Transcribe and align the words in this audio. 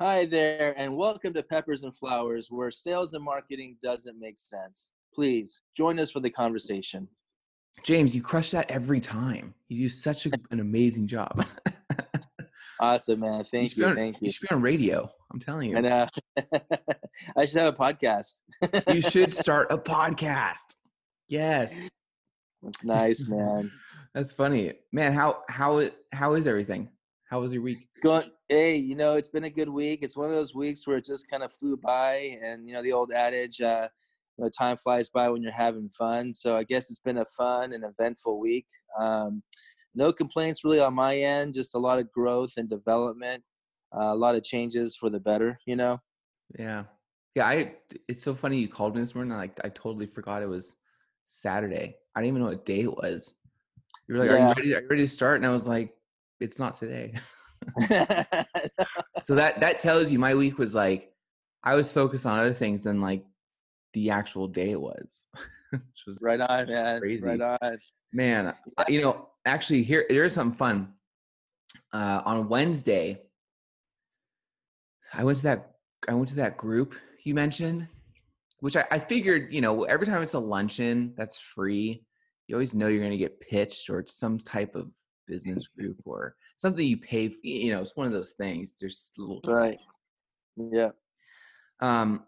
Hi 0.00 0.24
there, 0.26 0.74
and 0.76 0.96
welcome 0.96 1.34
to 1.34 1.42
Peppers 1.42 1.82
and 1.82 1.96
Flowers, 1.96 2.48
where 2.50 2.70
sales 2.70 3.14
and 3.14 3.24
marketing 3.24 3.76
doesn't 3.82 4.18
make 4.18 4.38
sense. 4.38 4.90
Please 5.12 5.62
join 5.76 5.98
us 5.98 6.10
for 6.12 6.20
the 6.20 6.30
conversation. 6.30 7.08
James, 7.82 8.14
you 8.14 8.22
crush 8.22 8.52
that 8.52 8.70
every 8.70 9.00
time. 9.00 9.54
You 9.68 9.82
do 9.84 9.88
such 9.88 10.26
a, 10.26 10.30
an 10.50 10.60
amazing 10.60 11.06
job. 11.08 11.44
Awesome, 12.80 13.18
man. 13.18 13.42
Thank 13.42 13.76
you. 13.76 13.82
be 13.82 13.88
on- 13.90 13.96
Thank 13.96 14.20
you. 14.20 14.26
You 14.26 14.30
should 14.30 14.48
be 14.48 14.54
on 14.54 14.62
radio. 14.62 15.10
I'm 15.32 15.40
telling 15.40 15.68
you. 15.70 15.76
And 15.78 15.86
uh, 15.88 16.06
I 17.36 17.44
should 17.44 17.60
have 17.60 17.74
a 17.74 17.76
podcast. 17.76 18.38
you 18.94 19.02
should 19.02 19.34
start 19.44 19.66
a 19.72 19.76
podcast. 19.78 20.76
Yes, 21.28 21.88
That's 22.62 22.84
nice, 22.84 23.28
man. 23.28 23.72
that's 24.14 24.32
funny, 24.32 24.74
man. 24.92 25.12
How 25.12 25.42
how 25.48 25.90
how 26.12 26.34
is 26.34 26.46
everything? 26.46 26.88
How 27.28 27.40
was 27.40 27.52
your 27.52 27.62
week? 27.62 27.88
It's 27.92 28.00
going. 28.00 28.24
Hey, 28.48 28.76
you 28.76 28.94
know, 28.94 29.14
it's 29.14 29.28
been 29.28 29.44
a 29.44 29.50
good 29.50 29.68
week. 29.68 30.00
It's 30.02 30.16
one 30.16 30.26
of 30.26 30.32
those 30.32 30.54
weeks 30.54 30.86
where 30.86 30.96
it 30.96 31.04
just 31.04 31.28
kind 31.28 31.42
of 31.42 31.52
flew 31.52 31.76
by, 31.76 32.38
and 32.42 32.66
you 32.66 32.74
know, 32.74 32.82
the 32.82 32.94
old 32.94 33.12
adage, 33.12 33.60
uh, 33.60 33.86
you 34.38 34.44
know, 34.44 34.50
time 34.50 34.78
flies 34.78 35.10
by 35.10 35.28
when 35.28 35.42
you're 35.42 35.52
having 35.52 35.90
fun. 35.90 36.32
So 36.32 36.56
I 36.56 36.64
guess 36.64 36.88
it's 36.88 37.00
been 37.00 37.18
a 37.18 37.26
fun 37.36 37.74
and 37.74 37.84
eventful 37.84 38.40
week. 38.40 38.66
Um, 38.98 39.42
no 39.94 40.10
complaints 40.10 40.64
really 40.64 40.80
on 40.80 40.94
my 40.94 41.16
end. 41.18 41.52
Just 41.52 41.74
a 41.74 41.78
lot 41.78 41.98
of 41.98 42.10
growth 42.12 42.52
and 42.56 42.66
development. 42.66 43.44
Uh, 43.94 44.12
a 44.12 44.16
lot 44.16 44.34
of 44.34 44.42
changes 44.42 44.96
for 44.96 45.10
the 45.10 45.20
better. 45.20 45.58
You 45.66 45.76
know. 45.76 45.98
Yeah, 46.58 46.84
yeah. 47.34 47.46
I 47.46 47.74
it's 48.08 48.22
so 48.22 48.34
funny 48.34 48.58
you 48.58 48.68
called 48.68 48.94
me 48.94 49.02
this 49.02 49.14
morning. 49.14 49.36
Like 49.36 49.60
I 49.62 49.68
totally 49.68 50.06
forgot 50.06 50.42
it 50.42 50.48
was 50.48 50.76
Saturday. 51.26 51.96
I 52.14 52.20
didn't 52.20 52.28
even 52.28 52.42
know 52.42 52.48
what 52.48 52.64
day 52.64 52.80
it 52.80 52.96
was. 52.96 53.34
You 54.08 54.14
were 54.14 54.20
like, 54.20 54.30
"Are 54.30 54.38
Yeah. 54.38 54.48
you 54.48 54.54
ready? 54.56 54.74
Are 54.76 54.80
you 54.80 54.88
ready 54.88 55.02
to 55.02 55.08
start?" 55.08 55.36
And 55.36 55.44
I 55.44 55.50
was 55.50 55.68
like, 55.68 55.94
"It's 56.40 56.58
not 56.58 56.76
today." 56.76 57.14
so 57.78 57.86
that 59.34 59.60
that 59.60 59.80
tells 59.80 60.10
you 60.10 60.18
my 60.18 60.34
week 60.34 60.58
was 60.58 60.74
like 60.74 61.12
I 61.62 61.74
was 61.74 61.90
focused 61.90 62.26
on 62.26 62.38
other 62.38 62.52
things 62.52 62.82
than 62.82 63.00
like 63.00 63.24
the 63.94 64.10
actual 64.10 64.46
day 64.46 64.70
it 64.70 64.80
was, 64.80 65.26
which 65.70 66.04
was 66.06 66.20
right 66.22 66.40
on, 66.40 66.68
man. 66.68 67.00
Crazy. 67.00 67.28
Right 67.28 67.40
on. 67.40 67.78
man. 68.12 68.54
You 68.88 69.00
know, 69.00 69.28
actually, 69.44 69.82
here 69.82 70.06
here's 70.08 70.32
something 70.32 70.56
fun. 70.56 70.92
Uh, 71.92 72.22
on 72.24 72.48
Wednesday, 72.48 73.22
I 75.12 75.24
went 75.24 75.38
to 75.38 75.44
that 75.44 75.72
I 76.08 76.14
went 76.14 76.28
to 76.30 76.36
that 76.36 76.56
group 76.56 76.94
you 77.28 77.34
mentioned, 77.34 77.86
which 78.60 78.76
I, 78.76 78.84
I 78.90 78.98
figured 78.98 79.52
you 79.52 79.60
know 79.60 79.84
every 79.84 80.06
time 80.06 80.22
it's 80.22 80.34
a 80.34 80.38
luncheon 80.38 81.12
that's 81.16 81.38
free, 81.38 82.04
you 82.46 82.56
always 82.56 82.74
know 82.74 82.88
you're 82.88 83.00
going 83.00 83.10
to 83.12 83.18
get 83.18 83.40
pitched 83.40 83.90
or 83.90 84.00
it's 84.00 84.14
some 84.14 84.38
type 84.38 84.74
of 84.74 84.90
business 85.28 85.66
group 85.68 85.98
or 86.04 86.34
something 86.56 86.86
you 86.86 86.96
pay. 86.96 87.26
f- 87.26 87.44
You 87.44 87.70
know, 87.72 87.82
it's 87.82 87.96
one 87.96 88.06
of 88.06 88.12
those 88.12 88.32
things. 88.32 88.74
There's 88.80 89.12
little 89.18 89.40
Right. 89.44 89.78
Yeah. 90.56 90.90
um 91.80 92.24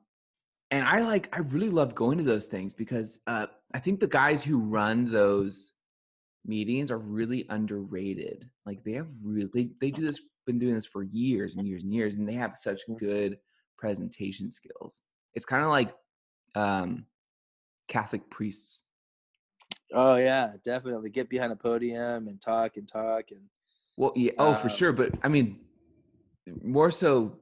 and 0.70 0.86
i 0.86 1.00
like 1.00 1.28
i 1.36 1.40
really 1.40 1.68
love 1.68 1.94
going 1.96 2.16
to 2.18 2.22
those 2.24 2.46
things 2.46 2.72
because 2.72 3.18
uh 3.26 3.46
i 3.74 3.80
think 3.80 3.98
the 3.98 4.06
guys 4.06 4.44
who 4.44 4.60
run 4.60 5.10
those 5.10 5.74
meetings 6.46 6.92
are 6.92 6.98
really 6.98 7.44
underrated 7.50 8.48
like 8.66 8.84
they 8.84 8.92
have 8.92 9.08
really 9.22 9.50
they, 9.52 9.70
they 9.80 9.90
do 9.90 10.04
this 10.04 10.20
been 10.46 10.60
doing 10.60 10.74
this 10.74 10.86
for 10.86 11.02
years 11.02 11.56
and 11.56 11.66
years 11.66 11.82
and 11.82 11.92
years 11.92 12.16
and 12.16 12.28
they 12.28 12.32
have 12.34 12.56
such 12.56 12.82
good 12.98 13.36
presentation 13.76 14.52
skills 14.52 15.02
it's 15.34 15.44
kind 15.44 15.62
of 15.64 15.70
like 15.70 15.92
um 16.54 17.04
catholic 17.88 18.30
priests 18.30 18.84
Oh 19.92 20.16
yeah, 20.16 20.54
definitely. 20.62 21.10
Get 21.10 21.28
behind 21.28 21.52
a 21.52 21.56
podium 21.56 22.26
and 22.28 22.40
talk 22.40 22.76
and 22.76 22.86
talk 22.86 23.30
and 23.30 23.42
well 23.96 24.12
yeah 24.16 24.32
oh 24.38 24.54
for 24.54 24.68
Um, 24.68 24.76
sure 24.76 24.92
but 24.92 25.12
i 25.22 25.28
mean 25.28 25.60
more 26.62 26.90
so 26.90 27.38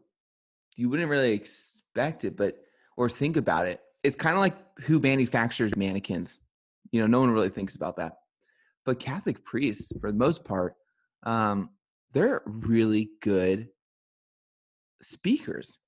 you 0.77 0.89
wouldn't 0.89 1.11
really 1.11 1.33
expect 1.33 2.25
it 2.25 2.37
but 2.37 2.63
or 2.97 3.09
think 3.09 3.37
about 3.37 3.67
it. 3.67 3.81
It's 4.05 4.17
kind 4.17 4.35
of 4.35 4.41
like 4.41 4.57
who 4.81 4.99
manufactures 5.01 5.77
mannequins 5.77 6.39
you 6.91 7.01
know 7.01 7.07
no 7.07 7.21
one 7.21 7.31
really 7.31 7.51
thinks 7.51 7.77
about 7.77 7.97
that. 7.97 8.15
But 8.85 9.01
catholic 9.01 9.45
priests 9.45 9.93
for 10.01 10.11
the 10.11 10.19
most 10.19 10.45
part 10.45 10.75
um 11.25 11.71
they're 12.13 12.43
really 12.47 13.11
good 13.21 13.69
speakers. 15.03 15.79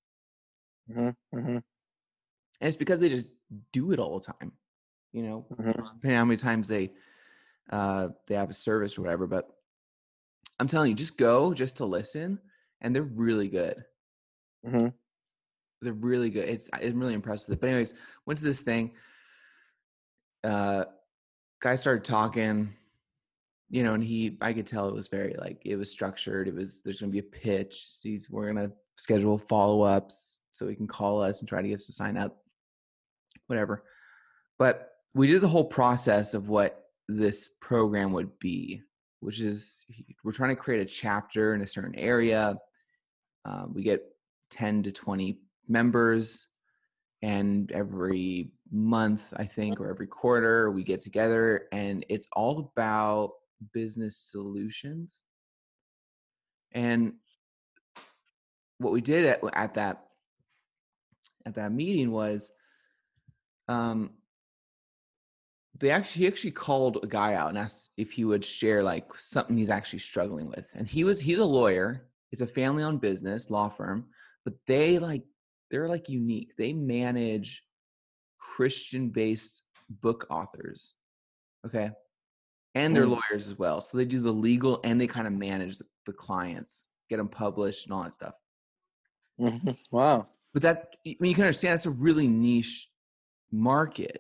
Mhm, 0.89 1.15
mhm, 1.35 1.47
and 1.57 1.63
it's 2.61 2.77
because 2.77 2.99
they 2.99 3.09
just 3.09 3.27
do 3.73 3.93
it 3.93 3.99
all 3.99 4.19
the 4.19 4.27
time 4.33 4.53
you 5.13 5.23
know 5.23 5.45
mhm. 5.53 5.75
depending 5.75 6.13
on 6.13 6.17
how 6.17 6.25
many 6.25 6.37
times 6.37 6.69
they 6.69 6.91
uh 7.71 8.09
they 8.27 8.35
have 8.35 8.51
a 8.51 8.55
service 8.55 8.97
or 8.97 9.03
whatever 9.03 9.27
but 9.27 9.49
i'm 10.59 10.67
telling 10.67 10.91
you 10.91 10.95
just 10.97 11.17
go 11.17 11.53
just 11.53 11.77
to 11.77 11.85
listen 11.85 12.39
and 12.81 12.95
they're 12.95 13.03
really 13.03 13.49
good. 13.49 13.85
Mhm. 14.67 14.93
they're 15.83 15.93
really 15.93 16.31
good. 16.31 16.49
It's 16.49 16.69
i'm 16.73 16.99
really 16.99 17.15
impressed 17.15 17.49
with 17.49 17.59
it. 17.59 17.61
But 17.61 17.69
anyways 17.69 17.95
went 18.27 18.39
to 18.39 18.45
this 18.45 18.61
thing 18.61 18.93
uh 20.45 20.85
guy 21.61 21.77
started 21.77 22.05
talking 22.05 22.75
you 23.69 23.83
know 23.85 23.93
and 23.93 24.03
he 24.03 24.39
i 24.41 24.55
could 24.55 24.67
tell 24.67 24.89
it 24.89 24.95
was 24.95 25.09
very 25.09 25.35
like 25.39 25.63
it 25.65 25.77
was 25.77 25.91
structured. 25.91 26.49
It 26.49 26.55
was 26.55 26.83
there's 26.83 27.01
gonna 27.01 27.13
be 27.13 27.19
a 27.19 27.23
pitch. 27.23 27.99
He's 28.03 28.31
we're 28.31 28.47
gonna 28.53 28.73
schedule 28.97 29.39
follow-ups 29.39 30.41
so 30.51 30.69
he 30.69 30.75
can 30.75 30.87
call 30.87 31.23
us 31.23 31.41
and 31.41 31.49
try 31.49 31.63
to 31.63 31.69
get 31.69 31.75
us 31.81 31.87
to 31.87 31.93
sign 31.93 32.17
up 32.17 32.43
whatever. 33.47 33.85
But 34.59 34.90
we 35.15 35.27
did 35.27 35.41
the 35.41 35.49
whole 35.49 35.65
process 35.65 36.35
of 36.35 36.49
what 36.49 36.85
this 37.09 37.51
program 37.61 38.13
would 38.13 38.39
be 38.39 38.83
which 39.21 39.41
is 39.41 39.85
we're 40.25 40.33
trying 40.33 40.51
to 40.51 40.57
create 40.57 40.81
a 40.81 40.91
chapter 40.91 41.55
in 41.55 41.61
a 41.61 41.67
certain 41.67 41.95
area. 41.95 42.57
Um, 43.45 43.73
we 43.75 43.83
get 43.83 44.03
10 44.51 44.83
to 44.85 44.93
20 44.93 45.39
members 45.69 46.47
and 47.23 47.71
every 47.73 48.51
month 48.73 49.35
i 49.37 49.45
think 49.45 49.79
or 49.79 49.91
every 49.91 50.07
quarter 50.07 50.71
we 50.71 50.83
get 50.83 51.01
together 51.01 51.67
and 51.71 52.05
it's 52.09 52.27
all 52.33 52.73
about 52.73 53.33
business 53.73 54.17
solutions. 54.17 55.23
And 56.73 57.15
what 58.79 58.93
we 58.93 59.01
did 59.01 59.27
at, 59.27 59.41
at 59.53 59.75
that 59.75 60.05
at 61.47 61.55
that 61.55 61.73
meeting 61.73 62.11
was 62.11 62.53
um 63.69 64.11
they 65.81 65.91
actually 65.91 66.23
he 66.23 66.29
actually 66.29 66.51
called 66.53 66.99
a 67.03 67.07
guy 67.07 67.35
out 67.35 67.49
and 67.49 67.59
asked 67.59 67.91
if 67.97 68.13
he 68.13 68.25
would 68.25 68.45
share 68.45 68.83
like 68.83 69.07
something 69.19 69.57
he's 69.57 69.71
actually 69.71 69.99
struggling 69.99 70.49
with 70.49 70.67
and 70.75 70.87
he 70.87 71.03
was 71.05 71.21
he's 71.21 71.39
a 71.39 71.45
lawyer 71.45 72.07
it's 72.33 72.43
a 72.43 72.47
family 72.47 72.83
owned 72.83 73.01
business 73.01 73.51
law 73.51 73.69
firm 73.69 74.07
but 74.45 74.55
they 74.67 74.99
like 74.99 75.23
they're 75.71 75.89
like 75.89 76.09
unique 76.09 76.53
they 76.59 76.73
manage 76.73 77.65
christian 78.39 79.09
based 79.11 79.63
book 79.89 80.27
authors 80.31 80.95
okay 81.67 81.91
and 82.75 82.95
they're 82.95 83.07
Mm. 83.07 83.19
lawyers 83.31 83.49
as 83.49 83.59
well 83.59 83.81
so 83.81 83.97
they 83.99 84.05
do 84.05 84.21
the 84.21 84.33
legal 84.33 84.81
and 84.85 85.01
they 85.01 85.07
kind 85.07 85.27
of 85.27 85.33
manage 85.33 85.79
the, 85.79 85.85
the 86.07 86.13
clients 86.13 86.89
get 87.09 87.17
them 87.17 87.29
published 87.29 87.87
and 87.87 87.95
all 87.95 88.05
that 88.05 88.13
stuff 88.13 88.35
Mhm. 89.41 89.77
Wow. 89.91 90.29
but 90.53 90.63
that 90.63 90.95
I 91.07 91.17
mean 91.21 91.31
you 91.31 91.35
can 91.35 91.45
understand 91.45 91.73
that's 91.75 91.87
a 91.87 91.91
really 91.91 92.29
niche 92.29 92.89
market. 93.51 94.19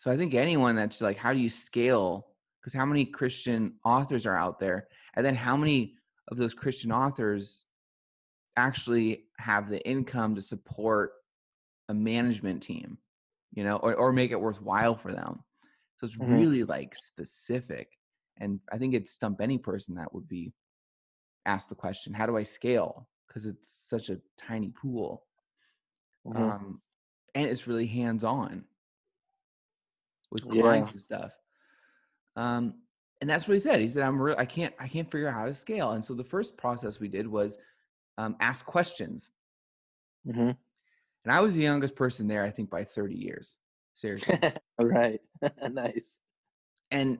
So 0.00 0.10
I 0.10 0.16
think 0.16 0.32
anyone 0.32 0.76
that's 0.76 1.02
like, 1.02 1.18
how 1.18 1.34
do 1.34 1.38
you 1.38 1.50
scale? 1.50 2.28
Because 2.58 2.72
how 2.72 2.86
many 2.86 3.04
Christian 3.04 3.78
authors 3.84 4.24
are 4.24 4.34
out 4.34 4.58
there, 4.58 4.88
and 5.12 5.26
then 5.26 5.34
how 5.34 5.58
many 5.58 5.98
of 6.28 6.38
those 6.38 6.54
Christian 6.54 6.90
authors 6.90 7.66
actually 8.56 9.26
have 9.38 9.70
the 9.70 9.86
income 9.86 10.34
to 10.36 10.40
support 10.40 11.12
a 11.88 11.94
management 11.94 12.62
team, 12.62 12.98
you 13.52 13.64
know, 13.64 13.76
or 13.76 13.94
or 13.94 14.12
make 14.12 14.32
it 14.32 14.40
worthwhile 14.40 14.94
for 14.94 15.12
them. 15.12 15.44
So 15.96 16.06
it's 16.06 16.18
Mhm. 16.18 16.50
really 16.56 16.64
like 16.64 16.94
specific, 16.96 17.98
and 18.38 18.60
I 18.72 18.78
think 18.78 18.94
it'd 18.94 19.08
stump 19.08 19.40
any 19.42 19.58
person 19.58 19.96
that 19.96 20.14
would 20.14 20.28
be 20.28 20.54
asked 21.46 21.70
the 21.70 21.76
question, 21.76 22.14
"How 22.14 22.26
do 22.26 22.36
I 22.38 22.44
scale?" 22.44 23.08
Because 23.28 23.46
it's 23.46 23.70
such 23.70 24.10
a 24.10 24.22
tiny 24.38 24.70
pool 24.70 25.26
Mhm. 26.24 26.50
um, 26.50 26.82
and 27.34 27.48
it's 27.48 27.66
really 27.66 27.86
hands 27.86 28.24
on 28.24 28.64
with 30.30 30.44
Yeah. 30.50 30.62
clients 30.62 30.90
and 30.90 31.00
stuff. 31.00 31.32
Um, 32.36 32.82
and 33.20 33.28
that's 33.28 33.46
what 33.46 33.54
he 33.54 33.60
said. 33.60 33.80
He 33.80 33.88
said, 33.88 34.02
"I'm 34.04 34.20
real. 34.20 34.36
I 34.38 34.46
can't. 34.46 34.74
I 34.78 34.88
can't 34.88 35.10
figure 35.10 35.28
out 35.28 35.34
how 35.34 35.44
to 35.46 35.52
scale." 35.52 35.92
And 35.92 36.04
so 36.04 36.14
the 36.14 36.24
first 36.24 36.56
process 36.56 36.98
we 37.00 37.08
did 37.08 37.26
was 37.26 37.58
um, 38.18 38.36
ask 38.40 38.64
questions. 38.64 39.30
Mhm. 40.26 40.56
And 41.24 41.32
I 41.32 41.40
was 41.40 41.54
the 41.54 41.62
youngest 41.62 41.94
person 41.96 42.28
there, 42.28 42.44
I 42.44 42.50
think, 42.50 42.70
by 42.70 42.84
30 42.84 43.14
years. 43.14 43.56
Seriously. 43.94 44.38
All 44.78 44.86
right. 44.86 45.20
nice. 45.70 46.20
and 46.90 47.18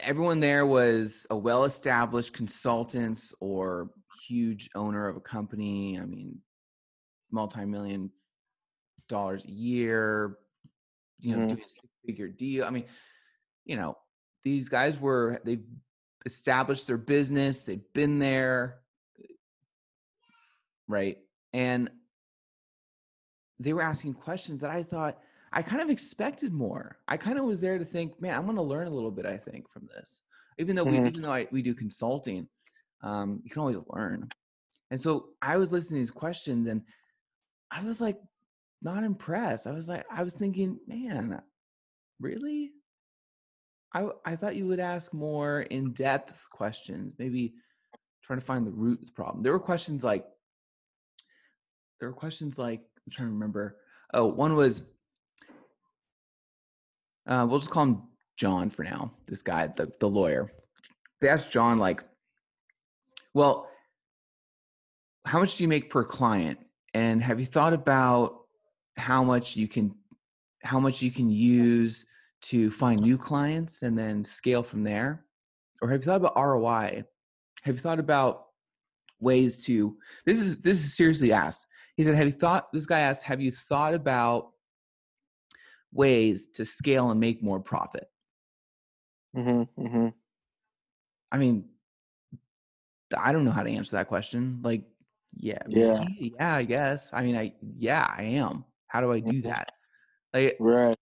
everyone 0.00 0.40
there 0.40 0.66
was 0.66 1.26
a 1.30 1.36
well-established 1.36 2.32
consultants 2.32 3.32
or 3.40 3.90
huge 4.26 4.68
owner 4.74 5.06
of 5.06 5.16
a 5.16 5.20
company. 5.20 5.98
I 6.00 6.04
mean, 6.06 6.42
multi-million 7.30 8.10
dollars 9.08 9.44
a 9.44 9.50
year, 9.50 10.38
you 11.20 11.36
know, 11.36 11.42
Mhm. 11.46 11.50
doing 11.50 11.62
a 11.62 11.68
six-figure 12.06 12.28
deal. 12.28 12.64
I 12.64 12.70
mean, 12.70 12.84
you 13.64 13.76
know, 13.76 13.96
these 14.44 14.68
guys 14.68 14.98
were 14.98 15.40
they've 15.44 15.64
established 16.24 16.86
their 16.86 16.98
business, 16.98 17.64
they've 17.64 17.92
been 17.92 18.18
there. 18.18 18.80
right? 20.88 21.16
And 21.52 21.90
they 23.58 23.72
were 23.72 23.82
asking 23.82 24.14
questions 24.14 24.60
that 24.60 24.70
I 24.70 24.84
thought 24.84 25.18
I 25.52 25.62
kind 25.62 25.82
of 25.82 25.90
expected 25.90 26.52
more. 26.52 26.98
I 27.08 27.16
kind 27.16 27.38
of 27.38 27.44
was 27.44 27.60
there 27.60 27.78
to 27.78 27.84
think, 27.84 28.20
man, 28.20 28.36
I'm 28.36 28.44
going 28.44 28.56
to 28.56 28.62
learn 28.62 28.86
a 28.86 28.90
little 28.90 29.10
bit. 29.10 29.26
I 29.26 29.36
think 29.36 29.68
from 29.68 29.88
this, 29.92 30.22
even 30.58 30.76
though 30.76 30.84
we, 30.84 30.98
Mhm. 30.98 31.08
even 31.08 31.22
though 31.22 31.32
I, 31.32 31.48
we 31.50 31.62
do 31.62 31.74
consulting, 31.74 32.48
um, 33.02 33.40
you 33.42 33.50
can 33.50 33.60
always 33.60 33.78
learn. 33.88 34.28
And 34.92 35.00
so 35.00 35.30
I 35.42 35.56
was 35.56 35.72
listening 35.72 35.98
to 35.98 36.02
these 36.02 36.10
questions, 36.10 36.68
and 36.68 36.82
I 37.70 37.82
was 37.82 38.00
like, 38.00 38.20
not 38.82 39.02
impressed. 39.02 39.66
I 39.66 39.72
was 39.72 39.88
like, 39.88 40.04
I 40.10 40.22
was 40.22 40.36
thinking, 40.36 40.78
man, 40.86 41.40
really? 42.20 42.70
I 43.94 44.08
I 44.24 44.36
thought 44.36 44.56
you 44.56 44.66
would 44.66 44.80
ask 44.80 45.12
more 45.14 45.62
in 45.62 45.92
depth 45.92 46.48
questions, 46.50 47.14
maybe 47.18 47.54
trying 48.22 48.40
to 48.40 48.44
find 48.44 48.66
the 48.66 48.72
root 48.72 49.00
of 49.00 49.06
the 49.06 49.12
problem. 49.12 49.42
There 49.42 49.52
were 49.52 49.60
questions 49.60 50.02
like, 50.02 50.24
there 52.00 52.08
were 52.08 52.14
questions 52.14 52.58
like, 52.58 52.80
I'm 52.80 53.12
trying 53.12 53.28
to 53.28 53.34
remember. 53.34 53.76
Oh, 54.12 54.26
one 54.26 54.56
was, 54.56 54.82
uh, 57.26 57.46
we'll 57.48 57.60
just 57.60 57.70
call 57.70 57.84
him 57.84 58.02
John 58.36 58.70
for 58.70 58.82
now. 58.82 59.14
This 59.26 59.42
guy, 59.42 59.68
the 59.68 59.92
the 60.00 60.08
lawyer. 60.08 60.50
They 61.20 61.28
asked 61.28 61.50
John 61.50 61.78
like, 61.78 62.04
well, 63.32 63.68
how 65.24 65.40
much 65.40 65.56
do 65.56 65.64
you 65.64 65.68
make 65.68 65.90
per 65.90 66.04
client? 66.04 66.58
And 66.94 67.22
have 67.22 67.38
you 67.38 67.46
thought 67.46 67.72
about 67.72 68.42
how 68.96 69.24
much 69.24 69.56
you 69.56 69.68
can, 69.68 69.94
how 70.66 70.80
much 70.80 71.00
you 71.02 71.10
can 71.10 71.30
use 71.30 72.04
to 72.42 72.70
find 72.70 73.00
new 73.00 73.16
clients 73.16 73.82
and 73.82 73.98
then 73.98 74.24
scale 74.24 74.62
from 74.62 74.82
there? 74.84 75.24
Or 75.80 75.88
have 75.88 76.00
you 76.00 76.04
thought 76.04 76.20
about 76.20 76.36
ROI? 76.36 77.04
Have 77.62 77.74
you 77.74 77.80
thought 77.80 77.98
about 77.98 78.46
ways 79.20 79.64
to 79.64 79.96
this 80.24 80.40
is 80.40 80.58
this 80.58 80.84
is 80.84 80.94
seriously 80.94 81.32
asked. 81.32 81.66
He 81.96 82.02
said, 82.04 82.14
Have 82.16 82.26
you 82.26 82.32
thought 82.32 82.72
this 82.72 82.86
guy 82.86 83.00
asked, 83.00 83.22
have 83.22 83.40
you 83.40 83.50
thought 83.50 83.94
about 83.94 84.50
ways 85.92 86.48
to 86.54 86.64
scale 86.64 87.10
and 87.10 87.20
make 87.20 87.42
more 87.42 87.60
profit? 87.60 88.06
Mm-hmm, 89.34 89.82
mm-hmm. 89.86 90.08
I 91.32 91.38
mean, 91.38 91.68
I 93.16 93.32
don't 93.32 93.44
know 93.44 93.50
how 93.50 93.62
to 93.62 93.70
answer 93.70 93.96
that 93.96 94.08
question. 94.08 94.60
Like, 94.62 94.84
yeah, 95.34 95.58
Yeah. 95.68 96.04
yeah, 96.18 96.54
I 96.54 96.64
guess. 96.64 97.10
I 97.12 97.22
mean, 97.22 97.36
I 97.36 97.54
yeah, 97.76 98.06
I 98.16 98.22
am. 98.22 98.64
How 98.88 99.00
do 99.00 99.12
I 99.12 99.20
do 99.20 99.40
Mhm. 99.40 99.44
that? 99.44 99.72
Like, 100.34 100.56
Right. 100.60 100.96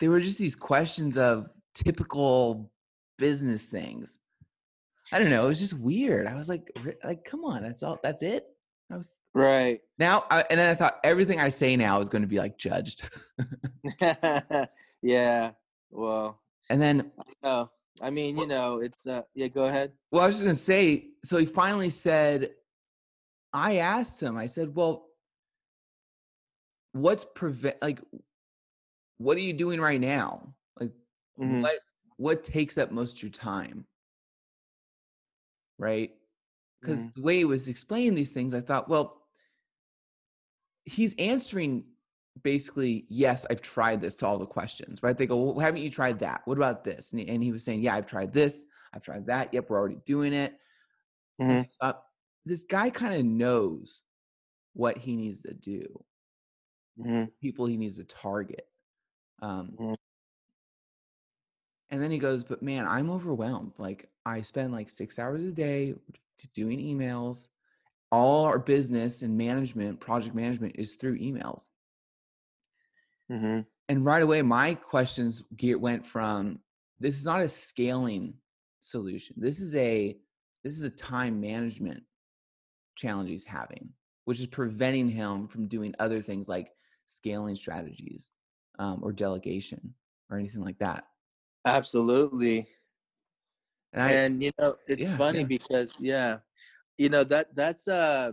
they 0.00 0.08
were 0.08 0.20
just 0.20 0.38
these 0.38 0.56
questions 0.56 1.16
of 1.18 1.48
typical 1.74 2.70
business 3.18 3.66
things. 3.66 4.18
I 5.12 5.18
don't 5.18 5.30
know. 5.30 5.44
It 5.44 5.48
was 5.48 5.60
just 5.60 5.74
weird. 5.74 6.26
I 6.26 6.34
was 6.34 6.48
like, 6.48 6.70
like, 7.04 7.24
come 7.24 7.44
on, 7.44 7.62
that's 7.62 7.82
all. 7.82 7.98
That's 8.02 8.22
it. 8.22 8.46
I 8.90 8.96
was 8.96 9.14
Right. 9.34 9.80
now, 9.98 10.24
I, 10.30 10.44
and 10.50 10.58
then 10.58 10.70
I 10.70 10.74
thought 10.74 10.98
everything 11.04 11.40
I 11.40 11.48
say 11.48 11.76
now 11.76 12.00
is 12.00 12.08
going 12.08 12.22
to 12.22 12.28
be 12.28 12.38
like 12.38 12.56
judged. 12.56 13.02
yeah. 15.02 15.50
Well, 15.90 16.40
and 16.70 16.80
then, 16.80 17.10
no. 17.42 17.70
I 18.02 18.10
mean, 18.10 18.36
you 18.38 18.46
know, 18.46 18.78
it's 18.80 19.06
uh 19.06 19.22
yeah, 19.34 19.46
go 19.48 19.66
ahead. 19.66 19.92
well, 20.10 20.24
I 20.24 20.26
was 20.26 20.36
just 20.36 20.44
going 20.44 20.56
to 20.56 20.60
say. 20.60 21.10
So 21.24 21.36
he 21.38 21.46
finally 21.46 21.90
said, 21.90 22.50
I 23.52 23.76
asked 23.76 24.20
him. 24.20 24.36
I 24.36 24.46
said, 24.46 24.74
well, 24.74 25.06
what's 26.92 27.24
prevent 27.24 27.80
like, 27.82 28.00
what 29.18 29.36
are 29.36 29.40
you 29.40 29.52
doing 29.52 29.80
right 29.80 30.00
now? 30.00 30.54
Like, 30.78 30.92
Mhm. 31.38 31.62
what 31.62 31.80
what 32.16 32.44
takes 32.44 32.78
up 32.78 32.92
most 32.92 33.16
of 33.16 33.22
your 33.24 33.32
time 33.32 33.84
right 35.78 36.12
because 36.80 37.10
the 37.12 37.22
way 37.22 37.38
he 37.38 37.44
was 37.44 37.68
explaining 37.68 38.14
these 38.14 38.30
things 38.32 38.54
i 38.54 38.60
thought 38.60 38.88
well 38.88 39.26
he's 40.84 41.14
answering 41.18 41.84
basically 42.42 43.04
yes 43.08 43.44
i've 43.50 43.60
tried 43.60 44.00
this 44.00 44.14
to 44.14 44.26
all 44.26 44.38
the 44.38 44.46
questions 44.46 45.02
right 45.02 45.16
they 45.16 45.26
go 45.26 45.42
well, 45.50 45.58
haven't 45.58 45.82
you 45.82 45.90
tried 45.90 46.20
that 46.20 46.42
what 46.44 46.56
about 46.56 46.84
this 46.84 47.10
and 47.10 47.18
he, 47.18 47.28
and 47.28 47.42
he 47.42 47.50
was 47.50 47.64
saying 47.64 47.82
yeah 47.82 47.96
i've 47.96 48.06
tried 48.06 48.32
this 48.32 48.64
i've 48.92 49.02
tried 49.02 49.26
that 49.26 49.52
yep 49.52 49.68
we're 49.68 49.78
already 49.78 49.98
doing 50.06 50.32
it 50.32 50.56
Mhm. 51.40 51.68
uh, 51.80 51.94
this 52.44 52.62
guy 52.62 52.90
kind 52.90 53.14
of 53.14 53.24
knows 53.24 54.02
what 54.74 54.96
he 54.96 55.16
needs 55.16 55.42
to 55.42 55.52
do 55.52 56.04
Mhm. 56.96 57.32
people 57.40 57.66
he 57.66 57.76
needs 57.76 57.96
to 57.96 58.04
target. 58.04 58.68
Um, 59.44 59.76
Mhm. 59.76 59.96
and 61.90 62.02
then 62.02 62.10
he 62.10 62.18
goes, 62.18 62.44
but 62.44 62.62
man, 62.62 62.86
I'm 62.86 63.10
overwhelmed. 63.10 63.78
Like 63.78 64.10
I 64.24 64.40
spend 64.40 64.72
like 64.72 64.88
six 64.88 65.18
hours 65.18 65.44
a 65.44 65.52
day 65.52 65.94
doing 66.54 66.78
emails. 66.78 67.48
All 68.10 68.44
our 68.44 68.58
business 68.58 69.22
and 69.22 69.36
management, 69.36 70.00
project 70.00 70.34
management 70.34 70.76
is 70.76 70.94
through 70.94 71.18
emails. 71.18 71.68
Mhm. 73.30 73.66
And 73.88 74.04
right 74.04 74.22
away, 74.22 74.40
my 74.40 74.74
questions 74.74 75.42
went 75.60 76.06
from 76.06 76.62
this 77.00 77.18
is 77.18 77.26
not 77.26 77.42
a 77.42 77.48
scaling 77.48 78.40
solution. 78.80 79.36
This 79.38 79.60
is 79.60 79.76
a 79.76 80.18
this 80.62 80.78
is 80.78 80.84
a 80.84 80.90
time 80.90 81.38
management 81.40 82.02
challenge 82.94 83.28
he's 83.28 83.44
having, 83.44 83.92
which 84.24 84.40
is 84.40 84.46
preventing 84.46 85.10
him 85.10 85.48
from 85.48 85.68
doing 85.68 85.94
other 85.98 86.22
things 86.22 86.48
like 86.48 86.74
scaling 87.04 87.56
strategies 87.56 88.30
um, 88.78 89.00
or 89.02 89.12
delegation 89.12 89.94
or 90.30 90.38
anything 90.38 90.62
like 90.62 90.78
that. 90.78 91.04
Absolutely. 91.66 92.68
And 93.92 94.02
I, 94.02 94.10
and 94.10 94.42
you 94.42 94.50
know 94.58 94.74
it's 94.86 95.06
yeah, 95.06 95.16
funny 95.16 95.40
yeah. 95.40 95.46
because 95.46 95.94
yeah 96.00 96.38
you 96.98 97.08
know 97.08 97.22
that 97.24 97.54
that's 97.54 97.86
uh 97.86 98.32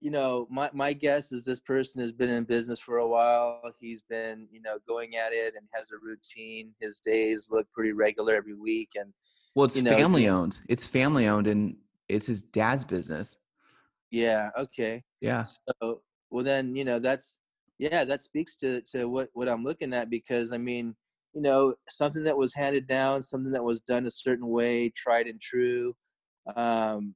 you 0.00 0.10
know 0.10 0.46
my 0.50 0.70
my 0.72 0.92
guess 0.92 1.32
is 1.32 1.44
this 1.44 1.58
person 1.58 2.00
has 2.00 2.12
been 2.12 2.28
in 2.28 2.44
business 2.44 2.78
for 2.78 2.98
a 2.98 3.08
while 3.08 3.60
he's 3.80 4.02
been 4.02 4.46
you 4.52 4.62
know 4.62 4.78
going 4.86 5.16
at 5.16 5.32
it 5.32 5.54
and 5.56 5.66
has 5.72 5.90
a 5.90 5.96
routine 6.00 6.72
his 6.80 7.00
days 7.00 7.48
look 7.50 7.66
pretty 7.72 7.90
regular 7.90 8.34
every 8.36 8.54
week 8.54 8.90
and 8.96 9.12
well, 9.54 9.66
it's 9.66 9.76
you 9.76 9.82
know, 9.82 9.90
family 9.90 10.28
owned. 10.28 10.58
It's 10.68 10.86
family 10.86 11.26
owned, 11.26 11.46
and 11.46 11.76
it's 12.08 12.26
his 12.26 12.42
dad's 12.42 12.84
business. 12.84 13.36
yeah 14.10 14.50
okay 14.58 15.02
Yeah, 15.20 15.44
so 15.44 16.02
well 16.30 16.44
then 16.44 16.76
you 16.76 16.84
know 16.84 16.98
that's 16.98 17.38
yeah 17.78 18.04
that 18.04 18.22
speaks 18.22 18.56
to 18.56 18.80
to 18.82 19.06
what 19.06 19.28
what 19.34 19.48
i'm 19.48 19.64
looking 19.64 19.92
at 19.92 20.10
because 20.10 20.52
i 20.52 20.58
mean 20.58 20.94
you 21.34 21.42
know 21.42 21.74
something 21.88 22.22
that 22.22 22.36
was 22.36 22.54
handed 22.54 22.86
down 22.86 23.22
something 23.22 23.50
that 23.52 23.64
was 23.64 23.82
done 23.82 24.06
a 24.06 24.10
certain 24.10 24.48
way 24.48 24.88
tried 24.90 25.26
and 25.26 25.40
true 25.40 25.92
um 26.56 27.14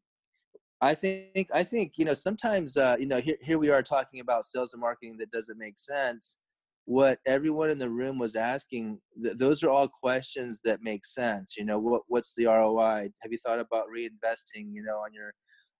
i 0.81 0.95
think 0.95 1.49
i 1.55 1.63
think 1.63 1.93
you 1.97 2.05
know 2.05 2.15
sometimes 2.15 2.77
uh 2.77 2.97
you 2.99 3.07
know 3.07 3.21
here, 3.21 3.37
here 3.41 3.59
we 3.59 3.71
are 3.71 3.83
talking 3.83 4.21
about 4.21 4.45
sales 4.45 4.73
and 4.75 4.81
marketing 4.81 5.17
that 5.19 5.31
doesn't 5.31 5.59
make 5.59 5.79
sense. 5.79 6.39
What 6.87 7.19
everyone 7.27 7.69
in 7.69 7.77
the 7.77 7.91
room 7.91 8.19
was 8.19 8.35
asking 8.35 8.99
th- 9.23 9.37
those 9.37 9.63
are 9.63 9.69
all 9.69 9.89
questions 9.89 10.63
that 10.65 10.83
make 10.83 11.05
sense 11.05 11.55
you 11.59 11.65
know 11.67 11.79
what 11.79 12.03
what's 12.09 12.35
the 12.35 12.47
roi 12.47 13.11
have 13.21 13.31
you 13.31 13.37
thought 13.39 13.59
about 13.59 13.89
reinvesting 13.95 14.73
you 14.73 14.83
know 14.83 14.97
on 14.97 15.13
your 15.13 15.35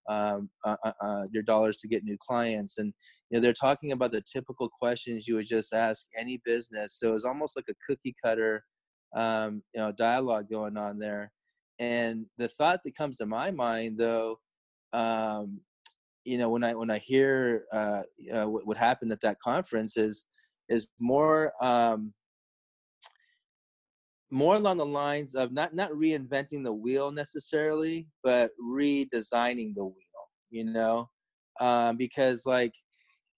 um, 0.07 0.49
uh, 0.65 0.75
uh, 0.83 0.91
uh, 1.01 1.23
your 1.31 1.43
dollars 1.43 1.77
to 1.77 1.87
get 1.87 2.03
new 2.03 2.17
clients 2.19 2.77
and 2.77 2.93
you 3.29 3.35
know 3.35 3.41
they're 3.41 3.53
talking 3.53 3.91
about 3.91 4.11
the 4.11 4.23
typical 4.31 4.69
questions 4.69 5.27
you 5.27 5.35
would 5.35 5.45
just 5.45 5.73
ask 5.73 6.05
any 6.17 6.41
business 6.45 6.97
so 6.99 7.13
it's 7.13 7.25
almost 7.25 7.55
like 7.55 7.65
a 7.69 7.75
cookie 7.87 8.15
cutter 8.23 8.63
um, 9.15 9.61
you 9.73 9.81
know 9.81 9.91
dialogue 9.91 10.49
going 10.49 10.77
on 10.77 10.97
there 10.97 11.31
and 11.79 12.25
the 12.37 12.47
thought 12.47 12.81
that 12.83 12.95
comes 12.95 13.17
to 13.17 13.25
my 13.25 13.51
mind 13.51 13.97
though 13.97 14.37
um, 14.93 15.59
you 16.25 16.37
know 16.37 16.49
when 16.49 16.63
i 16.63 16.73
when 16.73 16.89
i 16.89 16.97
hear 16.97 17.65
uh, 17.71 18.03
uh, 18.33 18.45
what, 18.45 18.65
what 18.65 18.77
happened 18.77 19.11
at 19.11 19.21
that 19.21 19.39
conference 19.39 19.97
is 19.97 20.25
is 20.69 20.87
more 20.99 21.51
um, 21.61 22.13
more 24.31 24.55
along 24.55 24.77
the 24.77 24.85
lines 24.85 25.35
of 25.35 25.51
not 25.51 25.73
not 25.73 25.91
reinventing 25.91 26.63
the 26.63 26.73
wheel 26.73 27.11
necessarily, 27.11 28.07
but 28.23 28.51
redesigning 28.63 29.73
the 29.75 29.85
wheel. 29.85 29.95
You 30.51 30.65
know, 30.65 31.09
um, 31.59 31.97
because 31.97 32.45
like 32.45 32.73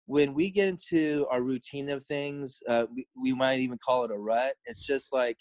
when 0.05 0.33
we 0.33 0.49
get 0.51 0.67
into 0.67 1.25
our 1.31 1.41
routine 1.41 1.89
of 1.89 2.03
things, 2.05 2.59
uh, 2.67 2.85
we, 2.93 3.07
we 3.21 3.33
might 3.33 3.59
even 3.59 3.77
call 3.85 4.03
it 4.03 4.11
a 4.11 4.17
rut. 4.17 4.55
It's 4.65 4.85
just 4.85 5.13
like, 5.13 5.37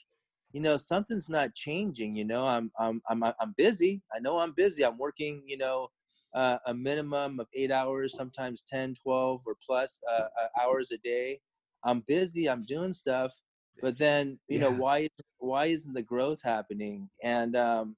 you 0.52 0.60
know, 0.60 0.76
something's 0.76 1.28
not 1.28 1.54
changing. 1.54 2.14
You 2.16 2.24
know, 2.24 2.46
I'm 2.46 2.70
I'm 2.78 3.00
I'm 3.08 3.22
I'm 3.24 3.54
busy. 3.56 4.02
I 4.14 4.20
know 4.20 4.38
I'm 4.38 4.52
busy. 4.52 4.84
I'm 4.84 4.98
working. 4.98 5.42
You 5.46 5.58
know. 5.58 5.88
Uh, 6.32 6.58
a 6.66 6.72
minimum 6.72 7.40
of 7.40 7.48
eight 7.54 7.72
hours, 7.72 8.14
sometimes 8.14 8.62
10, 8.62 8.94
12, 9.02 9.40
or 9.44 9.56
plus 9.66 9.98
uh, 10.08 10.26
uh, 10.40 10.62
hours 10.62 10.92
a 10.92 10.98
day. 10.98 11.36
I'm 11.82 12.04
busy. 12.06 12.48
I'm 12.48 12.62
doing 12.62 12.92
stuff, 12.92 13.34
but 13.82 13.98
then 13.98 14.38
you 14.48 14.58
know 14.58 14.70
why 14.70 15.08
why 15.38 15.66
isn't 15.66 15.94
the 15.94 16.02
growth 16.02 16.40
happening? 16.42 17.08
And 17.22 17.56
um, 17.56 17.96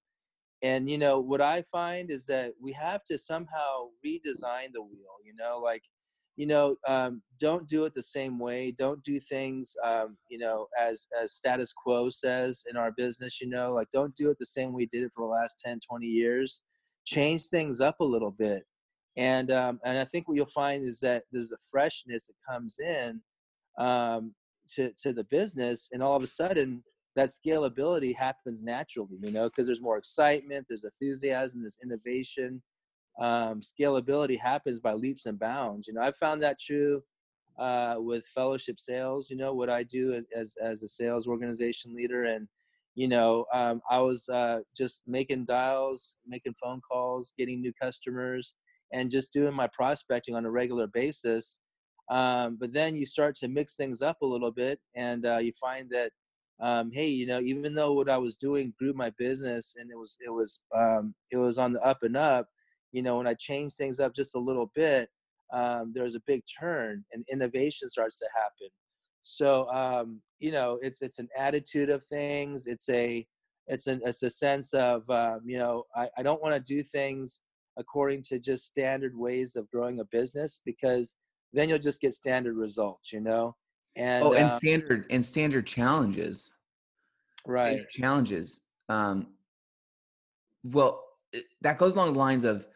and 0.62 0.88
you 0.88 0.98
know 0.98 1.20
what 1.20 1.40
I 1.40 1.62
find 1.62 2.10
is 2.10 2.26
that 2.26 2.52
we 2.60 2.72
have 2.72 3.04
to 3.04 3.18
somehow 3.18 3.88
redesign 4.04 4.72
the 4.72 4.82
wheel. 4.82 5.16
You 5.24 5.34
know, 5.38 5.58
like 5.58 5.82
you 6.36 6.46
know, 6.46 6.76
um, 6.86 7.22
don't 7.38 7.68
do 7.68 7.84
it 7.84 7.94
the 7.94 8.02
same 8.02 8.38
way. 8.38 8.70
Don't 8.72 9.02
do 9.04 9.20
things, 9.20 9.74
um, 9.84 10.16
you 10.30 10.38
know, 10.38 10.66
as 10.80 11.06
as 11.20 11.34
status 11.34 11.72
quo 11.72 12.08
says 12.08 12.64
in 12.70 12.76
our 12.76 12.92
business. 12.92 13.40
You 13.40 13.48
know, 13.48 13.72
like 13.72 13.90
don't 13.90 14.14
do 14.14 14.30
it 14.30 14.38
the 14.38 14.46
same 14.46 14.72
way 14.72 14.82
we 14.82 14.86
did 14.86 15.02
it 15.04 15.12
for 15.14 15.26
the 15.26 15.30
last 15.30 15.60
10, 15.64 15.80
20 15.88 16.06
years. 16.06 16.62
Change 17.04 17.48
things 17.48 17.80
up 17.80 17.96
a 18.00 18.04
little 18.04 18.30
bit. 18.30 18.64
and 19.16 19.50
um, 19.50 19.80
and 19.84 19.98
I 19.98 20.04
think 20.04 20.28
what 20.28 20.36
you'll 20.36 20.46
find 20.46 20.84
is 20.84 21.00
that 21.00 21.24
there's 21.32 21.52
a 21.52 21.58
freshness 21.70 22.28
that 22.28 22.34
comes 22.48 22.78
in 22.78 23.20
um, 23.78 24.34
to 24.76 24.93
to 25.02 25.12
the 25.12 25.25
business, 25.25 25.88
and 25.93 26.02
all 26.02 26.17
of 26.17 26.23
a 26.23 26.26
sudden 26.26 26.83
that 27.14 27.29
scalability 27.29 28.14
happens 28.17 28.62
naturally, 28.62 29.19
you 29.21 29.31
know, 29.31 29.45
because 29.45 29.67
there's 29.67 29.83
more 29.83 29.99
excitement, 29.99 30.67
there's 30.69 30.85
enthusiasm, 30.85 31.61
there's 31.61 31.79
innovation. 31.83 32.62
Um, 33.21 33.61
scalability 33.61 34.38
happens 34.38 34.81
by 34.81 34.95
leaps 34.95 35.26
and 35.26 35.38
bounds. 35.38 35.87
You 35.87 35.95
know, 35.95 36.00
I've 36.00 36.17
found 36.17 36.43
that 36.43 36.59
true 36.59 37.02
uh, 37.59 37.97
with 37.99 38.26
fellowship 38.26 38.81
sales. 38.81 39.31
You 39.31 39.37
know, 39.37 39.52
what 39.52 39.69
I 39.69 39.83
do 39.83 40.25
as 40.35 40.57
as 40.62 40.83
a 40.83 40.88
sales 40.88 41.26
organization 41.26 41.95
leader, 41.95 42.25
and 42.25 42.49
you 42.95 43.09
know, 43.09 43.45
um, 43.52 43.81
I 43.91 44.00
was 44.00 44.29
uh, 44.29 44.61
just 44.76 45.02
making 45.07 45.45
dials, 45.45 46.17
making 46.26 46.55
phone 46.62 46.81
calls, 46.81 47.35
getting 47.38 47.61
new 47.61 47.73
customers, 47.81 48.55
and 48.93 49.11
just 49.11 49.33
doing 49.33 49.55
my 49.55 49.69
prospecting 49.69 50.35
on 50.35 50.45
a 50.47 50.50
regular 50.50 50.87
basis. 50.87 51.59
Um, 52.09 52.56
but 52.61 52.73
then 52.73 52.97
you 52.97 53.06
start 53.06 53.35
to 53.37 53.49
mix 53.49 53.75
things 53.75 54.02
up 54.02 54.18
a 54.23 54.26
little 54.26 54.50
bit, 54.50 54.80
and 54.94 55.25
uh, 55.25 55.38
you 55.38 55.52
find 55.52 55.88
that, 55.90 56.11
um, 56.61 56.90
hey, 56.92 57.09
you 57.09 57.26
know, 57.26 57.40
even 57.40 57.75
though 57.75 57.92
what 57.92 58.09
I 58.09 58.18
was 58.18 58.37
doing 58.37 58.75
grew 58.78 58.92
my 58.92 59.11
business 59.18 59.75
and 59.78 59.90
it 59.90 59.97
was 59.97 60.18
it 60.25 60.30
was 60.30 60.61
um, 60.75 61.14
it 61.30 61.37
was 61.37 61.59
on 61.59 61.73
the 61.73 61.80
up 61.85 62.02
and 62.02 62.16
up, 62.16 62.49
you 62.92 63.02
know, 63.02 63.16
when 63.16 63.26
I 63.26 63.35
changed 63.35 63.76
things 63.76 64.00
up 64.00 64.14
just 64.14 64.35
a 64.35 64.38
little 64.40 64.71
bit, 64.75 65.09
um, 65.52 65.92
there 65.94 66.04
was 66.04 66.14
a 66.14 66.23
big 66.26 66.42
turn 66.61 67.04
and 67.12 67.25
innovation 67.30 67.88
starts 67.88 68.18
to 68.18 68.28
happen. 68.35 68.68
So 69.23 69.71
um, 69.71 70.21
you 70.38 70.52
know, 70.52 70.78
it's 70.82 71.02
it's 71.02 71.18
an 71.18 71.28
attitude 71.38 71.90
of 71.90 72.04
things. 72.04 72.66
It's 72.66 72.88
a 72.88 73.26
it's 73.68 73.87
an 73.87 74.00
it's 74.04 74.23
a 74.23 74.30
sense 74.30 74.75
of 74.75 75.09
um, 75.09 75.40
you 75.47 75.59
know 75.59 75.85
I, 75.94 76.09
I 76.18 76.23
don't 76.23 76.42
want 76.42 76.54
to 76.54 76.75
do 76.75 76.82
things 76.82 77.40
according 77.78 78.23
to 78.23 78.38
just 78.38 78.66
standard 78.66 79.16
ways 79.16 79.56
of 79.56 79.71
growing 79.71 80.00
a 80.00 80.04
business 80.06 80.61
because 80.64 81.16
then 81.52 81.68
you'll 81.68 81.78
just 81.78 82.00
get 82.00 82.14
standard 82.14 82.56
results, 82.56 83.12
you 83.12 83.21
know. 83.21 83.56
And 83.97 84.25
oh, 84.25 84.32
and 84.32 84.50
um, 84.50 84.59
standard 84.59 85.06
and 85.11 85.25
standard 85.25 85.66
challenges, 85.66 86.50
right? 87.47 87.62
Standard 87.62 87.88
challenges. 87.90 88.61
Um, 88.88 89.28
well, 90.64 91.04
that 91.61 91.78
goes 91.78 91.94
along 91.94 92.14
the 92.14 92.18
lines 92.18 92.44
of 92.44 92.66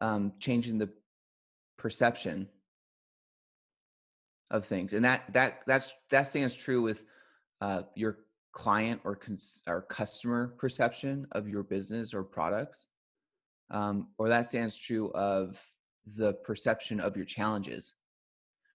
um, 0.00 0.32
changing 0.40 0.78
the 0.78 0.88
perception 1.76 2.48
of 4.50 4.64
things, 4.64 4.94
and 4.94 5.04
that 5.04 5.30
that 5.34 5.60
that's 5.66 5.94
that 6.10 6.22
stands 6.26 6.54
true 6.54 6.80
with 6.80 7.04
uh, 7.60 7.82
your 7.94 8.18
client 8.52 9.00
or 9.04 9.16
cons- 9.16 9.62
or 9.66 9.82
customer 9.82 10.54
perception 10.58 11.26
of 11.32 11.48
your 11.48 11.62
business 11.62 12.14
or 12.14 12.22
products 12.22 12.86
um, 13.70 14.08
or 14.18 14.28
that 14.28 14.46
stands 14.46 14.78
true 14.78 15.10
of 15.12 15.60
the 16.16 16.34
perception 16.34 17.00
of 17.00 17.16
your 17.16 17.24
challenges 17.24 17.94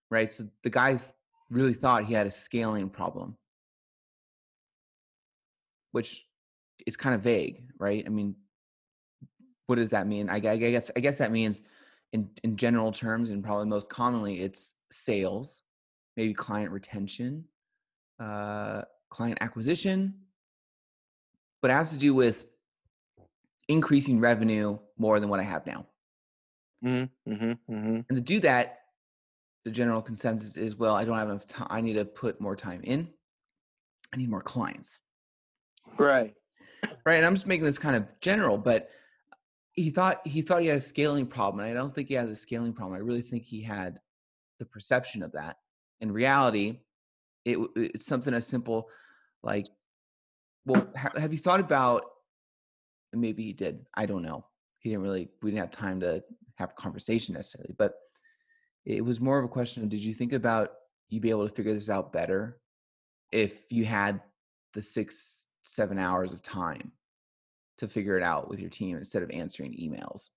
right? 0.10 0.32
So 0.32 0.46
the 0.63 0.70
guy 0.70 1.00
really 1.50 1.74
thought 1.74 2.06
he 2.06 2.13
had 2.13 2.28
a 2.28 2.32
scaling 2.32 2.89
problem. 2.89 3.38
Which 5.92 6.25
is 6.86 6.96
kind 6.96 7.16
of 7.16 7.22
vague 7.22 7.63
right? 7.80 8.04
I 8.06 8.10
mean 8.10 8.36
what 9.68 9.75
does 9.75 9.92
that 9.92 10.08
mean? 10.08 10.30
I, 10.30 10.36
I 10.36 10.58
guess 10.58 10.92
i 10.96 11.00
guess 11.00 11.18
that 11.20 11.32
means 11.32 11.62
in 12.13 12.30
in 12.44 12.58
general 12.58 12.92
terms 12.92 13.30
and 13.30 13.44
probably 13.44 13.68
most 13.68 13.89
commonly 13.89 14.42
it's 14.42 14.74
sales 14.92 15.63
maybe 16.18 16.34
client 16.34 16.72
retention 16.72 17.46
uh, 18.20 18.82
client 19.10 19.38
acquisition. 19.42 20.13
But 21.62 21.72
it 21.72 21.74
has 21.74 21.92
to 21.92 21.98
do 21.98 22.13
with 22.13 22.46
increasing 23.68 24.20
revenue 24.20 24.80
more 24.98 25.20
than 25.20 25.30
what 25.30 25.39
I 25.39 25.44
have 25.44 25.66
now. 25.66 25.86
Mm-hmm, 26.84 27.34
mm-hmm, 27.34 27.74
mm-hmm. 27.74 28.00
And 28.08 28.16
to 28.16 28.22
do 28.22 28.39
that, 28.42 28.78
the 29.66 29.72
general 29.72 30.01
consensus 30.01 30.58
is 30.58 30.75
well, 30.75 30.96
I 30.96 31.06
don't 31.06 31.18
have 31.18 31.30
enough 31.30 31.48
time. 31.48 31.68
I 31.70 31.82
need 31.82 31.94
to 31.94 32.06
put 32.06 32.39
more 32.39 32.56
time 32.56 32.82
in. 32.84 33.10
I 34.13 34.18
need 34.18 34.30
more 34.30 34.42
clients. 34.42 35.01
Right. 35.98 36.34
Right. 37.06 37.16
And 37.16 37.25
I'm 37.25 37.36
just 37.36 37.48
making 37.48 37.66
this 37.66 37.78
kind 37.78 37.96
of 37.96 38.08
general, 38.22 38.58
but 38.58 38.89
he 39.74 39.89
thought 39.89 40.25
he 40.25 40.42
thought 40.42 40.62
he 40.62 40.68
had 40.68 40.78
a 40.78 40.82
scaling 40.82 41.28
problem. 41.28 41.66
And 41.66 41.72
I 41.72 41.80
don't 41.80 41.94
think 41.94 42.08
he 42.08 42.16
has 42.16 42.30
a 42.30 42.36
scaling 42.36 42.74
problem. 42.74 42.96
I 42.96 43.04
really 43.04 43.22
think 43.22 43.44
he 43.44 43.62
had 43.62 44.00
the 44.60 44.66
perception 44.66 45.24
of 45.24 45.34
that. 45.34 45.58
In 46.01 46.12
reality, 46.12 46.80
it, 47.46 47.58
it's 47.75 48.06
something 48.06 48.34
as 48.34 48.48
simple 48.48 48.89
like, 49.42 49.68
well, 50.66 50.89
have 50.96 51.32
you 51.32 51.39
thought 51.39 51.60
about 51.60 52.04
maybe 53.13 53.44
he 53.44 53.54
did. 53.54 53.86
I 53.96 54.06
don't 54.06 54.22
know. 54.22 54.46
He 54.80 54.89
didn't 54.89 55.04
really. 55.04 55.30
We 55.42 55.51
didn't 55.51 55.62
have 55.62 55.72
time 55.72 56.00
to 56.01 56.24
have 56.56 56.72
a 56.72 56.82
conversation 56.82 57.34
necessarily, 57.34 57.74
but 57.78 57.94
it 58.89 59.05
was 59.05 59.19
more 59.19 59.38
of 59.38 59.46
a 59.46 59.50
question 59.50 59.84
of: 59.84 59.89
Did 59.89 60.03
you 60.03 60.13
think 60.13 60.34
about 60.34 60.72
you'd 61.10 61.22
be 61.22 61.29
able 61.29 61.48
to 61.48 61.53
figure 61.53 61.74
this 61.74 61.89
out 61.89 62.12
better 62.12 62.60
if 63.31 63.72
you 63.72 63.86
had 63.86 64.22
the 64.74 64.81
six, 64.81 65.48
seven 65.62 66.00
hours 66.00 66.34
of 66.34 66.41
time 66.41 66.91
to 67.77 67.88
figure 67.88 68.17
it 68.17 68.24
out 68.24 68.50
with 68.50 68.60
your 68.60 68.69
team 68.69 68.98
instead 68.98 69.24
of 69.24 69.29
answering 69.31 69.74
emails, 69.74 70.29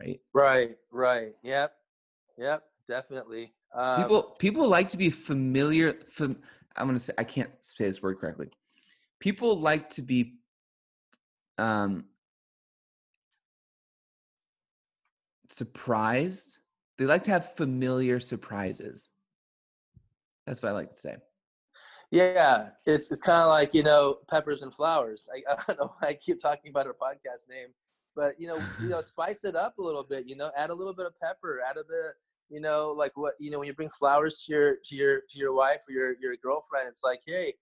right? 0.00 0.20
Right. 0.34 0.76
Right. 0.90 1.34
Yep. 1.42 1.72
Yep. 2.38 2.64
Definitely. 2.88 3.52
Um, 3.72 4.02
people 4.02 4.22
people 4.38 4.68
like 4.68 4.90
to 4.90 4.96
be 4.96 5.10
familiar. 5.10 5.94
Fam, 6.08 6.36
I'm 6.76 6.86
gonna 6.86 7.00
say 7.00 7.12
I 7.18 7.24
can't 7.24 7.50
say 7.60 7.84
this 7.84 8.02
word 8.02 8.18
correctly. 8.18 8.48
People 9.20 9.58
like 9.58 9.90
to 9.90 10.02
be 10.02 10.38
um, 11.58 12.04
surprised. 15.50 16.58
They 16.98 17.04
like 17.04 17.22
to 17.24 17.30
have 17.30 17.54
familiar 17.54 18.20
surprises. 18.20 19.08
That's 20.46 20.62
what 20.62 20.70
I 20.70 20.72
like 20.72 20.90
to 20.90 20.98
say. 20.98 21.16
Yeah, 22.10 22.70
it's 22.86 23.10
it's 23.10 23.20
kind 23.20 23.42
of 23.42 23.48
like 23.48 23.74
you 23.74 23.82
know 23.82 24.18
peppers 24.28 24.62
and 24.62 24.72
flowers. 24.72 25.28
I, 25.34 25.52
I 25.52 25.62
don't 25.66 25.80
know 25.80 25.94
why 25.98 26.08
I 26.08 26.14
keep 26.14 26.40
talking 26.40 26.70
about 26.70 26.86
our 26.86 26.94
podcast 26.94 27.48
name, 27.50 27.68
but 28.14 28.38
you 28.38 28.46
know 28.46 28.58
you 28.80 28.88
know 28.88 29.00
spice 29.02 29.44
it 29.44 29.56
up 29.56 29.78
a 29.78 29.82
little 29.82 30.04
bit. 30.04 30.26
You 30.26 30.36
know, 30.36 30.50
add 30.56 30.70
a 30.70 30.74
little 30.74 30.94
bit 30.94 31.06
of 31.06 31.18
pepper, 31.20 31.60
add 31.68 31.76
a 31.76 31.84
bit. 31.84 32.14
You 32.48 32.60
know, 32.60 32.94
like 32.96 33.12
what 33.16 33.34
you 33.40 33.50
know 33.50 33.58
when 33.58 33.66
you 33.66 33.74
bring 33.74 33.90
flowers 33.90 34.44
to 34.46 34.52
your 34.52 34.76
to 34.84 34.94
your 34.94 35.20
to 35.28 35.38
your 35.38 35.52
wife 35.52 35.82
or 35.88 35.92
your 35.92 36.14
your 36.20 36.36
girlfriend, 36.36 36.88
it's 36.88 37.02
like 37.02 37.20
hey, 37.26 37.54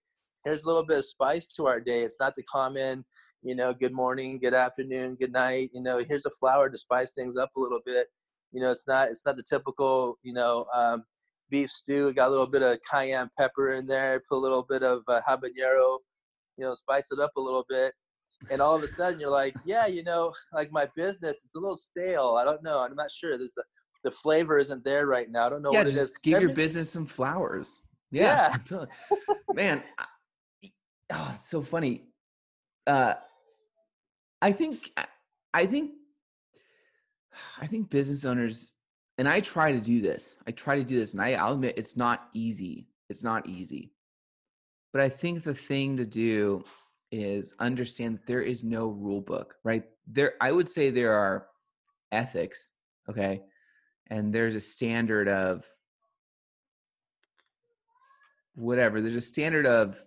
here's 0.43 0.63
a 0.63 0.67
little 0.67 0.85
bit 0.85 0.99
of 0.99 1.05
spice 1.05 1.47
to 1.47 1.65
our 1.65 1.79
day. 1.79 2.03
It's 2.03 2.19
not 2.19 2.35
the 2.35 2.43
common 2.43 3.03
you 3.45 3.53
know, 3.53 3.71
good 3.75 3.93
morning, 3.93 4.39
good 4.39 4.55
afternoon, 4.55 5.13
good 5.13 5.31
night. 5.31 5.69
You 5.71 5.83
know, 5.83 5.99
here's 5.99 6.25
a 6.25 6.31
flower 6.31 6.67
to 6.67 6.77
spice 6.79 7.13
things 7.13 7.37
up 7.37 7.51
a 7.55 7.59
little 7.59 7.79
bit. 7.85 8.07
You 8.55 8.61
know, 8.61 8.71
it's 8.71 8.87
not 8.87 9.09
it's 9.09 9.25
not 9.25 9.35
the 9.35 9.43
typical, 9.43 10.17
you 10.23 10.31
know, 10.31 10.65
um, 10.73 11.03
beef 11.49 11.69
stew. 11.69 12.13
Got 12.13 12.29
a 12.29 12.31
little 12.31 12.47
bit 12.47 12.63
of 12.63 12.79
cayenne 12.89 13.29
pepper 13.37 13.71
in 13.71 13.85
there. 13.85 14.21
Put 14.29 14.37
a 14.37 14.39
little 14.39 14.63
bit 14.63 14.81
of 14.81 15.01
uh, 15.09 15.19
habanero. 15.27 15.97
You 16.57 16.63
know, 16.63 16.73
spice 16.73 17.11
it 17.11 17.19
up 17.19 17.31
a 17.35 17.41
little 17.41 17.65
bit. 17.67 17.91
And 18.49 18.61
all 18.61 18.73
of 18.73 18.81
a 18.81 18.87
sudden, 18.87 19.19
you're 19.19 19.29
like, 19.29 19.53
yeah, 19.65 19.87
you 19.87 20.03
know, 20.03 20.33
like 20.53 20.71
my 20.71 20.87
business, 20.95 21.41
it's 21.43 21.55
a 21.55 21.59
little 21.59 21.75
stale. 21.75 22.37
I 22.39 22.45
don't 22.45 22.63
know. 22.63 22.81
I'm 22.81 22.95
not 22.95 23.11
sure. 23.11 23.37
There's 23.37 23.57
a, 23.57 23.63
the 24.05 24.11
flavor 24.11 24.57
isn't 24.57 24.85
there 24.85 25.05
right 25.05 25.29
now. 25.29 25.47
I 25.47 25.49
don't 25.49 25.61
know 25.61 25.73
yeah, 25.73 25.79
what 25.79 25.87
just 25.87 25.97
it 25.97 26.01
is. 26.01 26.17
Give 26.23 26.41
your 26.41 26.55
business 26.55 26.89
some 26.89 27.05
flowers. 27.05 27.81
Yeah, 28.09 28.55
yeah. 28.71 28.85
man. 29.53 29.83
oh, 31.11 31.35
it's 31.37 31.49
so 31.49 31.61
funny. 31.61 32.03
Uh, 32.87 33.15
I 34.41 34.53
think 34.53 34.97
I 35.53 35.65
think 35.65 35.91
I 37.61 37.67
think 37.67 37.89
business 37.89 38.25
owners 38.25 38.71
and 39.17 39.29
I 39.29 39.39
try 39.39 39.71
to 39.71 39.79
do 39.79 40.01
this. 40.01 40.37
I 40.45 40.51
try 40.51 40.77
to 40.77 40.83
do 40.83 40.97
this 40.99 41.13
and 41.13 41.21
I, 41.21 41.33
I'll 41.33 41.53
admit 41.53 41.77
it's 41.77 41.95
not 41.95 42.29
easy. 42.33 42.87
It's 43.09 43.23
not 43.23 43.47
easy. 43.47 43.91
But 44.91 45.01
I 45.01 45.09
think 45.09 45.43
the 45.43 45.53
thing 45.53 45.97
to 45.97 46.05
do 46.05 46.63
is 47.11 47.53
understand 47.59 48.15
that 48.15 48.27
there 48.27 48.41
is 48.41 48.63
no 48.63 48.87
rule 48.87 49.21
book, 49.21 49.55
right? 49.63 49.83
There 50.07 50.33
I 50.41 50.51
would 50.51 50.69
say 50.69 50.89
there 50.89 51.13
are 51.13 51.47
ethics, 52.11 52.71
okay? 53.09 53.41
And 54.07 54.33
there's 54.33 54.55
a 54.55 54.61
standard 54.61 55.27
of 55.27 55.65
whatever. 58.55 59.01
There's 59.01 59.15
a 59.15 59.21
standard 59.21 59.65
of 59.65 60.03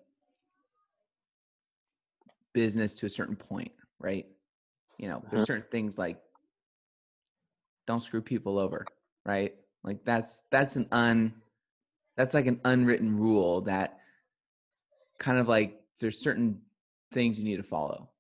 business 2.53 2.95
to 2.95 3.07
a 3.07 3.11
certain 3.11 3.37
point 3.37 3.73
right? 3.99 4.27
You 4.99 5.09
know, 5.09 5.21
there's 5.23 5.43
uh-huh. 5.43 5.47
certain 5.47 5.71
things 5.71 5.99
like 5.99 6.19
don't 7.89 8.03
screw 8.03 8.21
people 8.21 8.59
over, 8.59 8.85
right? 9.25 9.55
Like 9.83 10.05
that's 10.05 10.43
that's 10.51 10.77
an 10.77 10.87
un 10.93 11.33
that's 12.17 12.35
like 12.35 12.47
an 12.47 12.61
unwritten 12.65 13.17
rule 13.17 13.63
that 13.63 13.99
kind 15.19 15.39
of 15.39 15.49
like 15.49 15.81
there's 15.99 16.23
certain 16.23 16.61
things 17.13 17.39
you 17.41 17.45
need 17.47 17.57
to 17.57 17.63
follow. 17.63 18.11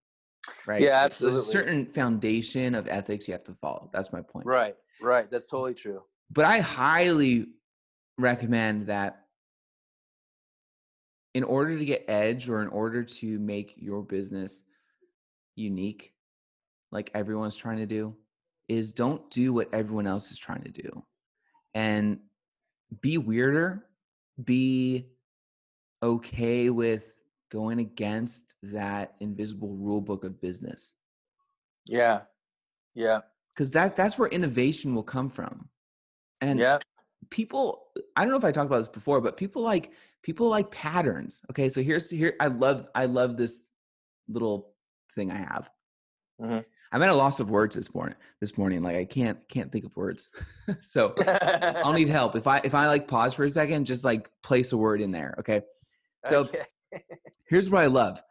Right. 0.66 0.80
Yeah, 0.80 1.04
absolutely. 1.04 1.36
There's 1.36 1.48
a 1.48 1.52
certain 1.52 1.86
foundation 1.86 2.74
of 2.74 2.88
ethics 2.88 3.28
you 3.28 3.32
have 3.32 3.44
to 3.44 3.54
follow. 3.60 3.90
That's 3.92 4.10
my 4.10 4.22
point. 4.22 4.46
Right. 4.46 4.74
Right. 5.02 5.30
That's 5.30 5.46
totally 5.46 5.74
true. 5.74 6.02
But 6.30 6.46
I 6.46 6.60
highly 6.60 7.48
recommend 8.16 8.86
that 8.86 9.26
in 11.34 11.44
order 11.44 11.78
to 11.78 11.84
get 11.84 12.06
edge 12.08 12.48
or 12.48 12.62
in 12.62 12.68
order 12.68 13.04
to 13.04 13.38
make 13.38 13.74
your 13.76 14.02
business 14.02 14.64
unique 15.56 16.14
like 16.90 17.10
everyone's 17.14 17.56
trying 17.56 17.78
to 17.78 17.86
do 17.86 18.16
is 18.68 18.92
don't 18.92 19.30
do 19.30 19.52
what 19.52 19.72
everyone 19.72 20.06
else 20.06 20.30
is 20.30 20.38
trying 20.38 20.62
to 20.62 20.70
do 20.70 21.04
and 21.74 22.18
be 23.00 23.18
weirder 23.18 23.86
be 24.44 25.06
okay 26.02 26.70
with 26.70 27.12
going 27.50 27.78
against 27.80 28.54
that 28.62 29.14
invisible 29.20 29.74
rule 29.74 30.00
book 30.00 30.24
of 30.24 30.40
business 30.40 30.94
Yeah. 31.86 32.22
Yeah. 32.94 33.20
because 33.54 33.70
that 33.72 33.96
that's 33.96 34.18
where 34.18 34.28
innovation 34.28 34.94
will 34.94 35.02
come 35.02 35.28
from 35.30 35.68
and 36.40 36.58
yeah. 36.58 36.78
people 37.30 37.86
i 38.16 38.22
don't 38.22 38.30
know 38.30 38.38
if 38.38 38.44
i 38.44 38.52
talked 38.52 38.66
about 38.66 38.78
this 38.78 38.88
before 38.88 39.20
but 39.20 39.36
people 39.36 39.62
like 39.62 39.92
people 40.22 40.48
like 40.48 40.70
patterns 40.70 41.42
okay 41.50 41.68
so 41.68 41.82
here's 41.82 42.08
here 42.10 42.34
i 42.40 42.46
love 42.46 42.86
i 42.94 43.06
love 43.06 43.36
this 43.36 43.64
little 44.28 44.74
thing 45.14 45.30
i 45.30 45.36
have 45.36 45.70
Mhm. 46.40 46.64
I'm 46.92 47.02
at 47.02 47.08
a 47.08 47.14
loss 47.14 47.40
of 47.40 47.50
words 47.50 47.74
this 47.74 47.94
morning 47.94 48.14
this 48.40 48.56
morning 48.56 48.82
like 48.82 48.96
i 48.96 49.04
can't 49.04 49.38
can't 49.48 49.70
think 49.72 49.84
of 49.84 49.94
words. 49.96 50.30
So 50.80 51.14
i'll 51.84 51.92
need 51.94 52.08
help. 52.08 52.36
If 52.36 52.46
i 52.46 52.60
if 52.62 52.74
i 52.74 52.86
like 52.88 53.08
pause 53.08 53.32
for 53.34 53.44
a 53.44 53.50
second 53.50 53.86
just 53.86 54.04
like 54.04 54.30
place 54.42 54.72
a 54.72 54.76
word 54.76 55.00
in 55.00 55.10
there 55.12 55.34
okay? 55.40 55.62
So 56.24 56.40
Okay. 56.40 56.62
here's 57.46 57.70
what 57.70 57.82
i 57.82 57.86
love. 57.86 58.22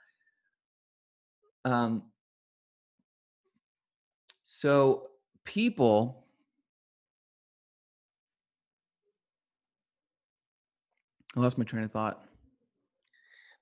Um 1.65 2.03
so 4.43 5.07
people 5.43 6.25
i 11.35 11.39
lost 11.39 11.57
my 11.57 11.63
train 11.63 11.83
of 11.83 11.91
thought. 11.91 12.23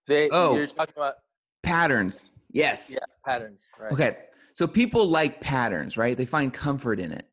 They 0.07 0.29
Oh. 0.29 0.55
you're 0.55 0.67
talking 0.67 0.93
about 0.95 1.15
patterns. 1.63 2.29
Yes. 2.51 2.91
Yeah 2.91 2.99
patterns, 3.25 3.67
right? 3.79 3.91
okay 3.93 4.17
so 4.55 4.65
people 4.67 5.05
like 5.07 5.41
patterns 5.41 5.97
right? 5.97 6.17
They 6.17 6.25
find 6.25 6.51
comfort 6.53 6.99
in 6.99 7.11
it 7.11 7.27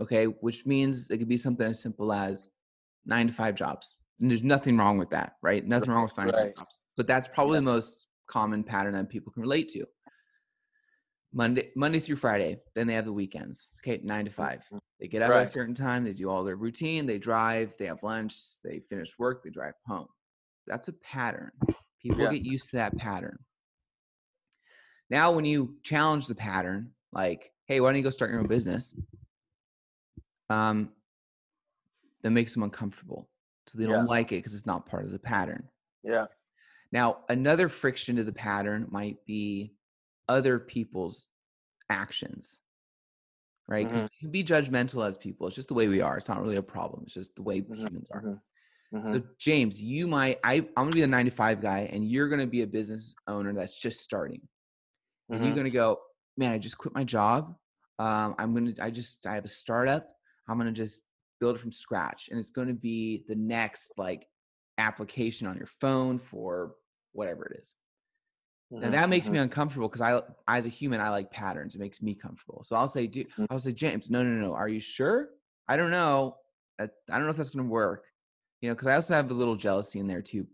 okay? 0.00 0.24
Which 0.26 0.64
means 0.66 1.10
it 1.10 1.18
could 1.18 1.28
be 1.28 1.36
something 1.36 1.66
as 1.66 1.80
simple 1.82 2.12
as 2.12 2.48
nine 3.04 3.26
to 3.26 3.32
five 3.32 3.54
jobs 3.54 3.96
and 4.20 4.30
there's 4.30 4.42
nothing 4.42 4.78
wrong 4.78 4.96
with 4.98 5.10
that 5.10 5.34
right? 5.42 5.66
Nothing 5.66 5.90
wrong 5.92 6.04
with 6.04 6.12
finding 6.12 6.34
Right. 6.34 6.56
jobs 6.56 6.78
but 6.96 7.06
that's 7.06 7.28
probably 7.28 7.56
Yeah. 7.56 7.60
the 7.60 7.72
most 7.74 8.08
common 8.26 8.64
pattern 8.64 8.92
that 8.94 9.08
people 9.08 9.32
can 9.32 9.42
relate 9.42 9.68
to. 9.70 9.84
Monday 11.32 11.70
monday 11.76 11.98
through 12.00 12.16
friday 12.16 12.56
then 12.74 12.86
they 12.86 12.94
have 12.94 13.04
the 13.04 13.12
weekends 13.12 13.68
okay? 13.80 14.00
Nine 14.02 14.24
to 14.24 14.30
five. 14.30 14.64
Mhm. 14.72 14.78
they 15.00 15.08
get 15.08 15.22
up 15.22 15.30
at 15.32 15.48
a 15.48 15.50
certain 15.50 15.74
time 15.74 16.04
they 16.04 16.14
do 16.14 16.30
all 16.30 16.44
their 16.44 16.56
routine 16.56 17.04
they 17.04 17.18
drive 17.18 17.74
they 17.78 17.86
have 17.86 18.02
lunch 18.02 18.34
they 18.62 18.80
finish 18.88 19.18
work 19.18 19.42
they 19.42 19.50
drive 19.50 19.74
home. 19.86 20.06
That's 20.66 20.88
a 20.88 20.92
pattern. 20.94 21.50
People 22.02 22.22
Yeah. 22.22 22.30
get 22.30 22.42
used 22.42 22.70
to 22.70 22.76
that 22.76 22.96
pattern 22.96 23.38
now 25.10 25.30
when 25.30 25.44
you 25.44 25.76
challenge 25.82 26.26
the 26.26 26.34
pattern 26.34 26.90
like 27.12 27.52
hey 27.66 27.80
why 27.80 27.88
don't 27.88 27.96
you 27.96 28.02
go 28.02 28.10
start 28.10 28.30
your 28.30 28.40
own 28.40 28.46
business 28.46 28.94
um 30.50 30.90
that 32.22 32.30
makes 32.30 32.52
them 32.54 32.62
uncomfortable 32.62 33.28
so 33.66 33.78
they 33.78 33.86
don't 33.86 34.06
like 34.06 34.32
it 34.32 34.36
because 34.36 34.54
it's 34.54 34.66
not 34.66 34.86
part 34.86 35.04
of 35.04 35.12
the 35.12 35.18
pattern 35.18 35.68
Yeah. 36.02 36.26
now, 36.92 37.24
another 37.28 37.68
friction 37.68 38.16
to 38.16 38.24
the 38.24 38.32
pattern 38.32 38.86
might 38.90 39.24
be 39.26 39.74
other 40.28 40.58
people's 40.58 41.26
actions, 41.90 42.60
right? 43.68 43.86
Mhm. 43.86 44.02
We 44.02 44.08
can 44.20 44.30
be 44.30 44.44
judgmental 44.44 45.06
as 45.06 45.18
people. 45.18 45.46
It's 45.46 45.56
just 45.56 45.68
the 45.68 45.74
way 45.74 45.88
we 45.88 46.00
are. 46.00 46.16
It's 46.16 46.28
not 46.28 46.40
really 46.40 46.56
a 46.56 46.62
problem. 46.62 47.02
It's 47.04 47.14
just 47.14 47.34
the 47.34 47.42
way 47.42 47.60
Mhm, 47.60 47.76
humans 47.76 48.08
are. 48.12 48.22
mhm, 48.22 48.40
mhm. 48.94 49.06
So, 49.06 49.22
James, 49.38 49.82
you 49.82 50.06
might, 50.06 50.38
I, 50.44 50.54
I'm 50.54 50.72
going 50.76 50.92
to 50.92 50.94
be 50.94 51.00
the 51.00 51.06
nine 51.08 51.24
to 51.26 51.30
five 51.30 51.60
guy, 51.60 51.88
and 51.92 52.08
you're 52.08 52.28
going 52.28 52.40
to 52.40 52.46
be 52.46 52.62
a 52.62 52.66
business 52.66 53.14
owner 53.26 53.52
that's 53.52 53.80
just 53.80 54.00
starting. 54.00 54.40
And 55.30 55.44
you're 55.44 55.54
going 55.54 55.66
to 55.66 55.72
go, 55.72 56.00
man, 56.36 56.52
I 56.52 56.58
just 56.58 56.78
quit 56.78 56.94
my 56.94 57.04
job. 57.04 57.54
Um, 57.98 58.34
I'm 58.38 58.52
going 58.54 58.74
to, 58.74 58.84
I 58.84 58.90
just, 58.90 59.26
I 59.26 59.34
have 59.34 59.44
a 59.44 59.48
startup. 59.48 60.08
I'm 60.48 60.58
going 60.58 60.72
to 60.72 60.72
just 60.72 61.02
build 61.40 61.56
it 61.56 61.60
from 61.60 61.72
scratch. 61.72 62.28
And 62.30 62.38
it's 62.38 62.50
going 62.50 62.68
to 62.68 62.74
be 62.74 63.24
the 63.28 63.36
next 63.36 63.92
like 63.98 64.26
application 64.78 65.46
on 65.46 65.56
your 65.56 65.66
phone 65.66 66.18
for 66.18 66.74
whatever 67.12 67.44
it 67.46 67.58
is. 67.58 67.74
Now 68.78 68.88
Mhm, 68.88 68.92
that 68.92 69.08
makes 69.08 69.28
mhm. 69.28 69.32
me 69.32 69.38
uncomfortable 69.38 69.88
because 69.88 70.02
I, 70.02 70.20
as 70.48 70.66
a 70.66 70.68
human, 70.68 71.00
I 71.00 71.08
like 71.08 71.30
patterns. 71.30 71.74
It 71.74 71.80
makes 71.80 72.02
me 72.02 72.14
comfortable. 72.14 72.62
So 72.64 72.76
I'll 72.76 72.88
say, 72.88 73.06
dude, 73.06 73.30
Mm. 73.32 73.46
I'll 73.50 73.60
say, 73.60 73.72
James, 73.72 74.10
no, 74.10 74.22
no, 74.22 74.30
no. 74.30 74.52
Are 74.54 74.68
you 74.68 74.80
sure? 74.80 75.30
I 75.68 75.76
don't 75.76 75.90
know. 75.90 76.36
I, 76.78 76.84
I 76.84 76.88
don't 77.16 77.24
know 77.24 77.30
if 77.30 77.36
that's 77.36 77.50
going 77.50 77.64
to 77.66 77.70
work. 77.70 78.04
You 78.60 78.68
know, 78.68 78.74
because 78.74 78.86
I 78.88 78.94
also 78.94 79.14
have 79.14 79.30
a 79.30 79.34
little 79.34 79.56
jealousy 79.56 79.98
in 79.98 80.06
there 80.06 80.22
too. 80.22 80.46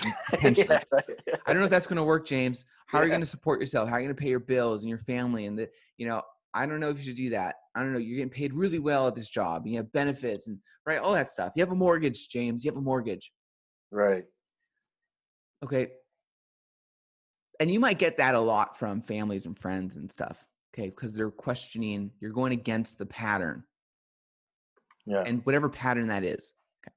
yeah, 0.42 0.82
right. 0.92 1.04
I 1.46 1.52
don't 1.52 1.58
know 1.60 1.64
if 1.64 1.70
that's 1.70 1.86
going 1.86 1.96
to 1.96 2.04
work, 2.04 2.26
James. 2.26 2.66
How 2.86 2.98
are 2.98 3.04
you 3.04 3.08
going 3.10 3.20
to 3.20 3.26
support 3.26 3.60
yourself? 3.60 3.88
How 3.88 3.96
are 3.96 4.00
you 4.00 4.06
going 4.06 4.16
to 4.16 4.22
pay 4.22 4.28
your 4.28 4.40
bills 4.40 4.82
and 4.82 4.88
your 4.88 4.98
family? 4.98 5.46
And 5.46 5.58
the, 5.58 5.68
you 5.96 6.06
know, 6.06 6.22
I 6.54 6.66
don't 6.66 6.80
know 6.80 6.90
if 6.90 6.98
you 6.98 7.04
should 7.04 7.16
do 7.16 7.30
that. 7.30 7.56
I 7.74 7.80
don't 7.82 7.92
know. 7.92 7.98
You're 7.98 8.16
getting 8.18 8.30
paid 8.30 8.52
really 8.54 8.78
well 8.78 9.08
at 9.08 9.14
this 9.14 9.28
job. 9.28 9.62
And 9.64 9.72
you 9.72 9.78
have 9.78 9.92
benefits 9.92 10.48
and 10.48 10.58
right, 10.86 10.98
all 10.98 11.12
that 11.14 11.30
stuff. 11.30 11.52
You 11.56 11.62
have 11.62 11.72
a 11.72 11.76
mortgage, 11.76 12.28
James. 12.28 12.64
You 12.64 12.70
have 12.70 12.78
a 12.78 12.82
mortgage. 12.82 13.32
right. 13.90 14.24
Okay. 15.64 15.88
And 17.58 17.70
you 17.70 17.80
might 17.80 17.98
get 17.98 18.18
that 18.18 18.34
a 18.34 18.40
lot 18.40 18.78
from 18.78 19.00
families 19.00 19.46
and 19.46 19.58
friends 19.58 19.96
and 19.96 20.12
stuff. 20.12 20.44
Okay. 20.74 20.90
Because 20.90 21.14
they're 21.14 21.30
questioning, 21.30 22.10
you're 22.20 22.32
going 22.32 22.52
against 22.52 22.98
the 22.98 23.06
pattern 23.06 23.64
Yeah. 25.06 25.22
and 25.26 25.44
whatever 25.46 25.68
pattern 25.70 26.08
that 26.08 26.22
is. 26.22 26.52
Okay. 26.86 26.94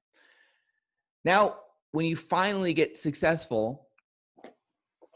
Now, 1.24 1.56
when 1.92 2.06
you 2.06 2.16
finally 2.16 2.72
get 2.72 2.98
successful 2.98 3.88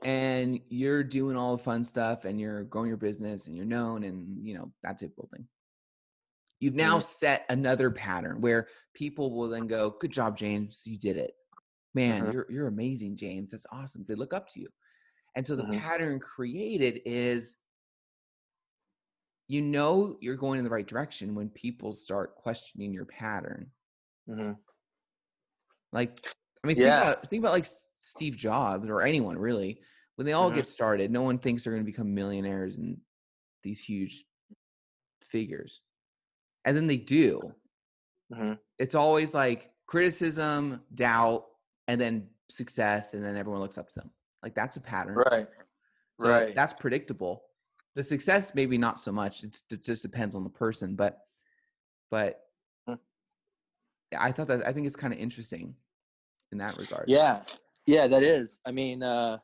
and 0.04 0.60
you're 0.68 1.04
doing 1.04 1.36
all 1.36 1.56
the 1.56 1.62
fun 1.62 1.82
stuff 1.84 2.24
and 2.24 2.40
you're 2.40 2.64
growing 2.64 2.88
your 2.88 2.96
business 2.96 3.46
and 3.46 3.56
you're 3.56 3.64
known 3.64 4.04
and 4.04 4.44
you 4.46 4.54
know 4.54 4.72
that's 4.82 5.02
it 5.02 5.14
building. 5.16 5.46
You've 6.60 6.74
now 6.74 6.98
set 6.98 7.44
another 7.48 7.90
pattern 7.90 8.40
where 8.40 8.68
people 8.94 9.34
will 9.34 9.48
then 9.48 9.66
go, 9.66 9.90
"Good 10.00 10.12
job, 10.12 10.36
James, 10.36 10.86
you 10.86 10.98
did 10.98 11.16
it. 11.16 11.34
Man, 11.94 12.24
Mhm. 12.24 12.32
you're 12.32 12.46
you're 12.50 12.66
amazing, 12.68 13.16
James. 13.16 13.50
That's 13.50 13.66
awesome." 13.70 14.04
They 14.04 14.14
look 14.14 14.32
up 14.32 14.48
to 14.48 14.60
you. 14.60 14.68
And 15.36 15.46
so 15.46 15.56
the 15.56 15.64
Mhm. 15.64 15.78
pattern 15.78 16.20
created 16.20 17.02
is 17.04 17.58
you 19.46 19.60
know 19.60 20.16
you're 20.20 20.36
going 20.36 20.58
in 20.58 20.64
the 20.64 20.70
right 20.70 20.86
direction 20.86 21.34
when 21.34 21.50
people 21.50 21.92
start 21.92 22.34
questioning 22.34 22.94
your 22.94 23.04
pattern. 23.04 23.70
Mhm. 24.28 24.58
Like, 25.92 26.18
I 26.64 26.66
mean, 26.66 26.76
Yeah. 26.78 27.00
think 27.00 27.14
about 27.14 27.30
think 27.30 27.40
about 27.42 27.52
like 27.52 27.66
Steve 27.98 28.36
Jobs 28.36 28.88
or 28.88 29.02
anyone 29.02 29.38
really. 29.38 29.80
When 30.16 30.24
they 30.26 30.32
all 30.32 30.50
Mhm. 30.50 30.54
get 30.56 30.66
started, 30.66 31.10
no 31.10 31.22
one 31.22 31.38
thinks 31.38 31.64
they're 31.64 31.72
going 31.72 31.84
to 31.84 31.90
become 31.90 32.14
millionaires 32.14 32.76
and 32.76 33.00
these 33.62 33.80
huge 33.80 34.24
figures, 35.20 35.82
and 36.64 36.76
then 36.76 36.86
they 36.86 36.96
do. 36.96 37.54
Mhm. 38.32 38.58
It's 38.78 38.94
always 38.94 39.34
like 39.34 39.74
criticism, 39.86 40.82
doubt, 40.94 41.46
and 41.88 42.00
then 42.00 42.30
success, 42.48 43.12
and 43.12 43.22
then 43.24 43.36
everyone 43.36 43.60
looks 43.60 43.76
up 43.76 43.88
to 43.88 43.94
them. 43.96 44.10
Like 44.42 44.54
that's 44.54 44.76
a 44.76 44.80
pattern. 44.80 45.16
Right. 45.16 45.48
So 46.20 46.28
right. 46.28 46.54
that's 46.54 46.72
predictable. 46.74 47.44
The 47.94 48.04
success 48.04 48.54
maybe 48.54 48.78
not 48.78 49.00
so 49.00 49.12
much. 49.12 49.42
It's, 49.44 49.64
it 49.70 49.82
just 49.84 50.02
depends 50.02 50.34
on 50.34 50.44
the 50.44 50.50
person, 50.50 50.96
but 50.96 51.26
but 52.10 52.40
Mm. 52.88 53.00
I 54.16 54.30
thought 54.32 54.46
that 54.48 54.66
I 54.66 54.72
think 54.72 54.86
it's 54.86 54.96
kind 54.96 55.12
of 55.12 55.18
interesting 55.18 55.76
in 56.54 56.58
that 56.58 56.78
regard. 56.78 57.04
Yeah, 57.06 57.42
yeah, 57.86 58.06
that 58.06 58.22
is. 58.22 58.60
I 58.64 58.70
mean, 58.70 59.02
uh, 59.02 59.38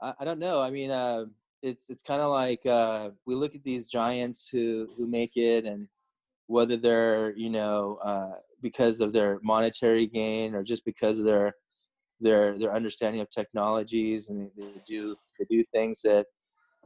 I, 0.00 0.14
I 0.20 0.24
don't 0.24 0.38
know. 0.38 0.62
I 0.62 0.70
mean, 0.70 0.90
uh, 0.90 1.26
it's 1.62 1.90
it's 1.90 2.02
kind 2.02 2.22
of 2.22 2.30
like 2.30 2.64
uh, 2.64 3.10
we 3.26 3.34
look 3.34 3.54
at 3.54 3.62
these 3.62 3.86
giants 3.86 4.48
who 4.48 4.88
who 4.96 5.06
make 5.06 5.36
it, 5.36 5.66
and 5.66 5.88
whether 6.46 6.76
they're 6.78 7.36
you 7.36 7.50
know 7.50 7.98
uh, 8.02 8.36
because 8.62 9.00
of 9.00 9.12
their 9.12 9.38
monetary 9.42 10.06
gain 10.06 10.54
or 10.54 10.62
just 10.62 10.84
because 10.84 11.18
of 11.18 11.26
their 11.26 11.54
their 12.20 12.58
their 12.58 12.72
understanding 12.72 13.20
of 13.20 13.28
technologies, 13.28 14.28
and 14.30 14.50
they, 14.56 14.64
they 14.64 14.82
do 14.86 15.16
they 15.38 15.44
do 15.50 15.62
things 15.74 16.00
that 16.02 16.26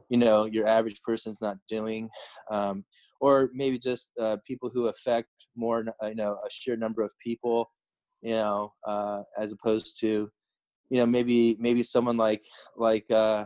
you 0.09 0.17
know 0.17 0.45
your 0.45 0.67
average 0.67 1.01
person's 1.03 1.41
not 1.41 1.57
doing, 1.69 2.09
um, 2.49 2.83
or 3.21 3.51
maybe 3.53 3.77
just 3.77 4.09
uh, 4.19 4.37
people 4.45 4.71
who 4.73 4.87
affect 4.87 5.29
more 5.55 5.85
uh, 6.03 6.07
you 6.07 6.15
know 6.15 6.39
a 6.45 6.49
sheer 6.49 6.75
number 6.75 7.03
of 7.03 7.11
people 7.23 7.69
you 8.21 8.33
know, 8.33 8.73
uh, 8.85 9.23
as 9.37 9.51
opposed 9.51 9.99
to, 10.01 10.29
you 10.89 10.97
know, 10.97 11.05
maybe 11.05 11.57
maybe 11.59 11.83
someone 11.83 12.17
like 12.17 12.43
like 12.75 13.09
uh, 13.11 13.45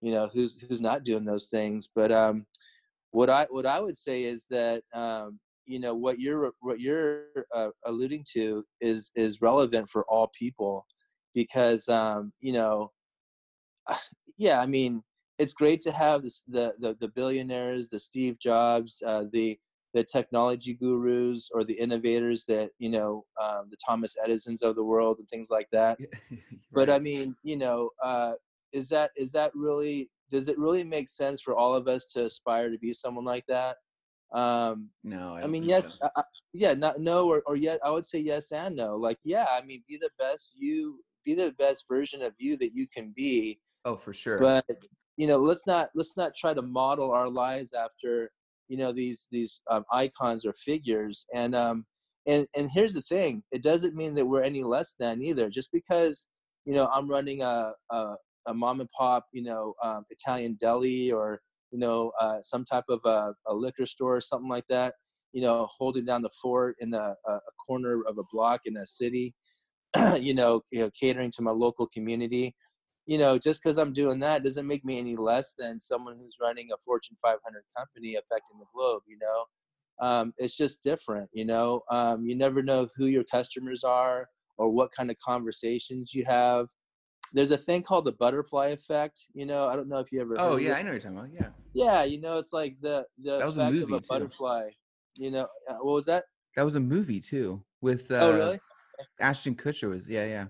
you 0.00 0.12
know 0.12 0.28
who's 0.32 0.58
who's 0.68 0.80
not 0.80 1.04
doing 1.04 1.24
those 1.24 1.48
things. 1.50 1.88
But 1.94 2.12
um, 2.12 2.46
what 3.10 3.30
I 3.30 3.46
what 3.50 3.66
I 3.66 3.80
would 3.80 3.96
say 3.96 4.24
is 4.24 4.46
that 4.50 4.82
um, 4.94 5.38
you 5.66 5.78
know 5.78 5.94
what 5.94 6.18
you're 6.20 6.52
what 6.60 6.80
you're 6.80 7.24
uh, 7.54 7.70
alluding 7.84 8.24
to 8.32 8.64
is 8.80 9.10
is 9.14 9.40
relevant 9.40 9.90
for 9.90 10.04
all 10.08 10.30
people 10.38 10.86
because 11.34 11.88
um, 11.88 12.32
you 12.40 12.52
know, 12.52 12.90
yeah, 14.38 14.60
I 14.60 14.66
mean, 14.66 15.02
it's 15.38 15.52
great 15.52 15.80
to 15.82 15.92
have 15.92 16.22
this, 16.22 16.42
the 16.48 16.74
the 16.78 16.96
the 17.00 17.08
billionaires, 17.08 17.88
the 17.88 17.98
Steve 17.98 18.38
Jobs, 18.38 19.02
uh, 19.06 19.24
the 19.32 19.58
the 19.94 20.04
technology 20.04 20.74
gurus 20.74 21.50
or 21.52 21.64
the 21.64 21.74
innovators 21.74 22.44
that 22.46 22.70
you 22.78 22.90
know 22.90 23.24
um, 23.40 23.66
the 23.70 23.76
thomas 23.84 24.16
edisons 24.22 24.62
of 24.62 24.76
the 24.76 24.84
world 24.84 25.18
and 25.18 25.28
things 25.28 25.50
like 25.50 25.68
that 25.70 25.98
but 26.72 26.90
i 26.90 26.98
mean 26.98 27.34
you 27.42 27.56
know 27.56 27.90
uh, 28.02 28.32
is 28.72 28.88
that 28.88 29.10
is 29.16 29.32
that 29.32 29.50
really 29.54 30.10
does 30.30 30.48
it 30.48 30.58
really 30.58 30.84
make 30.84 31.08
sense 31.08 31.40
for 31.40 31.56
all 31.56 31.74
of 31.74 31.88
us 31.88 32.12
to 32.12 32.24
aspire 32.24 32.70
to 32.70 32.78
be 32.78 32.92
someone 32.92 33.24
like 33.24 33.46
that 33.48 33.76
Um, 34.32 34.90
no, 35.04 35.34
I, 35.36 35.44
I, 35.44 35.46
mean, 35.46 35.64
yes. 35.64 35.90
I, 36.02 36.10
I- 36.16 36.22
yeah, 36.52 36.74
not 36.74 37.00
no 37.00 37.28
or 37.28 37.42
or 37.46 37.56
yes. 37.56 37.78
I 37.84 37.90
would 37.90 38.04
say 38.06 38.18
yes 38.18 38.52
and 38.52 38.76
no. 38.76 38.96
Like, 38.96 39.18
yeah, 39.24 39.46
I 39.50 39.62
mean, 39.64 39.82
be 39.88 39.96
the 39.96 40.10
best 40.18 40.54
you, 40.56 41.00
be 41.24 41.34
the 41.34 41.52
best 41.58 41.84
version 41.88 42.20
of 42.22 42.32
you 42.38 42.56
that 42.56 42.72
you 42.74 42.86
can 42.88 43.12
be. 43.16 43.60
Oh, 43.84 43.96
for 43.96 44.12
sure. 44.12 44.38
But 44.38 44.66
you 45.16 45.26
know, 45.26 45.36
let's 45.38 45.66
not 45.66 45.88
let's 45.94 46.16
not 46.16 46.32
try 46.36 46.52
to 46.54 46.62
model 46.62 47.10
our 47.12 47.28
lives 47.28 47.72
after 47.72 48.30
you 48.68 48.76
know 48.76 48.92
these 48.92 49.28
these 49.30 49.60
um, 49.70 49.84
icons 49.92 50.44
or 50.44 50.52
figures. 50.54 51.26
And 51.34 51.54
um, 51.54 51.84
and 52.26 52.46
and 52.56 52.70
here's 52.70 52.94
the 52.94 53.02
thing: 53.02 53.42
it 53.52 53.62
doesn't 53.62 53.94
mean 53.94 54.14
that 54.14 54.26
we're 54.26 54.42
any 54.42 54.62
less 54.62 54.94
than 54.98 55.22
either. 55.22 55.50
Just 55.50 55.70
because 55.72 56.26
you 56.64 56.74
know 56.74 56.88
I'm 56.92 57.08
running 57.08 57.42
a 57.42 57.72
a, 57.90 58.14
a 58.46 58.54
mom 58.54 58.80
and 58.80 58.90
pop, 58.90 59.26
you 59.32 59.42
know, 59.42 59.74
um, 59.82 60.04
Italian 60.10 60.56
deli 60.60 61.10
or 61.10 61.40
you 61.70 61.78
know 61.78 62.12
uh, 62.20 62.38
some 62.42 62.64
type 62.64 62.84
of 62.88 63.00
a, 63.04 63.34
a 63.46 63.54
liquor 63.54 63.86
store 63.86 64.16
or 64.16 64.20
something 64.20 64.48
like 64.48 64.66
that 64.68 64.94
you 65.34 65.42
know 65.42 65.68
holding 65.76 66.06
down 66.06 66.22
the 66.22 66.30
fort 66.40 66.74
in 66.80 66.94
a, 66.94 67.14
a 67.26 67.38
corner 67.66 68.00
of 68.08 68.16
a 68.16 68.22
block 68.32 68.62
in 68.64 68.78
a 68.78 68.86
city 68.86 69.34
you 70.18 70.34
know, 70.34 70.60
you 70.70 70.80
know 70.80 70.90
catering 70.98 71.30
to 71.32 71.42
my 71.42 71.50
local 71.50 71.86
community 71.86 72.54
you 73.08 73.16
know 73.18 73.38
just 73.38 73.60
because 73.62 73.78
i'm 73.78 73.92
doing 73.92 74.20
that 74.20 74.44
doesn't 74.44 74.66
make 74.66 74.84
me 74.84 74.98
any 74.98 75.16
less 75.16 75.54
than 75.58 75.80
someone 75.80 76.14
who's 76.16 76.36
running 76.40 76.68
a 76.72 76.76
fortune 76.84 77.16
500 77.20 77.40
company 77.76 78.14
affecting 78.14 78.58
the 78.60 78.66
globe 78.72 79.02
you 79.08 79.18
know 79.18 79.44
um, 80.00 80.32
it's 80.38 80.56
just 80.56 80.84
different 80.84 81.28
you 81.32 81.44
know 81.44 81.80
um, 81.90 82.24
you 82.24 82.36
never 82.36 82.62
know 82.62 82.86
who 82.96 83.06
your 83.06 83.24
customers 83.24 83.82
are 83.82 84.28
or 84.58 84.70
what 84.70 84.92
kind 84.92 85.10
of 85.10 85.16
conversations 85.18 86.14
you 86.14 86.24
have 86.24 86.68
there's 87.32 87.50
a 87.50 87.58
thing 87.58 87.82
called 87.82 88.04
the 88.04 88.12
butterfly 88.12 88.68
effect 88.68 89.26
you 89.32 89.44
know 89.46 89.66
i 89.66 89.74
don't 89.74 89.88
know 89.88 89.98
if 89.98 90.12
you 90.12 90.20
ever 90.20 90.36
oh 90.38 90.56
yeah, 90.56 90.72
it. 90.72 90.76
I 90.76 90.82
know 90.82 90.90
what 90.90 91.02
you're 91.02 91.12
talking 91.12 91.18
about. 91.18 91.30
Yeah, 91.32 91.48
yeah 91.74 92.04
you 92.04 92.20
know 92.20 92.38
it's 92.38 92.52
like 92.52 92.76
the 92.80 93.04
the 93.24 93.38
That 93.38 93.46
was 93.46 93.58
a 93.58 93.62
effect 93.62 93.72
movie, 93.72 93.92
of 93.94 93.98
a 93.98 94.00
too. 94.00 94.08
butterfly 94.08 94.68
you 95.16 95.30
know 95.32 95.48
uh, 95.68 95.78
what 95.80 95.94
was 95.94 96.06
that 96.06 96.24
that 96.54 96.64
was 96.64 96.76
a 96.76 96.80
movie 96.80 97.20
too 97.20 97.64
with 97.80 98.10
uh, 98.10 98.18
oh 98.20 98.32
really 98.32 98.60
Ashton 99.20 99.54
Kutcher. 99.54 99.88
Was 99.88 100.08
yeah, 100.08 100.24
yeah. 100.26 100.46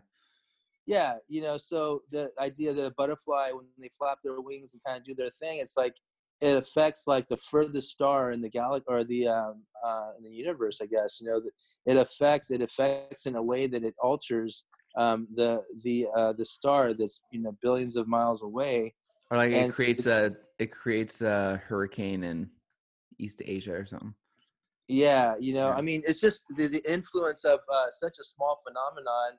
Yeah 0.88 1.14
you 1.28 1.42
know 1.42 1.58
so 1.58 2.02
the 2.10 2.30
idea 2.40 2.72
that 2.72 2.84
a 2.86 2.90
butterfly 2.92 3.50
when 3.52 3.66
they 3.78 3.90
flap 3.96 4.18
their 4.24 4.40
wings 4.40 4.72
and 4.72 4.82
kind 4.84 4.98
of 4.98 5.04
do 5.04 5.14
their 5.14 5.30
thing 5.30 5.58
it's 5.60 5.76
like 5.76 5.94
it 6.40 6.56
affects 6.56 7.04
like 7.06 7.28
the 7.28 7.36
furthest 7.36 7.90
star 7.90 8.32
in 8.32 8.40
the 8.40 8.48
galaxy 8.48 8.86
or 8.88 9.04
the 9.04 9.28
um 9.28 9.62
uh 9.84 10.10
in 10.16 10.24
the 10.24 10.30
universe 10.30 10.80
i 10.82 10.86
guess 10.86 11.20
you 11.20 11.28
know 11.28 11.40
it 11.84 11.96
affects 11.96 12.50
it 12.50 12.62
affects 12.62 13.26
in 13.26 13.36
a 13.36 13.42
way 13.42 13.66
that 13.66 13.84
it 13.84 13.94
alters 14.02 14.64
um 14.96 15.28
the 15.34 15.62
the 15.84 16.06
uh 16.16 16.32
the 16.32 16.44
star 16.44 16.94
that's 16.94 17.20
you 17.32 17.40
know 17.42 17.54
billions 17.60 17.94
of 17.94 18.08
miles 18.08 18.42
away 18.42 18.94
Or 19.30 19.36
like 19.36 19.52
And 19.52 19.70
it 19.70 19.74
so 19.74 19.76
creates 19.76 20.06
a 20.06 20.34
it 20.58 20.72
creates 20.72 21.20
a 21.20 21.60
hurricane 21.68 22.24
in 22.24 22.48
East 23.18 23.42
Asia 23.44 23.74
or 23.74 23.84
something. 23.84 24.14
Yeah, 24.88 25.34
you 25.38 25.52
know, 25.52 25.68
Yeah. 25.68 25.74
I 25.74 25.82
mean, 25.82 26.02
it's 26.06 26.20
just 26.20 26.44
the, 26.56 26.66
the 26.66 26.82
influence 26.90 27.44
of 27.44 27.60
uh, 27.70 27.90
such 27.90 28.18
a 28.18 28.24
small 28.24 28.62
phenomenon. 28.66 29.38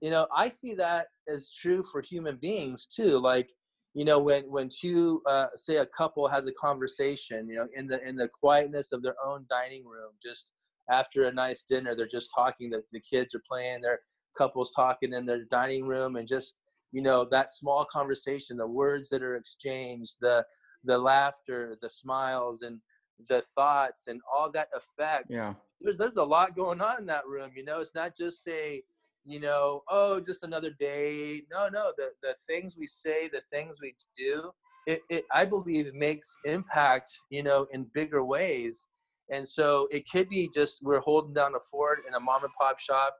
You 0.00 0.10
know, 0.10 0.26
I 0.34 0.48
see 0.48 0.74
that 0.74 1.06
as 1.28 1.50
true 1.50 1.82
for 1.82 2.02
human 2.02 2.36
beings 2.36 2.86
too. 2.86 3.18
Like, 3.18 3.50
you 3.94 4.04
know, 4.04 4.18
when 4.18 4.44
when 4.44 4.68
two, 4.68 5.22
uh, 5.26 5.46
say, 5.54 5.76
a 5.76 5.86
couple 5.86 6.28
has 6.28 6.46
a 6.46 6.52
conversation, 6.52 7.48
you 7.48 7.56
know, 7.56 7.68
in 7.74 7.86
the 7.86 8.06
in 8.06 8.16
the 8.16 8.28
quietness 8.28 8.92
of 8.92 9.02
their 9.02 9.16
own 9.24 9.46
dining 9.48 9.86
room, 9.86 10.12
just 10.22 10.52
after 10.90 11.24
a 11.24 11.32
nice 11.32 11.62
dinner, 11.62 11.94
they're 11.94 12.06
just 12.06 12.30
talking. 12.34 12.70
The 12.70 12.82
the 12.92 13.00
kids 13.00 13.34
are 13.34 13.42
playing. 13.50 13.80
Their 13.80 14.00
couples 14.36 14.72
talking 14.74 15.14
in 15.14 15.24
their 15.24 15.44
dining 15.44 15.86
room, 15.86 16.16
and 16.16 16.28
just 16.28 16.60
you 16.92 17.00
know 17.00 17.24
that 17.30 17.50
small 17.50 17.86
conversation, 17.86 18.58
the 18.58 18.66
words 18.66 19.08
that 19.10 19.22
are 19.22 19.36
exchanged, 19.36 20.18
the 20.20 20.44
the 20.84 20.98
laughter, 20.98 21.78
the 21.80 21.88
smiles, 21.88 22.60
and 22.60 22.80
the 23.28 23.40
thoughts 23.40 24.08
and 24.08 24.20
all 24.34 24.50
that 24.50 24.68
effect 24.74 25.28
Yeah. 25.30 25.54
there's 25.80 25.96
there's 25.96 26.16
a 26.18 26.24
lot 26.24 26.54
going 26.54 26.82
on 26.82 26.98
in 26.98 27.06
that 27.06 27.26
room 27.26 27.50
you 27.56 27.64
know 27.64 27.80
it's 27.80 27.94
not 27.94 28.14
just 28.14 28.46
a 28.46 28.82
you 29.26 29.40
know 29.40 29.82
oh 29.90 30.20
just 30.20 30.44
another 30.44 30.70
day. 30.78 31.42
No 31.50 31.68
no 31.68 31.92
the 31.96 32.10
the 32.22 32.34
things 32.48 32.76
we 32.78 32.86
say 32.86 33.28
the 33.28 33.42
things 33.52 33.78
we 33.80 33.94
do 34.16 34.50
it, 34.86 35.02
it 35.10 35.24
i 35.34 35.44
believe 35.44 35.86
it 35.86 35.94
makes 35.94 36.36
impact 36.44 37.10
you 37.30 37.42
know 37.42 37.66
in 37.72 37.86
bigger 37.94 38.24
ways. 38.24 38.86
And 39.30 39.46
so 39.46 39.88
it 39.90 40.04
could 40.10 40.28
be 40.28 40.48
just 40.54 40.82
we're 40.84 41.00
holding 41.00 41.34
down 41.34 41.56
a 41.56 41.60
fort 41.70 41.98
in 42.06 42.14
a 42.14 42.20
mom 42.20 42.44
and 42.44 42.52
pop 42.60 42.78
shop 42.78 43.16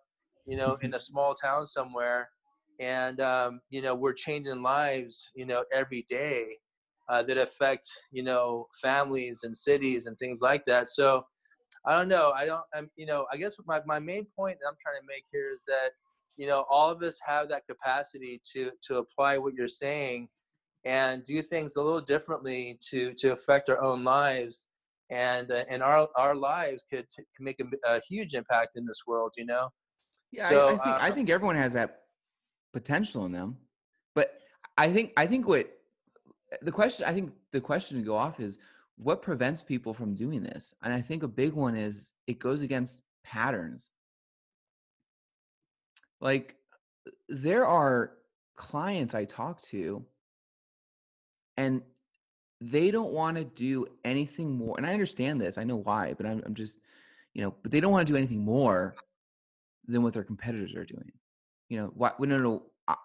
you 0.46 0.56
know 0.56 0.78
in 0.82 0.94
a 0.94 1.00
small 1.08 1.34
town 1.34 1.66
somewhere 1.66 2.30
and 2.78 3.20
um, 3.20 3.60
you 3.70 3.82
know 3.82 3.94
we're 3.94 4.12
changing 4.12 4.62
lives 4.62 5.30
you 5.34 5.46
know 5.46 5.64
every 5.72 6.06
day 6.08 6.46
uh, 7.08 7.22
that 7.22 7.38
affect 7.38 7.86
you 8.12 8.22
know 8.22 8.66
families 8.80 9.40
and 9.42 9.56
cities 9.56 10.06
and 10.06 10.18
things 10.18 10.40
like 10.42 10.64
that. 10.66 10.88
So 10.88 11.24
i 11.86 11.96
don't 11.96 12.08
know 12.08 12.32
i 12.32 12.44
don't 12.44 12.62
i'm 12.74 12.90
you 12.96 13.06
know 13.06 13.26
i 13.32 13.36
guess 13.36 13.56
my, 13.66 13.80
my 13.86 13.98
main 13.98 14.26
point 14.36 14.56
that 14.60 14.66
i'm 14.68 14.76
trying 14.80 15.00
to 15.00 15.06
make 15.06 15.24
here 15.32 15.50
is 15.52 15.64
that 15.66 15.90
you 16.36 16.46
know 16.46 16.64
all 16.70 16.90
of 16.90 17.02
us 17.02 17.18
have 17.24 17.48
that 17.48 17.66
capacity 17.68 18.40
to 18.52 18.70
to 18.82 18.98
apply 18.98 19.38
what 19.38 19.54
you're 19.54 19.68
saying 19.68 20.28
and 20.84 21.24
do 21.24 21.42
things 21.42 21.76
a 21.76 21.82
little 21.82 22.00
differently 22.00 22.78
to 22.90 23.12
to 23.14 23.32
affect 23.32 23.68
our 23.68 23.82
own 23.82 24.04
lives 24.04 24.66
and 25.10 25.50
uh, 25.50 25.64
and 25.68 25.82
our 25.82 26.08
our 26.16 26.34
lives 26.34 26.84
could, 26.90 27.06
t- 27.10 27.24
can 27.36 27.44
make 27.44 27.60
a, 27.60 27.94
a 27.96 28.00
huge 28.08 28.34
impact 28.34 28.70
in 28.76 28.86
this 28.86 29.02
world 29.06 29.32
you 29.36 29.46
know? 29.46 29.68
Yeah, 30.32 30.48
So, 30.48 30.66
I, 30.68 30.72
I 30.72 30.76
think 30.78 31.02
I 31.02 31.10
uh, 31.10 31.14
think 31.14 31.30
everyone 31.30 31.56
has 31.56 31.72
that 31.74 32.02
potential 32.72 33.24
in 33.26 33.32
them, 33.32 33.56
but 34.14 34.38
I 34.76 34.92
think 34.92 35.12
I 35.16 35.26
think 35.26 35.46
what 35.46 35.70
the 36.62 36.72
question 36.72 37.06
I 37.06 37.12
think 37.12 37.32
the 37.52 37.60
question 37.60 37.98
to 37.98 38.04
go 38.04 38.16
off 38.16 38.40
is 38.40 38.58
what 38.98 39.22
prevents 39.22 39.62
people 39.62 39.92
from 39.92 40.14
doing 40.14 40.42
this, 40.42 40.74
and 40.82 40.92
I 40.92 41.00
think 41.00 41.22
a 41.22 41.28
big 41.28 41.52
one 41.52 41.76
is 41.76 42.12
it 42.26 42.38
goes 42.38 42.62
against 42.62 43.02
patterns. 43.24 43.90
Like 46.20 46.56
uh, 47.06 47.10
there 47.28 47.66
are 47.66 48.12
clients 48.56 49.14
I 49.14 49.24
talk 49.26 49.60
to, 49.62 50.04
and 51.56 51.82
they 52.60 52.90
don't 52.90 53.12
want 53.12 53.36
to 53.36 53.44
do 53.44 53.86
anything 54.02 54.56
more. 54.56 54.76
And 54.78 54.86
I 54.86 54.94
understand 54.94 55.40
this. 55.40 55.58
I 55.58 55.64
know 55.64 55.76
why, 55.76 56.14
but 56.16 56.24
I'm, 56.24 56.42
I'm 56.46 56.54
just, 56.54 56.80
you 57.34 57.42
know, 57.42 57.54
but 57.62 57.70
they 57.70 57.80
don't 57.80 57.92
want 57.92 58.06
to 58.06 58.10
do 58.10 58.16
anything 58.16 58.42
more 58.42 58.94
than 59.86 60.02
what 60.02 60.14
their 60.14 60.24
competitors 60.24 60.74
are 60.74 60.86
doing. 60.86 61.12
You 61.68 61.80
know, 61.80 61.92
what? 61.94 62.18
No, 62.18 62.38
no, 62.38 62.38
no. 62.38 62.62
I, 62.88 62.96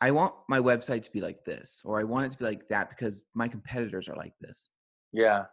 I 0.00 0.10
want 0.10 0.34
my 0.48 0.58
website 0.58 1.04
to 1.04 1.12
be 1.12 1.20
like 1.20 1.44
this, 1.44 1.80
or 1.84 2.00
I 2.00 2.04
want 2.04 2.26
it 2.26 2.32
to 2.32 2.38
be 2.38 2.44
like 2.44 2.68
that 2.70 2.90
because 2.90 3.22
my 3.34 3.46
competitors 3.46 4.08
are 4.08 4.16
like 4.16 4.34
this 4.40 4.68
yeah. 5.12 5.44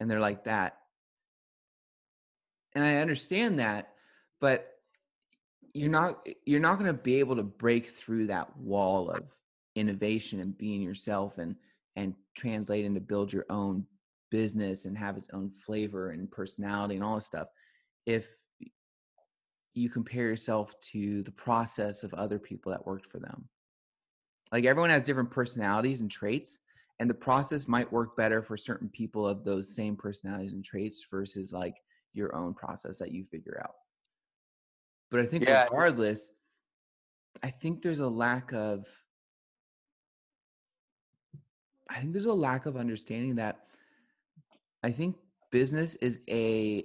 and 0.00 0.10
they're 0.10 0.20
like 0.20 0.44
that. 0.44 0.78
And 2.74 2.84
I 2.84 2.96
understand 2.96 3.58
that, 3.60 3.92
but 4.40 4.70
you're 5.72 5.90
not 5.90 6.20
eh, 6.26 6.34
you're 6.44 6.60
not 6.60 6.78
going 6.78 6.86
to 6.90 6.98
be 6.98 7.20
able 7.20 7.36
to 7.36 7.42
break 7.42 7.86
through 7.86 8.28
that 8.28 8.56
wall 8.56 9.10
of 9.10 9.24
innovation 9.76 10.40
and 10.40 10.56
being 10.56 10.82
yourself 10.82 11.38
and 11.38 11.56
and 11.96 12.14
translate 12.34 12.92
to 12.92 13.00
build 13.00 13.32
your 13.32 13.46
own 13.50 13.86
business 14.30 14.84
and 14.84 14.98
have 14.98 15.16
its 15.16 15.28
own 15.32 15.50
flavor 15.50 16.10
and 16.10 16.30
personality 16.30 16.96
and 16.96 17.04
all 17.04 17.14
this 17.14 17.26
stuff. 17.26 17.46
If 18.06 18.34
you 19.74 19.90
compare 19.90 20.28
yourself 20.28 20.78
to 20.80 21.22
the 21.22 21.32
process 21.32 22.04
of 22.04 22.14
other 22.14 22.38
people 22.38 22.72
that 22.72 22.86
worked 22.86 23.10
for 23.10 23.18
them. 23.18 23.48
Like 24.52 24.64
everyone 24.64 24.90
has 24.90 25.02
different 25.02 25.32
personalities 25.32 26.00
and 26.00 26.10
traits 26.10 26.60
and 27.00 27.10
the 27.10 27.14
process 27.14 27.66
might 27.66 27.92
work 27.92 28.16
better 28.16 28.42
for 28.42 28.56
certain 28.56 28.88
people 28.88 29.26
of 29.26 29.44
those 29.44 29.74
same 29.74 29.96
personalities 29.96 30.52
and 30.52 30.64
traits 30.64 31.04
versus 31.10 31.52
like 31.52 31.76
your 32.12 32.34
own 32.34 32.54
process 32.54 32.98
that 32.98 33.12
you 33.12 33.24
figure 33.24 33.60
out 33.62 33.74
but 35.10 35.20
i 35.20 35.26
think 35.26 35.44
Yeah. 35.44 35.64
regardless 35.64 36.30
i 37.42 37.50
think 37.50 37.82
there's 37.82 38.00
a 38.00 38.08
lack 38.08 38.52
of 38.52 38.86
i 41.90 42.00
think 42.00 42.12
there's 42.12 42.26
a 42.26 42.32
lack 42.32 42.66
of 42.66 42.76
understanding 42.76 43.36
that 43.36 43.66
i 44.82 44.90
think 44.90 45.16
business 45.50 45.96
is 45.96 46.20
a 46.28 46.84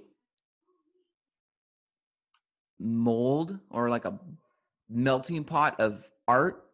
mold 2.80 3.58
or 3.70 3.90
like 3.90 4.04
a 4.04 4.18
melting 4.88 5.44
pot 5.44 5.78
of 5.80 6.10
art 6.26 6.64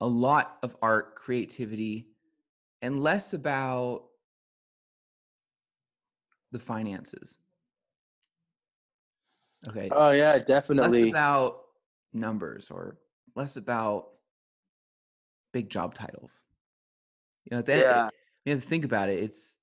a 0.00 0.06
lot 0.06 0.58
of 0.62 0.76
art 0.82 1.14
creativity 1.14 2.07
and 2.82 3.02
less 3.02 3.34
about 3.34 4.04
the 6.52 6.58
finances. 6.58 7.38
Okay 9.68 9.88
oh 9.90 10.10
yeah 10.10 10.38
definitely. 10.38 11.02
less 11.04 11.10
about 11.10 11.62
numbers 12.12 12.70
or 12.70 12.96
less 13.34 13.56
about 13.56 14.08
big 15.52 15.68
job 15.68 15.94
titles. 15.94 16.42
You 17.44 17.56
know 17.56 17.62
that 17.62 17.78
yeah. 17.78 18.08
you 18.44 18.52
have 18.52 18.62
to 18.62 18.68
think 18.68 18.84
about 18.84 19.08
it 19.08 19.18
it's 19.18 19.56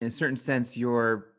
in 0.00 0.06
a 0.06 0.10
certain 0.10 0.36
sense 0.36 0.76
you're 0.76 1.32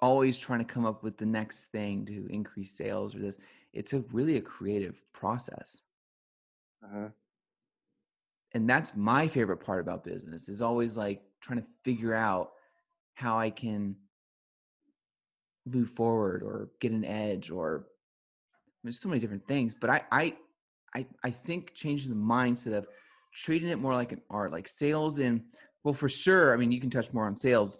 always 0.00 0.38
trying 0.38 0.58
to 0.58 0.64
come 0.64 0.84
up 0.84 1.02
with 1.02 1.16
the 1.16 1.26
next 1.26 1.64
thing 1.64 2.04
to 2.06 2.26
increase 2.30 2.72
sales 2.72 3.14
or 3.14 3.18
this. 3.18 3.38
It's 3.72 3.92
a 3.92 4.00
really 4.12 4.36
a 4.36 4.40
creative 4.40 5.00
process. 5.12 5.82
Uh-huh. 6.84 7.08
And 8.56 8.68
that's 8.68 8.96
my 8.96 9.28
favorite 9.28 9.58
part 9.58 9.80
about 9.80 10.02
business 10.02 10.48
is 10.48 10.62
always 10.62 10.96
like 10.96 11.20
trying 11.42 11.60
to 11.60 11.66
figure 11.84 12.14
out 12.14 12.52
how 13.12 13.38
I 13.38 13.50
can 13.50 13.96
move 15.66 15.90
forward 15.90 16.42
or 16.42 16.70
get 16.80 16.92
an 16.92 17.04
edge 17.04 17.50
or 17.50 17.88
there's 18.82 18.98
so 18.98 19.10
many 19.10 19.20
different 19.20 19.46
things. 19.46 19.74
But 19.74 19.90
I 19.90 20.02
I 20.10 20.36
I, 20.94 21.06
I 21.22 21.30
think 21.30 21.74
changing 21.74 22.08
the 22.08 22.16
mindset 22.16 22.72
of 22.72 22.86
treating 23.34 23.68
it 23.68 23.78
more 23.78 23.92
like 23.92 24.12
an 24.12 24.22
art, 24.30 24.52
like 24.52 24.68
sales 24.68 25.18
and 25.18 25.42
well, 25.84 25.92
for 25.92 26.08
sure. 26.08 26.54
I 26.54 26.56
mean, 26.56 26.72
you 26.72 26.80
can 26.80 26.88
touch 26.88 27.12
more 27.12 27.26
on 27.26 27.36
sales 27.36 27.78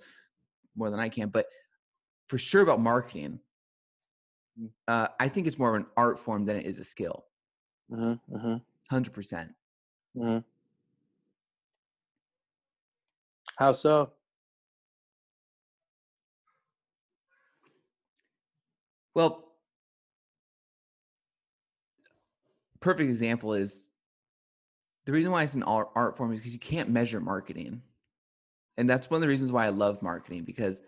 more 0.77 0.91
than 0.91 1.01
I 1.01 1.09
can, 1.09 1.31
but 1.31 1.47
for 2.29 2.37
sure 2.37 2.61
about 2.61 2.81
marketing. 2.81 3.41
Mm. 4.61 4.69
Uh, 4.87 5.09
I 5.19 5.29
think 5.29 5.47
it's 5.47 5.59
more 5.59 5.71
of 5.71 5.77
an 5.77 5.87
art 5.97 6.19
form 6.19 6.45
than 6.45 6.57
it 6.57 6.67
is 6.67 6.79
a 6.79 6.85
skill. 6.85 7.25
Mm-hmm, 7.91 8.37
mm-hmm. 8.37 8.49
100 8.49 9.15
percent. 9.15 9.55
Mm-hmm. 10.15 10.39
How 13.57 13.73
so? 13.73 14.13
Well, 19.15 19.47
perfect 22.81 23.09
example 23.09 23.55
is 23.55 23.89
the 25.07 25.13
reason 25.13 25.31
why 25.31 25.43
it's 25.43 25.55
an 25.55 25.63
art, 25.63 26.17
form 26.17 26.33
is 26.33 26.41
because 26.41 26.53
you 26.53 26.59
can't 26.59 26.91
measure 26.91 27.21
marketing. 27.21 27.81
And 28.77 28.91
that's 28.91 29.09
one 29.09 29.17
of 29.17 29.23
the 29.23 29.29
reasons 29.29 29.53
why 29.53 29.65
I 29.65 29.71
love 29.71 30.03
marketing 30.03 30.45
because 30.45 30.83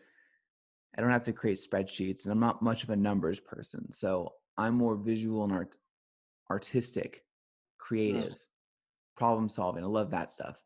I 0.96 1.00
don't 1.00 1.10
have 1.10 1.22
to 1.22 1.32
create 1.32 1.58
spreadsheets 1.58 2.24
and 2.24 2.32
I'm 2.32 2.40
not 2.40 2.60
much 2.60 2.84
of 2.84 2.90
a 2.90 2.96
numbers 2.96 3.40
person. 3.40 3.90
So 3.92 4.34
I'm 4.58 4.74
more 4.74 4.96
visual 4.96 5.44
and 5.44 5.52
art, 5.52 5.70
artistic, 6.50 7.16
mm. 7.16 7.78
creative, 7.78 8.36
problem 9.16 9.48
solving. 9.48 9.84
I 9.84 9.86
love 9.86 10.10
that 10.10 10.32
stuff. 10.32 10.56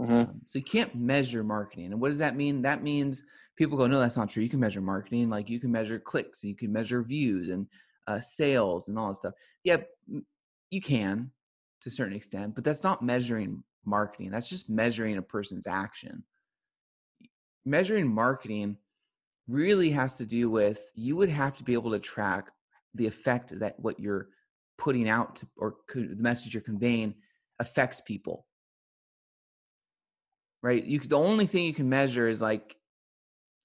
Mm-hmm. 0.00 0.12
Um, 0.12 0.40
so 0.46 0.58
you 0.58 0.64
can't 0.64 0.94
measure 0.94 1.44
marketing. 1.44 1.92
And 1.92 2.00
what 2.00 2.08
does 2.08 2.18
that 2.18 2.36
mean? 2.36 2.62
That 2.62 2.82
means 2.82 3.24
people 3.56 3.76
go, 3.76 3.86
no, 3.86 4.00
that's 4.00 4.16
not 4.16 4.30
true. 4.30 4.42
You 4.42 4.48
can 4.48 4.60
measure 4.60 4.80
marketing. 4.80 5.28
Like 5.28 5.50
you 5.50 5.60
can 5.60 5.70
measure 5.70 5.98
clicks 5.98 6.42
you 6.42 6.56
can 6.56 6.72
measure 6.72 7.02
views 7.02 7.50
and 7.50 7.66
uh, 8.06 8.20
sales 8.20 8.88
and 8.88 8.98
all 8.98 9.08
that 9.08 9.16
stuff. 9.16 9.34
Yeah, 9.62 9.78
you 10.70 10.80
can 10.80 11.30
to 11.82 11.88
a 11.88 11.92
certain 11.92 12.16
extent, 12.16 12.54
but 12.54 12.64
that's 12.64 12.82
not 12.82 13.02
measuring 13.02 13.62
marketing. 13.84 14.30
That's 14.30 14.48
just 14.48 14.70
measuring 14.70 15.18
a 15.18 15.22
person's 15.22 15.66
action. 15.66 16.24
Measuring 17.66 18.12
marketing 18.12 18.78
really 19.48 19.90
has 19.90 20.16
to 20.16 20.26
do 20.26 20.50
with 20.50 20.80
you 20.94 21.16
would 21.16 21.28
have 21.28 21.56
to 21.58 21.64
be 21.64 21.74
able 21.74 21.90
to 21.90 21.98
track 21.98 22.50
the 22.94 23.06
effect 23.06 23.58
that 23.58 23.78
what 23.78 24.00
you're 24.00 24.28
putting 24.78 25.08
out 25.08 25.36
to, 25.36 25.46
or 25.58 25.76
the 25.94 26.16
message 26.16 26.54
you're 26.54 26.62
conveying 26.62 27.14
affects 27.58 28.00
people 28.00 28.46
right? 30.62 30.84
You 30.84 31.00
the 31.00 31.18
only 31.18 31.46
thing 31.46 31.64
you 31.64 31.74
can 31.74 31.88
measure 31.88 32.28
is 32.28 32.42
like 32.42 32.76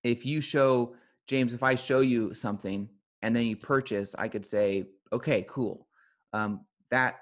if 0.03 0.25
you 0.25 0.39
show 0.39 0.95
james 1.27 1.53
if 1.53 1.63
i 1.63 1.73
show 1.75 1.99
you 1.99 2.33
something 2.33 2.87
and 3.23 3.35
then 3.35 3.45
you 3.45 3.57
purchase 3.57 4.15
i 4.17 4.27
could 4.27 4.45
say 4.45 4.85
okay 5.11 5.45
cool. 5.49 5.87
Um, 6.33 6.65
that 6.91 7.15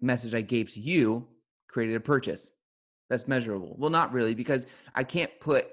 message 0.00 0.34
i 0.34 0.40
gave 0.40 0.72
to 0.72 0.80
you 0.80 1.26
created 1.68 1.96
a 1.96 2.00
purchase. 2.00 2.50
That's 3.10 3.28
measurable. 3.28 3.76
Well 3.78 3.90
not 3.90 4.12
really 4.12 4.34
because 4.34 4.66
i 4.94 5.04
can't 5.04 5.30
put 5.40 5.68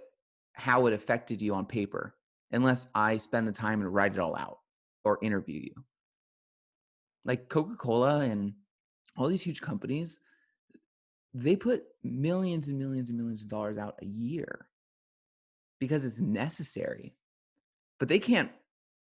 how 0.54 0.88
it 0.88 0.94
affected 0.94 1.42
you 1.42 1.54
on 1.54 1.66
paper 1.66 2.16
unless 2.52 2.88
i 2.94 3.18
spend 3.18 3.48
the 3.48 3.52
time 3.52 3.82
and 3.82 3.94
write 3.94 4.14
it 4.14 4.20
all 4.20 4.36
out 4.36 4.60
or 5.04 5.20
interview 5.22 5.62
you. 5.62 5.84
Like 7.26 7.50
coca-cola 7.50 8.20
and 8.22 8.54
all 9.18 9.28
these 9.28 9.42
huge 9.42 9.62
companies 9.62 10.20
they 11.34 11.56
put 11.56 11.84
millions 12.04 12.68
and 12.68 12.78
millions 12.78 13.10
and 13.10 13.18
millions 13.18 13.42
of 13.42 13.50
dollars 13.50 13.78
out 13.78 13.96
a 14.02 14.06
year 14.06 14.68
because 15.80 16.06
it's 16.06 16.20
necessary. 16.20 17.16
But 18.00 18.08
they 18.08 18.20
can't 18.20 18.52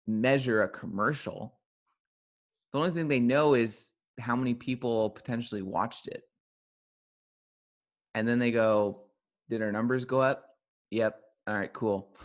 measure 0.08 0.62
a 0.62 0.70
commercial. 0.70 1.58
The 2.72 2.80
only 2.80 2.92
thing 2.92 3.08
they 3.08 3.20
know 3.20 3.54
is 3.54 3.92
how 4.20 4.36
many 4.36 4.54
people 4.54 5.10
potentially 5.10 5.62
watched 5.62 6.08
it. 6.08 6.24
And 8.14 8.28
then 8.28 8.40
they 8.40 8.52
go, 8.52 9.04
Did 9.50 9.62
our 9.62 9.72
numbers 9.72 10.06
go 10.06 10.22
up? 10.22 10.46
Yep. 10.92 11.20
All 11.48 11.56
right, 11.56 11.72
cool. 11.74 12.16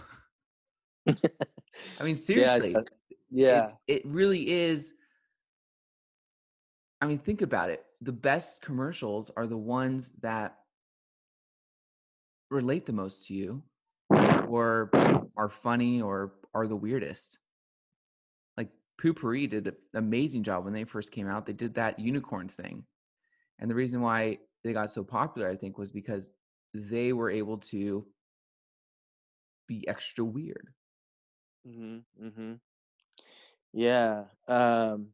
I 1.08 2.04
mean, 2.04 2.16
seriously. 2.16 2.72
Yeah. 2.72 2.86
yeah. 3.30 3.70
It, 3.86 3.96
it 3.96 4.06
really 4.06 4.50
is. 4.50 4.92
I 7.00 7.06
mean, 7.06 7.18
think 7.18 7.42
about 7.42 7.70
it 7.70 7.84
the 8.00 8.12
best 8.12 8.60
commercials 8.62 9.30
are 9.36 9.46
the 9.46 9.56
ones 9.56 10.12
that 10.20 10.58
relate 12.50 12.86
the 12.86 12.92
most 12.92 13.26
to 13.26 13.34
you 13.34 13.62
or 14.10 14.90
are 15.36 15.48
funny 15.48 16.00
or 16.00 16.34
are 16.54 16.66
the 16.66 16.76
weirdest. 16.76 17.38
Like 18.56 18.68
Poo-Pourri 19.00 19.48
did 19.48 19.68
an 19.68 19.76
amazing 19.94 20.42
job 20.42 20.64
when 20.64 20.72
they 20.72 20.84
first 20.84 21.10
came 21.10 21.28
out. 21.28 21.46
They 21.46 21.52
did 21.52 21.74
that 21.74 21.98
unicorn 21.98 22.48
thing. 22.48 22.84
And 23.58 23.70
the 23.70 23.74
reason 23.74 24.00
why 24.00 24.38
they 24.62 24.72
got 24.72 24.92
so 24.92 25.02
popular, 25.02 25.48
I 25.48 25.56
think, 25.56 25.78
was 25.78 25.90
because 25.90 26.30
they 26.74 27.12
were 27.12 27.30
able 27.30 27.58
to 27.58 28.06
be 29.66 29.88
extra 29.88 30.24
weird. 30.24 30.68
Mm-hmm. 31.66 32.26
Mm-hmm. 32.26 32.52
Yeah. 33.72 34.24
Um, 34.46 35.08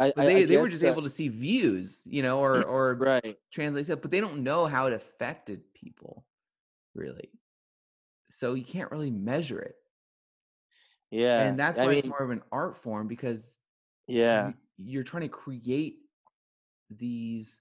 I, 0.00 0.12
they 0.16 0.42
I 0.42 0.46
they 0.46 0.56
were 0.56 0.68
just 0.68 0.80
that, 0.80 0.92
able 0.92 1.02
to 1.02 1.10
see 1.10 1.28
views, 1.28 2.02
you 2.06 2.22
know, 2.22 2.40
or 2.40 2.62
or 2.64 2.94
right. 2.94 3.36
translate 3.52 3.84
stuff, 3.84 4.00
but 4.00 4.10
they 4.10 4.20
don't 4.20 4.42
know 4.42 4.66
how 4.66 4.86
it 4.86 4.94
affected 4.94 5.60
people, 5.74 6.24
really. 6.94 7.28
So 8.30 8.54
you 8.54 8.64
can't 8.64 8.90
really 8.90 9.10
measure 9.10 9.60
it. 9.60 9.76
Yeah, 11.10 11.42
and 11.42 11.58
that's 11.58 11.78
why 11.78 11.86
I 11.86 11.94
it's 11.94 12.08
more 12.08 12.22
of 12.22 12.30
an 12.30 12.42
art 12.50 12.78
form 12.78 13.08
because 13.08 13.58
yeah, 14.06 14.52
you, 14.78 15.00
are 15.00 15.04
trying 15.04 15.22
to 15.22 15.28
create 15.28 15.98
these 16.88 17.60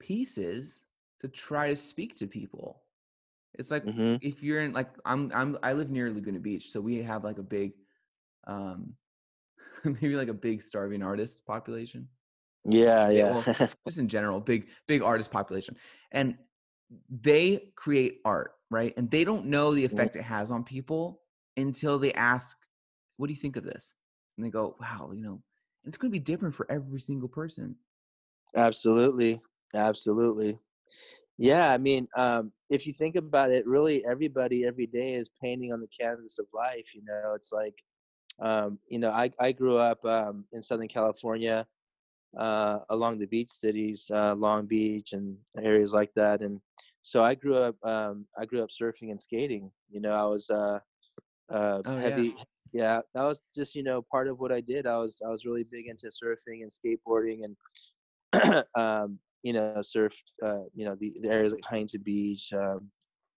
pieces 0.00 0.80
to 1.20 1.28
try 1.28 1.68
to 1.68 1.76
speak 1.76 2.16
to 2.16 2.26
people. 2.26 2.82
It's 3.54 3.70
like 3.70 3.84
mm-hmm. 3.84 4.16
if 4.20 4.42
you're 4.42 4.62
in 4.62 4.72
like 4.72 4.90
I'm 5.06 5.32
I'm 5.34 5.56
I 5.62 5.72
live 5.72 5.88
near 5.88 6.12
Laguna 6.12 6.40
Beach, 6.40 6.70
so 6.70 6.80
we 6.80 7.02
have 7.02 7.24
like 7.24 7.38
a 7.38 7.42
big 7.42 7.72
um 8.46 8.94
maybe 9.84 10.16
like 10.16 10.28
a 10.28 10.34
big 10.34 10.62
starving 10.62 11.02
artist 11.02 11.46
population. 11.46 12.08
Yeah, 12.64 13.10
yeah. 13.10 13.32
well, 13.32 13.68
just 13.86 13.98
in 13.98 14.08
general, 14.08 14.40
big 14.40 14.66
big 14.86 15.02
artist 15.02 15.30
population, 15.30 15.76
and 16.12 16.36
they 17.10 17.72
create 17.76 18.20
art, 18.24 18.52
right? 18.70 18.92
And 18.96 19.10
they 19.10 19.24
don't 19.24 19.46
know 19.46 19.74
the 19.74 19.84
effect 19.84 20.16
it 20.16 20.22
has 20.22 20.50
on 20.50 20.64
people 20.64 21.20
until 21.56 21.98
they 21.98 22.12
ask, 22.12 22.56
"What 23.16 23.28
do 23.28 23.32
you 23.32 23.40
think 23.40 23.56
of 23.56 23.64
this?" 23.64 23.92
And 24.36 24.44
they 24.44 24.50
go, 24.50 24.76
"Wow, 24.80 25.12
you 25.14 25.22
know, 25.22 25.42
it's 25.84 25.96
going 25.96 26.10
to 26.10 26.18
be 26.18 26.20
different 26.20 26.54
for 26.54 26.70
every 26.70 27.00
single 27.00 27.28
person." 27.28 27.76
Absolutely, 28.56 29.40
absolutely. 29.74 30.58
Yeah, 31.38 31.70
I 31.70 31.78
mean, 31.78 32.08
um, 32.16 32.50
if 32.70 32.86
you 32.86 32.92
think 32.92 33.14
about 33.14 33.50
it, 33.50 33.66
really 33.66 34.04
everybody 34.06 34.64
every 34.64 34.86
day 34.86 35.14
is 35.14 35.28
painting 35.42 35.72
on 35.72 35.80
the 35.80 35.88
canvas 35.88 36.38
of 36.38 36.46
life. 36.54 36.94
You 36.94 37.02
know, 37.04 37.34
it's 37.34 37.52
like 37.52 37.74
um, 38.40 38.78
you 38.88 38.98
know, 38.98 39.10
I, 39.10 39.30
I 39.40 39.52
grew 39.52 39.76
up 39.76 40.04
um, 40.04 40.44
in 40.52 40.62
Southern 40.62 40.88
California 40.88 41.66
uh, 42.36 42.80
along 42.90 43.18
the 43.18 43.26
beach 43.26 43.50
cities, 43.50 44.10
uh, 44.12 44.34
Long 44.34 44.66
Beach 44.66 45.12
and 45.12 45.36
areas 45.58 45.92
like 45.92 46.10
that. 46.16 46.42
And 46.42 46.60
so 47.02 47.24
I 47.24 47.34
grew 47.34 47.56
up, 47.56 47.76
um, 47.84 48.26
I 48.38 48.44
grew 48.44 48.62
up 48.62 48.70
surfing 48.70 49.10
and 49.10 49.20
skating. 49.20 49.70
You 49.90 50.00
know, 50.00 50.12
I 50.12 50.24
was 50.24 50.50
uh, 50.50 50.78
uh, 51.50 51.82
oh, 51.84 51.96
heavy. 51.98 52.34
Yeah. 52.36 52.42
yeah, 52.72 53.00
that 53.14 53.24
was 53.24 53.40
just 53.54 53.74
you 53.74 53.82
know 53.82 54.04
part 54.10 54.28
of 54.28 54.38
what 54.38 54.52
I 54.52 54.60
did. 54.60 54.86
I 54.86 54.98
was 54.98 55.22
I 55.24 55.30
was 55.30 55.44
really 55.44 55.64
big 55.64 55.86
into 55.86 56.08
surfing 56.08 56.62
and 56.62 56.70
skateboarding 56.70 57.44
and 57.44 58.64
um, 58.76 59.18
you 59.42 59.52
know 59.52 59.74
surfed 59.78 60.22
uh, 60.42 60.64
you 60.74 60.84
know 60.84 60.96
the, 60.96 61.16
the 61.22 61.30
areas 61.30 61.52
like 61.52 61.64
Huntington 61.64 62.02
Beach, 62.04 62.52
um, 62.52 62.90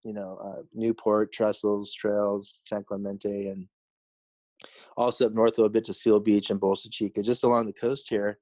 you 0.03 0.13
know 0.13 0.39
uh, 0.43 0.63
Newport, 0.73 1.31
Trestles 1.31 1.93
Trails, 1.93 2.62
San 2.65 2.83
Clemente, 2.83 3.47
and 3.47 3.67
also 4.98 5.26
up 5.26 5.34
north 5.34 5.54
of 5.54 5.60
a 5.60 5.62
little 5.62 5.74
bit 5.74 5.86
to 5.86 5.93
Seal 5.93 6.19
Beach 6.19 6.50
and 6.50 6.60
Bolsa 6.60 6.91
Chica, 6.91 7.22
just 7.22 7.43
along 7.43 7.65
the 7.65 7.74
coast 7.74 8.10
here. 8.10 8.39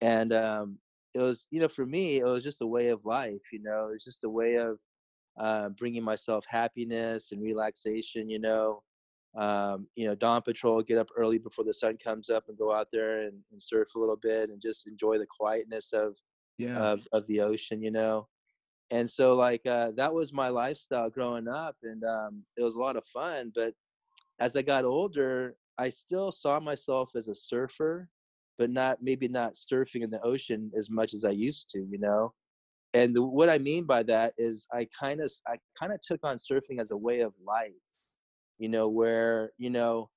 And 0.00 0.32
um, 0.32 0.78
it 1.14 1.20
was, 1.20 1.46
you 1.50 1.60
know, 1.60 1.68
for 1.68 1.86
me, 1.86 2.18
it 2.18 2.24
was 2.24 2.44
just 2.44 2.60
a 2.60 2.66
way 2.66 2.88
of 2.88 3.04
life. 3.04 3.52
You 3.52 3.62
know, 3.62 3.88
it 3.88 3.92
was 3.92 4.04
just 4.04 4.24
a 4.24 4.28
way 4.28 4.56
of 4.56 4.78
uh, 5.38 5.70
bringing 5.70 6.02
myself 6.02 6.44
happiness 6.48 7.32
and 7.32 7.42
relaxation. 7.42 8.28
You 8.28 8.38
know, 8.38 8.82
um, 9.36 9.86
you 9.96 10.06
know, 10.06 10.14
dawn 10.14 10.42
patrol, 10.42 10.82
get 10.82 10.98
up 10.98 11.08
early 11.16 11.38
before 11.38 11.64
the 11.64 11.74
sun 11.74 11.96
comes 11.96 12.30
up 12.30 12.44
and 12.48 12.58
go 12.58 12.74
out 12.74 12.88
there 12.92 13.22
and, 13.22 13.38
and 13.52 13.62
surf 13.62 13.94
a 13.94 13.98
little 13.98 14.16
bit 14.16 14.50
and 14.50 14.60
just 14.60 14.86
enjoy 14.86 15.18
the 15.18 15.26
quietness 15.26 15.92
of 15.92 16.18
yeah. 16.58 16.78
of 16.78 17.06
of 17.12 17.26
the 17.26 17.40
ocean. 17.40 17.82
You 17.82 17.90
know. 17.90 18.28
And 18.92 19.10
so, 19.10 19.34
like, 19.34 19.66
uh, 19.66 19.90
that 19.96 20.14
was 20.14 20.32
my 20.32 20.48
lifestyle 20.48 21.10
growing 21.10 21.48
up, 21.48 21.74
and 21.82 22.04
um, 22.04 22.44
it 22.56 22.62
was 22.62 22.76
a 22.76 22.78
lot 22.78 22.96
of 22.96 23.04
fun. 23.06 23.50
But 23.52 23.74
as 24.38 24.56
I 24.56 24.62
got 24.62 24.84
older, 24.84 25.56
I 25.78 25.88
still 25.88 26.32
saw 26.32 26.60
myself 26.60 27.12
as 27.16 27.28
a 27.28 27.34
surfer, 27.34 28.08
but 28.58 28.70
not 28.70 28.98
maybe 29.02 29.28
not 29.28 29.54
surfing 29.54 30.02
in 30.02 30.10
the 30.10 30.22
ocean 30.22 30.70
as 30.76 30.90
much 30.90 31.14
as 31.14 31.24
I 31.24 31.30
used 31.30 31.68
to, 31.70 31.78
you 31.78 31.98
know. 31.98 32.32
and 32.94 33.14
the, 33.14 33.22
what 33.22 33.50
I 33.50 33.58
mean 33.58 33.84
by 33.84 34.02
that 34.04 34.32
is 34.38 34.66
I 34.72 34.88
kind 34.98 35.20
of 35.20 35.30
I 35.46 35.56
kind 35.78 35.92
of 35.92 36.00
took 36.00 36.20
on 36.24 36.36
surfing 36.36 36.80
as 36.80 36.90
a 36.90 36.96
way 36.96 37.20
of 37.20 37.32
life, 37.46 37.72
you 38.58 38.68
know, 38.68 38.88
where 38.88 39.52
you 39.58 39.70
know 39.70 40.10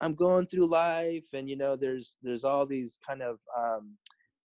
I'm 0.00 0.14
going 0.14 0.46
through 0.46 0.66
life, 0.66 1.26
and 1.32 1.48
you 1.48 1.56
know 1.56 1.76
there's 1.76 2.16
there's 2.22 2.44
all 2.44 2.66
these 2.66 2.98
kind 3.06 3.22
of 3.22 3.40
um, 3.56 3.96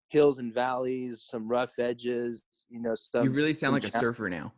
hills 0.10 0.40
and 0.40 0.54
valleys, 0.54 1.26
some 1.28 1.48
rough 1.48 1.78
edges, 1.80 2.44
you 2.70 2.82
know. 2.82 2.96
Some 2.96 3.26
you 3.26 3.32
really 3.32 3.54
sound 3.54 3.74
like 3.74 3.84
a 3.84 3.92
surfer 3.92 4.30
now. 4.30 4.54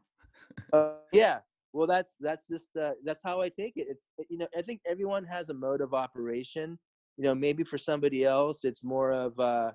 uh, 0.73 0.93
yeah, 1.12 1.39
well, 1.75 1.88
that's 1.88 2.15
that's 2.19 2.47
just 2.47 2.75
uh, 2.77 2.91
that's 3.03 3.21
how 3.23 3.41
I 3.41 3.49
take 3.49 3.73
it. 3.75 3.88
It's 3.89 4.09
you 4.29 4.38
know 4.38 4.47
I 4.57 4.61
think 4.61 4.81
everyone 4.88 5.25
has 5.25 5.49
a 5.49 5.53
mode 5.53 5.81
of 5.81 5.93
operation. 5.93 6.79
You 7.17 7.25
know, 7.25 7.35
maybe 7.35 7.63
for 7.63 7.77
somebody 7.77 8.25
else 8.25 8.63
it's 8.63 8.83
more 8.83 9.11
of 9.11 9.38
uh, 9.39 9.71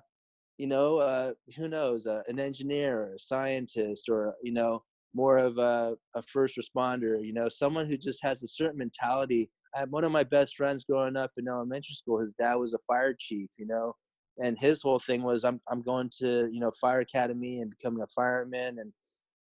you 0.57 0.67
know, 0.67 0.97
uh, 0.97 1.33
who 1.57 1.67
knows, 1.67 2.05
uh, 2.05 2.21
an 2.27 2.39
engineer, 2.39 3.01
or 3.01 3.13
a 3.13 3.19
scientist, 3.19 4.09
or 4.09 4.35
you 4.43 4.51
know, 4.51 4.83
more 5.13 5.37
of 5.37 5.57
a, 5.57 5.95
a 6.15 6.21
first 6.21 6.57
responder. 6.57 7.23
You 7.23 7.33
know, 7.33 7.49
someone 7.49 7.87
who 7.87 7.97
just 7.97 8.23
has 8.23 8.43
a 8.43 8.47
certain 8.47 8.77
mentality. 8.77 9.49
I 9.75 9.85
one 9.85 10.03
of 10.03 10.11
my 10.11 10.23
best 10.23 10.55
friends 10.55 10.83
growing 10.83 11.17
up 11.17 11.31
in 11.37 11.47
elementary 11.47 11.95
school. 11.95 12.19
His 12.19 12.33
dad 12.33 12.55
was 12.55 12.73
a 12.73 12.79
fire 12.87 13.15
chief. 13.17 13.49
You 13.57 13.67
know, 13.67 13.95
and 14.43 14.57
his 14.59 14.81
whole 14.81 14.99
thing 14.99 15.23
was, 15.23 15.43
I'm 15.45 15.59
I'm 15.69 15.81
going 15.81 16.09
to 16.19 16.49
you 16.51 16.59
know 16.59 16.71
fire 16.79 17.01
academy 17.01 17.61
and 17.61 17.71
becoming 17.71 18.03
a 18.03 18.07
fireman, 18.07 18.79
and 18.79 18.91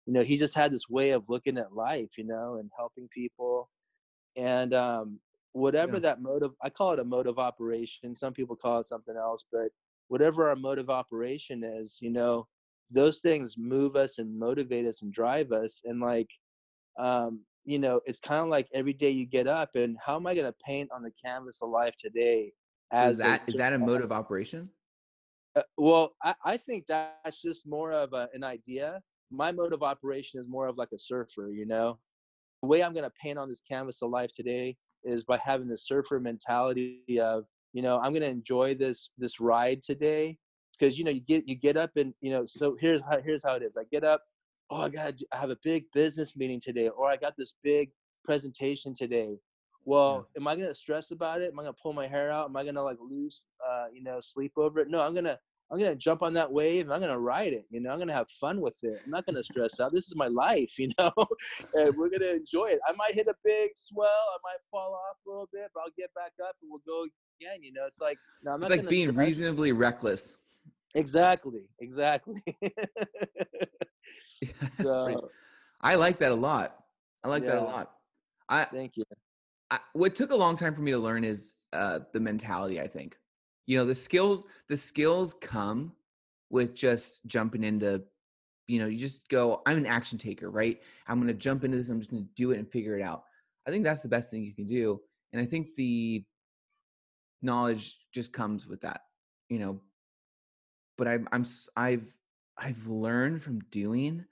you 0.10 0.16
know, 0.16 0.24
he 0.24 0.38
just 0.38 0.56
had 0.56 0.72
this 0.72 0.90
way 0.90 1.12
of 1.12 1.30
looking 1.30 1.60
at 1.60 1.76
life. 1.76 2.18
You 2.18 2.24
know, 2.24 2.56
and 2.56 2.72
helping 2.76 3.08
people, 3.10 3.70
and 4.36 4.74
um, 4.74 5.20
whatever 5.54 5.94
yeah. 5.94 6.00
that 6.00 6.22
mode 6.22 6.42
of 6.42 6.56
I 6.64 6.72
call 6.72 6.94
it 6.94 7.00
a 7.00 7.04
mode 7.04 7.28
of 7.28 7.38
operation. 7.38 8.16
Some 8.16 8.34
people 8.34 8.56
call 8.56 8.80
it 8.80 8.86
something 8.86 9.16
else, 9.16 9.46
but 9.52 9.70
whatever 10.08 10.50
our 10.50 10.56
mode 10.56 10.80
of 10.80 10.90
operation 10.90 11.64
is, 11.64 12.00
you 12.02 12.10
know, 12.10 12.48
those 12.90 13.20
things 13.20 13.56
move 13.56 13.96
us 13.96 14.18
and 14.18 14.36
motivate 14.36 14.88
us 14.88 15.04
and 15.04 15.14
drive 15.14 15.52
us. 15.52 15.84
And 15.86 16.02
like, 16.02 16.30
um, 16.98 17.42
you 17.66 17.78
know, 17.78 18.02
it's 18.08 18.20
kind 18.20 18.42
of 18.42 18.48
like 18.48 18.68
every 18.74 18.94
day 18.94 19.12
you 19.12 19.28
get 19.28 19.48
up 19.48 19.76
and 19.76 19.96
how 20.04 20.16
am 20.16 20.26
I 20.26 20.34
going 20.34 20.48
to 20.48 20.56
paint 20.66 20.90
on 20.92 21.04
the 21.04 21.12
canvas 21.24 21.62
of 21.62 21.70
life 21.70 21.96
today? 21.98 22.52
So 22.92 23.00
as 23.00 23.14
is 23.14 23.20
that 23.20 23.42
a, 23.48 23.52
is 23.52 23.58
that 23.58 23.74
a 23.74 23.78
mode 23.78 24.02
of 24.02 24.12
operation? 24.12 24.70
Uh, 25.56 25.62
well, 25.78 26.16
I, 26.24 26.34
I 26.44 26.58
think 26.58 26.88
that's 26.88 27.44
just 27.44 27.68
more 27.68 27.92
of 27.92 28.14
a, 28.14 28.28
an 28.34 28.44
idea. 28.44 29.04
My 29.32 29.52
mode 29.52 29.74
of 29.74 29.84
operation 29.84 30.40
is 30.40 30.48
more 30.48 30.68
of 30.68 30.78
like 30.78 30.92
a 30.94 30.98
surfer, 30.98 31.50
you 31.50 31.66
know. 31.66 32.00
The 32.62 32.68
way 32.68 32.84
I'm 32.84 32.94
going 32.94 33.04
to 33.04 33.14
paint 33.22 33.38
on 33.38 33.48
this 33.48 33.62
canvas 33.68 34.02
of 34.02 34.10
life 34.10 34.32
today 34.36 34.76
is 35.04 35.24
by 35.24 35.40
having 35.44 35.68
the 35.68 35.78
surfer 35.78 36.20
mentality 36.20 37.20
of 37.22 37.46
you 37.74 37.82
know 37.82 38.00
i'm 38.00 38.12
going 38.12 38.22
to 38.22 38.28
enjoy 38.30 38.76
this 38.76 39.10
this 39.18 39.40
ride 39.40 39.82
today. 39.82 40.38
Because 40.78 40.98
you 40.98 41.04
know 41.04 41.12
you 41.12 41.22
get 41.22 41.48
you 41.48 41.56
get 41.56 41.76
up 41.76 41.92
and 41.98 42.14
you 42.22 42.32
know 42.32 42.46
so 42.46 42.78
here's 42.80 43.02
how 43.02 43.20
here's 43.22 43.44
how 43.44 43.56
it 43.56 43.64
is. 43.64 43.76
I 43.78 43.84
get 43.92 44.04
up 44.04 44.24
oh 44.70 44.84
i 44.84 44.90
got 44.90 45.16
i 45.34 45.38
have 45.38 45.50
a 45.50 45.58
big 45.64 45.86
business 45.94 46.36
meeting 46.36 46.60
today 46.60 46.90
or 46.90 47.08
i 47.10 47.18
got 47.18 47.36
this 47.38 47.54
big 47.64 47.92
presentation 48.24 48.94
today. 48.94 49.38
Well 49.86 50.28
yeah. 50.36 50.42
am 50.42 50.48
i 50.48 50.56
going 50.56 50.68
to 50.68 50.76
stress 50.76 51.12
about 51.12 51.42
it? 51.42 51.52
Am 51.52 51.60
i 51.60 51.64
going 51.64 51.74
to 51.74 51.82
pull 51.82 51.94
my 51.94 52.08
hair 52.08 52.32
out? 52.32 52.46
Am 52.46 52.56
i 52.56 52.64
going 52.64 52.76
to 52.76 52.84
like 52.84 52.98
lose 53.00 53.46
uh, 53.70 53.86
you 53.94 54.04
know 54.04 54.20
sleep 54.20 54.54
over 54.58 54.80
it? 54.80 54.90
No 54.90 55.02
i'm 55.04 55.14
going 55.14 55.26
to 55.26 55.40
I'm 55.72 55.78
gonna 55.78 55.96
jump 55.96 56.24
on 56.24 56.34
that 56.34 56.52
wave 56.52 56.86
and 56.86 56.94
I'm 56.94 57.00
gonna 57.00 57.20
ride 57.20 57.54
it. 57.54 57.66
You 57.70 57.80
know, 57.80 57.92
I'm 57.92 58.00
gonna 58.00 58.14
have 58.14 58.30
fun 58.32 58.60
with 58.60 58.78
it. 58.82 59.02
I'm 59.06 59.12
not 59.12 59.26
gonna 59.26 59.44
stress 59.44 59.80
out. 59.80 59.94
This 59.94 60.08
is 60.08 60.16
my 60.16 60.28
life, 60.28 60.74
you 60.80 60.90
know, 60.98 61.12
and 61.76 61.96
we're 61.96 62.10
gonna 62.10 62.34
enjoy 62.34 62.66
it. 62.66 62.80
I 62.88 62.94
might 62.94 63.14
hit 63.14 63.28
a 63.28 63.36
big 63.44 63.72
swell, 63.76 64.08
I 64.08 64.38
might 64.44 64.60
fall 64.72 64.94
off 64.94 65.18
a 65.26 65.30
little 65.30 65.50
bit, 65.54 65.70
but 65.74 65.82
I'll 65.82 65.94
get 65.98 66.14
back 66.16 66.32
up 66.44 66.56
and 66.62 66.72
we'll 66.72 66.82
go 66.88 67.08
again. 67.42 67.62
You 67.62 67.74
know, 67.74 67.86
it's 67.86 68.02
like 68.02 68.18
no, 68.44 68.52
I'm 68.52 68.64
it's 68.64 68.72
like 68.72 68.88
being 68.88 69.10
stress. 69.10 69.26
reasonably 69.28 69.72
reckless. 69.72 70.38
Exactly. 70.96 71.70
Exactly. 71.80 72.42
yeah, 74.42 74.50
so, 74.82 75.06
pretty, 75.06 75.22
I 75.82 75.96
like 75.96 76.18
that 76.20 76.32
a 76.32 76.36
lot. 76.36 76.78
I 77.24 77.28
like 77.28 77.44
yeah. 77.44 77.52
that 77.52 77.60
a 77.60 77.64
lot. 77.64 77.92
I 78.48 78.66
thank 78.66 78.98
you. 78.98 79.04
I, 79.70 79.80
what 79.94 80.16
took 80.16 80.32
a 80.32 80.36
long 80.36 80.56
time 80.56 80.74
for 80.74 80.82
me 80.82 80.90
to 80.92 80.98
learn 80.98 81.24
is 81.24 81.54
uh, 81.74 82.00
the 82.12 82.20
mentality. 82.20 82.82
I 82.82 82.88
think 82.88 83.16
you 83.70 83.78
know 83.78 83.86
the 83.86 83.94
skills 83.94 84.48
the 84.68 84.76
skills 84.76 85.36
come 85.36 85.94
with 86.50 86.74
just 86.74 87.24
jumping 87.28 87.64
into 87.64 88.02
you 88.68 88.80
know 88.80 88.88
you 88.88 88.98
just 88.98 89.30
go 89.30 89.62
i'm 89.68 89.78
an 89.78 89.86
action 89.86 90.18
taker 90.18 90.50
right? 90.50 90.82
I'm 91.08 91.20
going 91.20 91.28
to 91.28 91.36
jump 91.36 91.64
into 91.64 91.78
this 91.78 91.90
i'm 91.90 92.00
just 92.00 92.10
going 92.10 92.24
to 92.24 92.30
do 92.36 92.52
it 92.52 92.58
and 92.58 92.68
figure 92.68 92.98
it 92.98 93.04
out. 93.04 93.26
I 93.68 93.72
think 93.72 93.84
that's 93.84 94.02
the 94.02 94.10
best 94.10 94.32
thing 94.32 94.44
you 94.44 94.56
can 94.56 94.66
do 94.66 95.00
and 95.32 95.42
i 95.42 95.46
think 95.46 95.76
the 95.76 96.26
knowledge 97.44 98.00
just 98.12 98.34
comes 98.34 98.66
with 98.66 98.82
that 98.82 99.02
you 99.50 99.60
know? 99.60 99.80
But 100.98 101.08
i'm 101.08 101.30
i'm 101.32 101.46
i've 101.78 102.12
i've 102.58 102.88
learned 102.88 103.44
from 103.44 103.60
doing 103.72 104.26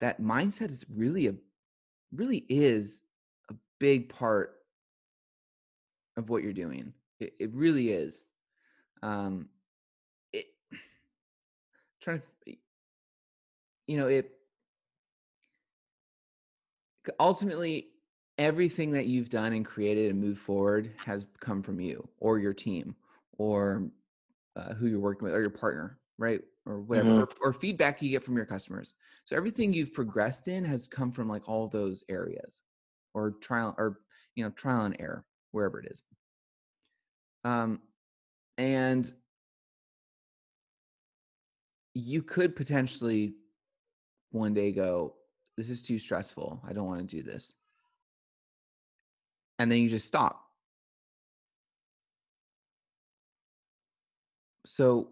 that 0.00 0.20
mindset 0.20 0.70
is 0.70 0.86
really 0.94 1.26
a 1.26 1.34
really 2.14 2.46
is 2.48 3.02
a 3.50 3.54
big 3.80 4.08
part 4.08 4.54
of 6.16 6.30
what 6.30 6.42
you're 6.42 6.52
doing. 6.52 6.92
It, 7.20 7.34
it 7.38 7.50
really 7.52 7.90
is 7.90 8.24
um 9.02 9.48
it 10.32 10.46
trying 12.00 12.22
to 12.46 12.54
you 13.86 13.96
know 13.96 14.08
it 14.08 14.30
ultimately 17.18 17.88
everything 18.36 18.92
that 18.92 19.06
you've 19.06 19.30
done 19.30 19.52
and 19.52 19.64
created 19.64 20.10
and 20.10 20.20
moved 20.20 20.40
forward 20.40 20.92
has 21.04 21.26
come 21.40 21.62
from 21.62 21.80
you 21.80 22.06
or 22.20 22.38
your 22.38 22.52
team 22.52 22.94
or 23.36 23.90
uh, 24.56 24.74
who 24.74 24.86
you're 24.86 25.00
working 25.00 25.24
with 25.24 25.34
or 25.34 25.40
your 25.40 25.50
partner 25.50 25.98
right 26.18 26.40
or 26.66 26.80
whatever 26.80 27.08
mm-hmm. 27.08 27.20
or, 27.42 27.48
or, 27.48 27.52
feedback 27.52 28.02
you 28.02 28.10
get 28.10 28.22
from 28.22 28.36
your 28.36 28.46
customers 28.46 28.94
so 29.24 29.36
everything 29.36 29.72
you've 29.72 29.92
progressed 29.94 30.48
in 30.48 30.64
has 30.64 30.86
come 30.86 31.10
from 31.10 31.28
like 31.28 31.48
all 31.48 31.68
those 31.68 32.04
areas 32.08 32.62
or 33.14 33.32
trial 33.40 33.74
or 33.78 34.00
you 34.34 34.44
know 34.44 34.50
trial 34.50 34.82
and 34.82 34.96
error 35.00 35.24
wherever 35.52 35.80
it 35.80 35.90
is 35.90 36.02
um 37.44 37.80
and 38.58 39.10
you 41.94 42.22
could 42.22 42.54
potentially 42.56 43.34
one 44.30 44.52
day 44.52 44.72
go, 44.72 45.14
This 45.56 45.70
is 45.70 45.80
too 45.80 45.98
stressful. 45.98 46.60
I 46.68 46.72
don't 46.72 46.86
want 46.86 47.08
to 47.08 47.16
do 47.16 47.22
this. 47.22 47.54
And 49.58 49.70
then 49.70 49.78
you 49.78 49.88
just 49.88 50.06
stop. 50.06 50.44
So 54.66 55.08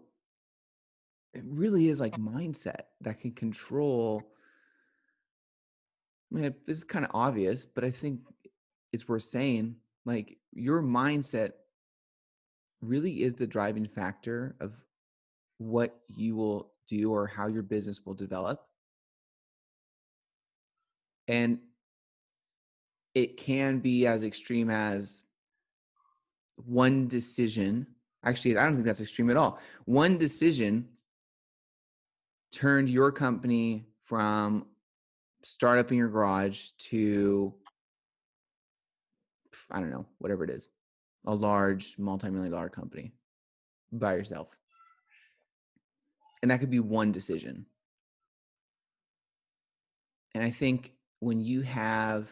it 1.33 1.43
really 1.45 1.89
is 1.89 1.99
like 1.99 2.15
mindset 2.17 2.81
that 3.01 3.19
can 3.19 3.31
control. 3.31 4.21
I 6.31 6.35
mean, 6.35 6.55
this 6.65 6.77
is 6.77 6.83
kind 6.83 7.05
of 7.05 7.11
obvious, 7.13 7.65
but 7.65 7.83
I 7.83 7.89
think 7.89 8.21
it's 8.93 9.07
worth 9.07 9.23
saying 9.23 9.75
like 10.05 10.37
your 10.53 10.81
mindset 10.81 11.51
really 12.81 13.23
is 13.23 13.33
the 13.33 13.47
driving 13.47 13.87
factor 13.87 14.55
of 14.59 14.73
what 15.57 15.99
you 16.15 16.35
will 16.35 16.71
do 16.87 17.11
or 17.11 17.27
how 17.27 17.47
your 17.47 17.63
business 17.63 18.05
will 18.05 18.13
develop. 18.13 18.63
And 21.27 21.59
it 23.13 23.37
can 23.37 23.79
be 23.79 24.05
as 24.07 24.23
extreme 24.23 24.69
as 24.69 25.23
one 26.65 27.07
decision. 27.07 27.87
Actually, 28.23 28.57
I 28.57 28.65
don't 28.65 28.75
think 28.75 28.85
that's 28.85 29.01
extreme 29.01 29.29
at 29.29 29.37
all. 29.37 29.59
One 29.85 30.17
decision 30.17 30.87
turned 32.51 32.89
your 32.89 33.11
company 33.11 33.87
from 34.03 34.65
startup 35.43 35.91
in 35.91 35.97
your 35.97 36.09
garage 36.09 36.69
to, 36.77 37.53
I 39.71 39.79
don't 39.79 39.91
know, 39.91 40.05
whatever 40.19 40.43
it 40.43 40.49
is, 40.49 40.69
a 41.27 41.35
large 41.35 41.99
multi-million 41.99 42.51
dollar 42.51 42.69
company 42.69 43.11
by 43.91 44.15
yourself. 44.15 44.47
And 46.41 46.49
that 46.49 46.59
could 46.59 46.71
be 46.71 46.79
one 46.79 47.11
decision. 47.11 47.65
And 50.33 50.43
i 50.43 50.51
think 50.51 50.93
when 51.19 51.41
you 51.41 51.61
have 51.61 52.27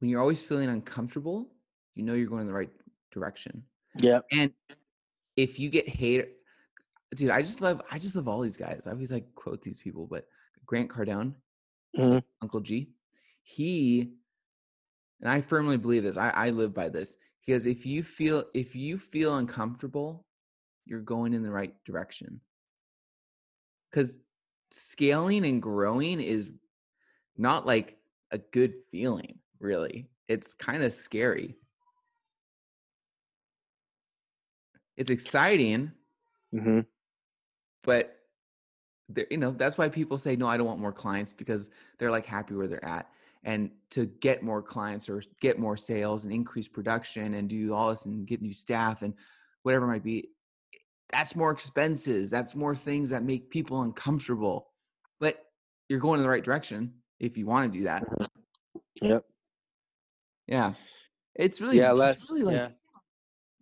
when 0.00 0.10
you're 0.10 0.20
always 0.20 0.42
feeling 0.42 0.68
uncomfortable 0.68 1.48
you 1.94 2.02
know 2.02 2.14
you're 2.14 2.26
going 2.26 2.40
in 2.40 2.46
the 2.46 2.52
right 2.52 2.70
direction. 3.12 3.62
Yeah 4.00 4.20
and 4.32 4.52
if 5.36 5.60
you 5.60 5.70
get 5.70 5.88
hate 5.88 6.26
dude 7.14 7.30
i 7.30 7.40
just 7.40 7.60
love 7.62 7.80
i 7.92 8.00
just 8.00 8.16
love 8.16 8.26
all 8.26 8.40
these 8.40 8.56
guys. 8.56 8.88
I 8.88 8.90
always 8.90 9.12
like 9.12 9.32
quote 9.36 9.62
these 9.62 9.76
people 9.76 10.08
but 10.10 10.26
grant 10.66 10.90
cardone 10.90 11.34
mm-hmm. 11.96 12.18
uncle 12.42 12.60
g 12.60 12.90
he 13.42 14.17
and 15.20 15.30
I 15.30 15.40
firmly 15.40 15.76
believe 15.76 16.02
this. 16.02 16.16
I, 16.16 16.30
I 16.30 16.50
live 16.50 16.74
by 16.74 16.88
this 16.88 17.16
because 17.44 17.66
if 17.66 17.86
you 17.86 18.02
feel 18.02 18.44
if 18.54 18.76
you 18.76 18.98
feel 18.98 19.36
uncomfortable, 19.36 20.24
you're 20.84 21.00
going 21.00 21.34
in 21.34 21.42
the 21.42 21.50
right 21.50 21.74
direction. 21.84 22.40
Because 23.90 24.18
scaling 24.70 25.44
and 25.44 25.62
growing 25.62 26.20
is 26.20 26.48
not 27.36 27.66
like 27.66 27.96
a 28.30 28.38
good 28.38 28.74
feeling, 28.90 29.38
really. 29.60 30.10
It's 30.28 30.54
kind 30.54 30.82
of 30.82 30.92
scary. 30.92 31.56
It's 34.96 35.10
exciting, 35.10 35.92
mm-hmm. 36.52 36.80
but 37.84 38.18
there 39.08 39.26
you 39.30 39.36
know 39.38 39.52
that's 39.52 39.78
why 39.78 39.88
people 39.88 40.18
say 40.18 40.36
no 40.36 40.46
i 40.46 40.56
don't 40.56 40.66
want 40.66 40.80
more 40.80 40.92
clients 40.92 41.32
because 41.32 41.70
they're 41.98 42.10
like 42.10 42.26
happy 42.26 42.54
where 42.54 42.66
they're 42.66 42.84
at 42.84 43.08
and 43.44 43.70
to 43.90 44.06
get 44.20 44.42
more 44.42 44.62
clients 44.62 45.08
or 45.08 45.22
get 45.40 45.58
more 45.58 45.76
sales 45.76 46.24
and 46.24 46.32
increase 46.32 46.68
production 46.68 47.34
and 47.34 47.48
do 47.48 47.72
all 47.74 47.90
this 47.90 48.04
and 48.04 48.26
get 48.26 48.42
new 48.42 48.52
staff 48.52 49.02
and 49.02 49.14
whatever 49.62 49.84
it 49.84 49.88
might 49.88 50.04
be 50.04 50.28
that's 51.10 51.34
more 51.36 51.50
expenses 51.50 52.28
that's 52.30 52.54
more 52.54 52.74
things 52.76 53.10
that 53.10 53.22
make 53.22 53.48
people 53.50 53.82
uncomfortable 53.82 54.68
but 55.20 55.44
you're 55.88 56.00
going 56.00 56.18
in 56.18 56.24
the 56.24 56.28
right 56.28 56.44
direction 56.44 56.92
if 57.20 57.36
you 57.38 57.46
want 57.46 57.72
to 57.72 57.78
do 57.78 57.84
that 57.84 58.04
Mm-hmm. 59.00 59.06
Yep. 59.12 59.24
yeah 60.48 60.72
it's 61.36 61.60
really 61.60 61.78
Yeah, 61.78 61.92
it's 62.10 62.28
really 62.28 62.42
like 62.42 62.56
yeah. 62.56 62.68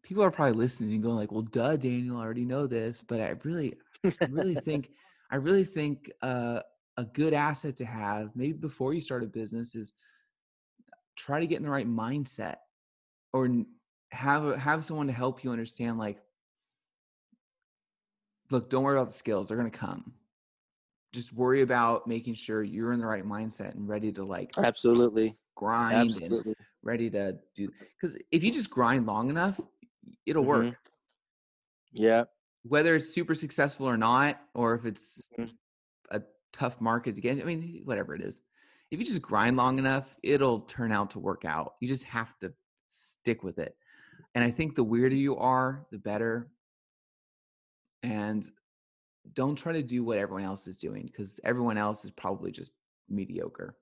people 0.03 0.23
are 0.25 0.31
probably 0.31 0.57
listening 0.57 0.95
and 0.95 1.03
going 1.03 1.17
like 1.17 1.31
well 1.31 1.43
duh 1.43 1.77
daniel 1.77 2.17
i 2.17 2.23
already 2.23 2.47
know 2.47 2.67
this 2.67 3.03
but 3.07 3.21
i 3.21 3.35
really 3.45 3.75
I 4.05 4.27
really 4.31 4.55
think 4.55 4.91
I 5.31 5.37
really 5.37 5.65
think 5.65 6.11
uh, 6.23 6.61
a 6.97 7.05
good 7.05 7.35
asset 7.35 7.77
to 7.77 7.85
have, 7.85 8.35
maybe 8.37 8.55
before 8.55 8.95
you 8.95 9.01
start 9.01 9.23
a 9.25 9.27
business, 9.27 9.75
is 9.75 9.93
try 11.17 11.41
to 11.41 11.47
get 11.47 11.57
in 11.57 11.63
the 11.63 11.71
right 11.71 11.89
mindset, 11.89 12.57
or 13.33 13.49
have 14.13 14.57
have 14.59 14.85
someone 14.85 15.07
to 15.09 15.13
help 15.13 15.45
you 15.45 15.51
understand. 15.53 15.99
Like, 15.99 16.23
look, 18.51 18.71
don't 18.71 18.85
worry 18.85 18.97
about 18.97 19.09
the 19.09 19.15
skills; 19.15 19.49
they're 19.49 19.57
gonna 19.57 19.71
come. 19.71 20.15
Just 21.13 21.33
worry 21.33 21.63
about 21.63 22.07
making 22.09 22.35
sure 22.35 22.63
you're 22.63 22.93
in 22.93 23.01
the 23.01 23.07
right 23.07 23.25
mindset 23.25 23.73
and 23.75 23.89
ready 23.89 24.13
to 24.13 24.25
like 24.25 24.57
Absolutely. 24.59 25.37
grind 25.57 26.19
and 26.19 26.45
ready 26.83 27.11
to 27.11 27.39
do. 27.55 27.73
Because 28.01 28.19
if 28.33 28.45
you 28.45 28.53
just 28.53 28.71
grind 28.71 29.07
long 29.07 29.31
enough, 29.31 29.61
it'll 30.27 30.45
Mhm. 30.45 30.47
work. 30.47 30.91
Yeah. 31.93 32.27
whether 32.65 32.97
it's 32.97 33.09
super 33.09 33.35
successful 33.35 33.87
or 33.89 33.97
not, 33.97 34.41
or 34.55 34.75
if 34.75 34.85
it's 34.85 35.31
Mhm. 35.39 35.57
Tough 36.57 36.81
market 36.81 37.15
to 37.15 37.21
get, 37.21 37.41
I 37.41 37.45
mean, 37.45 37.83
whatever 37.85 38.15
it 38.15 38.23
is, 38.23 38.43
if 38.91 38.99
you 38.99 39.05
just 39.05 39.23
grind 39.23 39.57
long 39.57 39.79
enough, 39.79 40.15
it'll 40.23 40.61
turn 40.61 40.93
out 40.93 41.11
to 41.11 41.19
work 41.19 41.45
out. 41.45 41.75
You 41.81 41.89
just 41.89 42.05
have 42.05 42.39
to 42.39 42.53
stick 42.89 43.43
with 43.43 43.59
it. 43.59 43.77
And 44.35 44.45
I 44.45 44.51
think 44.51 44.75
the 44.75 44.85
weirder 44.85 45.17
you 45.17 45.37
are, 45.37 45.87
the 45.91 45.99
better. 45.99 46.49
And 48.03 48.49
don't 49.35 49.57
try 49.57 49.73
to 49.73 49.83
do 49.83 50.05
what 50.05 50.19
everyone 50.19 50.45
else 50.45 50.67
is 50.67 50.77
doing 50.77 51.07
because 51.07 51.41
everyone 51.45 51.79
else 51.79 52.05
is 52.05 52.11
probably 52.13 52.53
just 52.53 52.71
mediocre. 53.09 53.77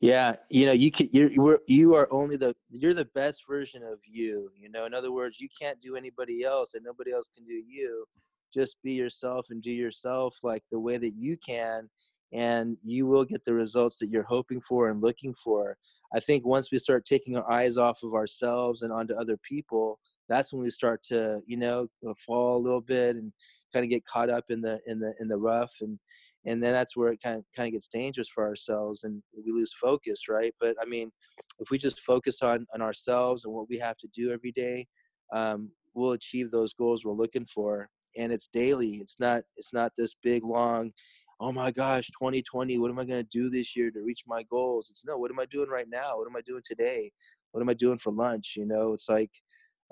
Yeah, 0.00 0.36
you 0.48 0.66
know, 0.66 0.72
you 0.72 0.90
can 0.92 1.08
you're 1.12 1.58
you 1.66 1.94
are 1.94 2.08
only 2.12 2.36
the 2.36 2.54
you're 2.70 2.94
the 2.94 3.06
best 3.06 3.42
version 3.48 3.82
of 3.82 3.98
you. 4.04 4.50
You 4.56 4.70
know, 4.70 4.84
in 4.84 4.94
other 4.94 5.10
words, 5.10 5.40
you 5.40 5.48
can't 5.60 5.80
do 5.80 5.96
anybody 5.96 6.44
else, 6.44 6.74
and 6.74 6.84
nobody 6.84 7.12
else 7.12 7.28
can 7.34 7.44
do 7.44 7.52
you. 7.52 8.06
Just 8.52 8.76
be 8.82 8.92
yourself 8.92 9.46
and 9.50 9.62
do 9.62 9.70
yourself 9.70 10.38
like 10.42 10.62
the 10.70 10.80
way 10.80 10.98
that 10.98 11.14
you 11.16 11.36
can, 11.46 11.88
and 12.32 12.76
you 12.84 13.06
will 13.06 13.24
get 13.24 13.44
the 13.44 13.54
results 13.54 13.96
that 13.98 14.10
you're 14.10 14.22
hoping 14.24 14.60
for 14.60 14.88
and 14.88 15.02
looking 15.02 15.34
for. 15.34 15.76
I 16.14 16.20
think 16.20 16.44
once 16.44 16.72
we 16.72 16.78
start 16.78 17.04
taking 17.04 17.36
our 17.36 17.50
eyes 17.50 17.76
off 17.76 18.02
of 18.02 18.14
ourselves 18.14 18.82
and 18.82 18.92
onto 18.92 19.14
other 19.14 19.38
people, 19.48 19.98
that's 20.28 20.52
when 20.52 20.62
we 20.62 20.70
start 20.70 21.02
to, 21.04 21.40
you 21.46 21.56
know, 21.56 21.88
uh, 22.08 22.14
fall 22.26 22.56
a 22.56 22.58
little 22.58 22.80
bit 22.80 23.16
and 23.16 23.32
kind 23.72 23.84
of 23.84 23.90
get 23.90 24.04
caught 24.04 24.30
up 24.30 24.44
in 24.50 24.60
the 24.60 24.80
in 24.86 24.98
the 24.98 25.14
in 25.20 25.28
the 25.28 25.36
rough 25.36 25.74
and 25.80 25.98
and 26.46 26.62
then 26.62 26.72
that's 26.72 26.96
where 26.96 27.12
it 27.12 27.20
kind 27.22 27.36
of 27.36 27.44
kind 27.54 27.68
of 27.68 27.72
gets 27.72 27.88
dangerous 27.88 28.28
for 28.28 28.46
ourselves 28.46 29.04
and 29.04 29.22
we 29.36 29.52
lose 29.52 29.72
focus 29.72 30.28
right 30.28 30.54
but 30.60 30.74
i 30.80 30.84
mean 30.84 31.10
if 31.58 31.70
we 31.70 31.78
just 31.78 32.00
focus 32.00 32.42
on 32.42 32.66
on 32.74 32.82
ourselves 32.82 33.44
and 33.44 33.52
what 33.52 33.68
we 33.68 33.78
have 33.78 33.96
to 33.96 34.08
do 34.14 34.32
every 34.32 34.52
day 34.52 34.86
um, 35.32 35.70
we'll 35.94 36.12
achieve 36.12 36.50
those 36.50 36.72
goals 36.72 37.04
we're 37.04 37.12
looking 37.12 37.44
for 37.44 37.88
and 38.16 38.32
it's 38.32 38.48
daily 38.52 38.94
it's 38.94 39.16
not 39.18 39.42
it's 39.56 39.72
not 39.72 39.92
this 39.96 40.14
big 40.22 40.44
long 40.44 40.92
oh 41.40 41.52
my 41.52 41.70
gosh 41.70 42.08
2020 42.08 42.78
what 42.78 42.90
am 42.90 42.98
i 42.98 43.04
going 43.04 43.22
to 43.22 43.28
do 43.38 43.50
this 43.50 43.76
year 43.76 43.90
to 43.90 44.02
reach 44.02 44.24
my 44.26 44.42
goals 44.44 44.88
it's 44.90 45.04
no 45.04 45.16
what 45.16 45.30
am 45.30 45.40
i 45.40 45.46
doing 45.46 45.68
right 45.68 45.88
now 45.90 46.16
what 46.16 46.26
am 46.26 46.36
i 46.36 46.40
doing 46.46 46.62
today 46.64 47.10
what 47.52 47.60
am 47.60 47.68
i 47.68 47.74
doing 47.74 47.98
for 47.98 48.12
lunch 48.12 48.54
you 48.56 48.66
know 48.66 48.92
it's 48.92 49.08
like 49.08 49.30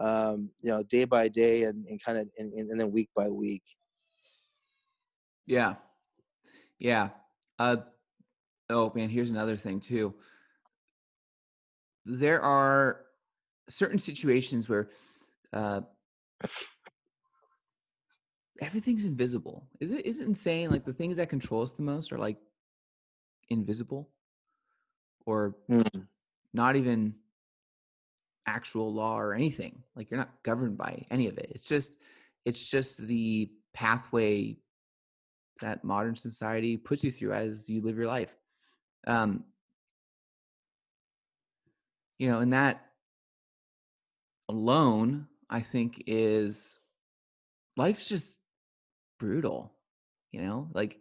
um, 0.00 0.48
you 0.60 0.70
know 0.70 0.84
day 0.84 1.04
by 1.04 1.26
day 1.26 1.64
and, 1.64 1.84
and 1.88 2.00
kind 2.00 2.18
of 2.18 2.28
and, 2.38 2.52
and 2.52 2.78
then 2.78 2.92
week 2.92 3.08
by 3.16 3.28
week 3.28 3.64
Yeah. 5.48 5.76
Yeah. 6.78 7.08
Uh 7.58 7.78
oh 8.68 8.92
man, 8.94 9.08
here's 9.08 9.30
another 9.30 9.56
thing 9.56 9.80
too. 9.80 10.14
There 12.04 12.40
are 12.42 13.00
certain 13.68 13.98
situations 13.98 14.68
where 14.68 14.90
uh 15.52 15.80
everything's 18.60 19.04
invisible. 19.04 19.66
Is 19.80 19.90
it 19.90 20.06
is 20.06 20.20
it 20.20 20.26
insane? 20.26 20.70
Like 20.70 20.84
the 20.84 20.92
things 20.92 21.16
that 21.16 21.28
control 21.28 21.62
us 21.62 21.72
the 21.72 21.82
most 21.82 22.12
are 22.12 22.18
like 22.18 22.36
invisible 23.50 24.10
or 25.26 25.56
Mm. 25.68 26.06
not 26.52 26.76
even 26.76 27.14
actual 28.46 28.92
law 28.92 29.18
or 29.18 29.34
anything. 29.34 29.82
Like 29.94 30.10
you're 30.10 30.18
not 30.18 30.42
governed 30.42 30.78
by 30.78 31.04
any 31.10 31.28
of 31.28 31.38
it. 31.38 31.52
It's 31.54 31.68
just 31.68 31.98
it's 32.44 32.64
just 32.64 32.98
the 32.98 33.50
pathway 33.74 34.56
that 35.60 35.84
modern 35.84 36.16
society 36.16 36.76
puts 36.76 37.04
you 37.04 37.10
through 37.12 37.32
as 37.32 37.68
you 37.68 37.82
live 37.82 37.96
your 37.96 38.06
life. 38.06 38.34
Um, 39.06 39.44
you 42.18 42.30
know, 42.30 42.40
and 42.40 42.52
that 42.52 42.84
alone, 44.48 45.26
I 45.50 45.60
think, 45.60 46.02
is 46.06 46.78
life's 47.76 48.08
just 48.08 48.40
brutal. 49.18 49.72
You 50.32 50.42
know, 50.42 50.68
like 50.74 51.00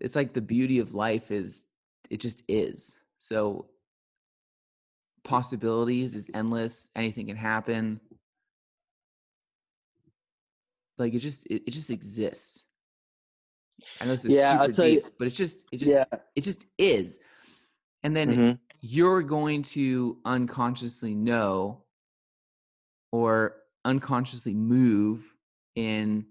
it's 0.00 0.16
like 0.16 0.32
the 0.34 0.40
beauty 0.40 0.78
of 0.78 0.94
life 0.94 1.30
is 1.30 1.66
it 2.10 2.18
just 2.20 2.42
is. 2.48 2.98
So 3.16 3.66
possibilities 5.24 6.14
is 6.14 6.28
endless. 6.34 6.88
Anything 6.96 7.26
can 7.26 7.36
happen. 7.36 8.00
Like 10.98 11.14
it 11.14 11.18
just 11.20 11.46
it, 11.46 11.62
it 11.66 11.70
just 11.70 11.90
exists. 11.90 12.64
I 14.00 14.04
know 14.04 14.12
this 14.12 14.24
is 14.24 14.34
Yeah, 14.34 14.58
super 14.62 14.72
tell 14.72 14.88
you- 14.88 15.00
deep, 15.02 15.12
but 15.18 15.26
it's 15.28 15.36
just 15.36 15.64
it 15.72 15.78
just 15.78 15.92
yeah 15.92 16.04
it 16.34 16.42
just 16.42 16.66
is. 16.78 17.18
And 18.02 18.16
then 18.16 18.30
Mhm. 18.36 18.58
you're 18.80 19.22
going 19.22 19.62
to 19.62 20.18
unconsciously 20.24 21.14
know 21.14 21.84
or 23.12 23.56
unconsciously 23.84 24.54
move 24.54 25.36
in 25.76 26.26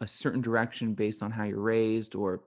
a 0.00 0.06
certain 0.06 0.40
direction 0.40 0.94
based 0.94 1.22
on 1.22 1.30
how 1.30 1.44
you're 1.44 1.60
raised 1.60 2.14
or 2.14 2.44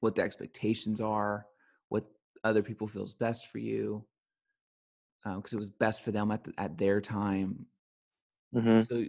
what 0.00 0.14
the 0.16 0.22
expectations 0.22 1.00
are, 1.00 1.46
what 1.88 2.10
other 2.44 2.62
people 2.62 2.88
feels 2.88 3.14
best 3.14 3.48
for 3.48 3.58
you, 3.58 4.06
because 5.24 5.52
it 5.52 5.56
was 5.56 5.68
best 5.68 6.02
for 6.02 6.12
them 6.12 6.30
at 6.30 6.44
the, 6.44 6.52
at 6.58 6.78
their 6.78 7.00
time. 7.00 7.66
Mhm. 8.52 8.90
So 8.90 9.04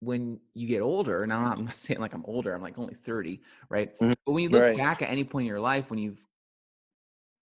when 0.00 0.40
you 0.54 0.68
get 0.68 0.82
older, 0.82 1.22
and 1.22 1.32
I'm 1.32 1.66
not, 1.66 1.74
saying 1.76 2.00
like 2.00 2.14
I'm 2.14 2.26
older, 2.26 2.54
I'm 2.54 2.62
like 2.62 2.78
only 2.78 2.94
30, 2.94 3.42
right? 3.70 3.94
Mhm. 4.00 4.14
But 4.26 4.32
when 4.32 4.44
you 4.44 4.50
look 4.50 4.64
Right. 4.64 4.76
back 4.76 5.02
at 5.02 5.10
any 5.10 5.24
point 5.24 5.44
in 5.44 5.48
your 5.48 5.60
life, 5.60 5.90
when 5.90 6.00
you've 6.00 6.24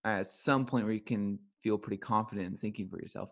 at 0.04 0.26
some 0.26 0.66
point 0.66 0.84
where 0.84 0.94
you 0.94 1.00
can 1.00 1.38
feel 1.60 1.78
pretty 1.78 1.96
confident 1.96 2.46
in 2.46 2.58
thinking 2.58 2.88
for 2.88 2.98
yourself, 3.00 3.30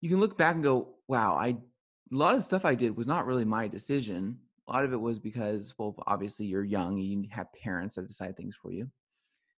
you 0.00 0.08
can 0.08 0.20
look 0.20 0.36
back 0.36 0.54
and 0.54 0.64
go, 0.64 0.96
wow, 1.08 1.34
I 1.36 1.48
a 1.50 2.16
lot 2.16 2.34
of 2.34 2.40
the 2.40 2.44
stuff 2.44 2.64
I 2.64 2.74
did 2.74 2.96
was 2.96 3.06
not 3.06 3.24
really 3.26 3.44
my 3.44 3.68
decision. 3.68 4.40
A 4.72 4.74
lot 4.74 4.84
of 4.84 4.94
it 4.94 5.00
was 5.00 5.18
because, 5.18 5.74
well, 5.76 5.94
obviously 6.06 6.46
you're 6.46 6.64
young, 6.64 6.96
you 6.96 7.28
have 7.30 7.52
parents 7.52 7.96
that 7.96 8.08
decide 8.08 8.38
things 8.38 8.56
for 8.56 8.72
you. 8.72 8.90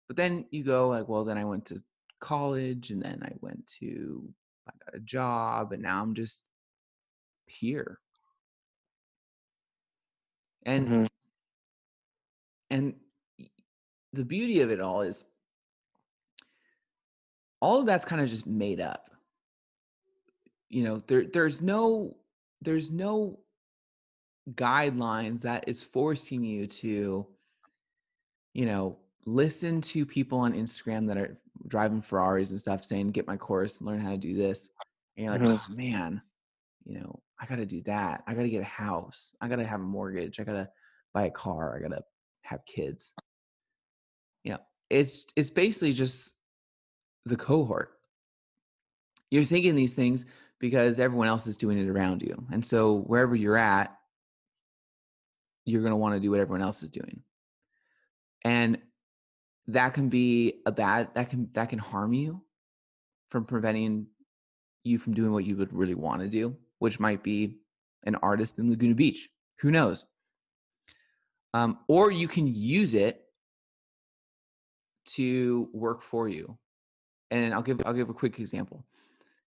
But 0.08 0.18
then 0.18 0.48
you 0.50 0.64
go 0.64 0.90
like, 0.90 1.08
well, 1.08 1.24
then 1.24 1.38
I 1.38 1.46
went 1.46 1.68
to 1.68 1.84
college 2.20 2.90
and 2.90 3.00
then 3.00 3.22
I 3.22 3.32
went 3.40 3.68
to 3.80 4.34
I 4.68 4.72
got 4.86 4.96
a 4.96 5.00
job 5.00 5.72
and 5.72 5.84
now 5.84 6.02
I'm 6.02 6.16
just 6.16 6.42
here. 7.46 8.00
And 10.64 10.88
Mhm. 10.88 11.08
and 12.72 13.00
the 14.14 14.26
beauty 14.26 14.62
of 14.62 14.72
it 14.72 14.80
all 14.80 15.04
is 15.04 15.26
all 17.62 17.82
of 17.82 17.86
that's 17.86 18.06
kind 18.06 18.22
of 18.22 18.30
just 18.30 18.48
made 18.48 18.82
up 18.82 19.12
you 20.70 20.84
know 20.84 20.98
there 21.08 21.26
there's 21.26 21.62
no 21.62 22.18
there's 22.62 22.90
no 22.90 23.43
guidelines 24.52 25.42
that 25.42 25.64
is 25.68 25.82
forcing 25.82 26.44
you 26.44 26.68
to 26.68 27.26
you 28.54 28.66
know 28.66 28.98
listen 29.26 29.80
to 29.80 30.06
people 30.06 30.38
on 30.40 30.52
instagram 30.54 31.08
that 31.08 31.18
are 31.18 31.40
driving 31.68 32.02
ferraris 32.02 32.50
and 32.52 32.60
stuff 32.60 32.84
saying 32.84 33.10
get 33.12 33.26
my 33.26 33.38
course 33.38 33.78
and 33.78 33.88
learn 33.88 34.02
how 34.02 34.10
to 34.12 34.18
do 34.18 34.36
this. 34.36 34.70
And 35.16 35.24
you're 35.26 35.34
like 35.34 35.42
Mhm. 35.42 35.60
oh 35.72 35.76
man 35.76 36.22
you 36.84 37.00
know 37.00 37.22
i 37.40 37.46
gotta 37.46 37.66
do 37.66 37.82
that. 37.84 38.24
I 38.28 38.34
gotta 38.34 38.50
get 38.50 38.62
a 38.62 38.66
house. 38.66 39.34
I 39.40 39.48
gotta 39.48 39.66
have 39.66 39.80
a 39.80 39.84
mortgage. 39.84 40.40
I 40.40 40.44
gotta 40.44 40.70
buy 41.14 41.26
a 41.26 41.32
car. 41.32 41.76
I 41.76 41.80
gotta 41.82 42.04
have 42.42 42.66
kids. 42.66 43.14
You 44.44 44.54
know 44.54 44.60
it's 44.90 45.28
it's 45.38 45.50
basically 45.50 45.94
just 45.94 46.32
the 47.26 47.38
cohort. 47.38 47.92
You're 49.32 49.46
thinking 49.46 49.76
these 49.76 49.94
things 49.94 50.26
because 50.60 51.00
everyone 51.00 51.28
else 51.28 51.48
is 51.48 51.58
doing 51.58 51.78
it 51.80 51.90
around 51.90 52.22
you. 52.22 52.46
And 52.52 52.64
so 52.66 53.00
wherever 53.00 53.36
you're 53.36 53.58
at 53.58 53.98
you're 55.66 55.82
going 55.82 55.92
to 55.92 55.98
want 55.98 56.16
to 56.16 56.20
do 56.20 56.32
what 56.32 56.40
everyone 56.40 56.62
else 56.62 56.84
is 56.84 56.90
doing. 56.90 57.22
And 58.44 58.78
that 59.68 59.94
can 59.94 60.10
be 60.10 60.62
a 60.66 60.72
bad 60.72 61.10
that 61.16 61.30
can 61.30 61.50
that 61.54 61.70
can 61.70 61.80
harm 61.80 62.14
you 62.14 62.42
from 63.30 63.46
preventing 63.46 64.08
you 64.84 65.00
from 65.00 65.14
doing 65.14 65.32
what 65.32 65.46
you 65.46 65.56
would 65.56 65.74
really 65.74 65.96
want 65.96 66.22
to 66.22 66.28
do, 66.28 66.56
which 66.80 67.00
might 67.00 67.24
be 67.24 67.58
an 68.04 68.16
artist 68.16 68.60
in 68.60 68.70
Laguna 68.70 68.96
Beach. 68.96 69.30
Who 69.60 69.72
knows? 69.72 70.06
Um, 71.54 71.80
or 71.88 72.12
you 72.12 72.28
can 72.28 72.48
use 72.48 72.94
it 72.94 73.22
to 75.06 75.70
work 75.74 76.02
for 76.02 76.28
you. 76.28 76.58
And 77.32 77.54
I'll 77.54 77.64
give 77.64 77.82
I'll 77.86 77.94
give 77.94 78.10
a 78.10 78.14
quick 78.14 78.40
example. 78.40 78.86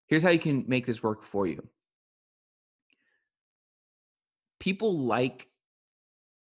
Here's 0.07 0.23
how 0.23 0.31
you 0.31 0.39
can 0.39 0.65
make 0.67 0.87
this 0.87 1.03
work 1.03 1.25
for 1.25 1.47
you. 1.47 1.67
People 4.59 4.99
like 4.99 5.49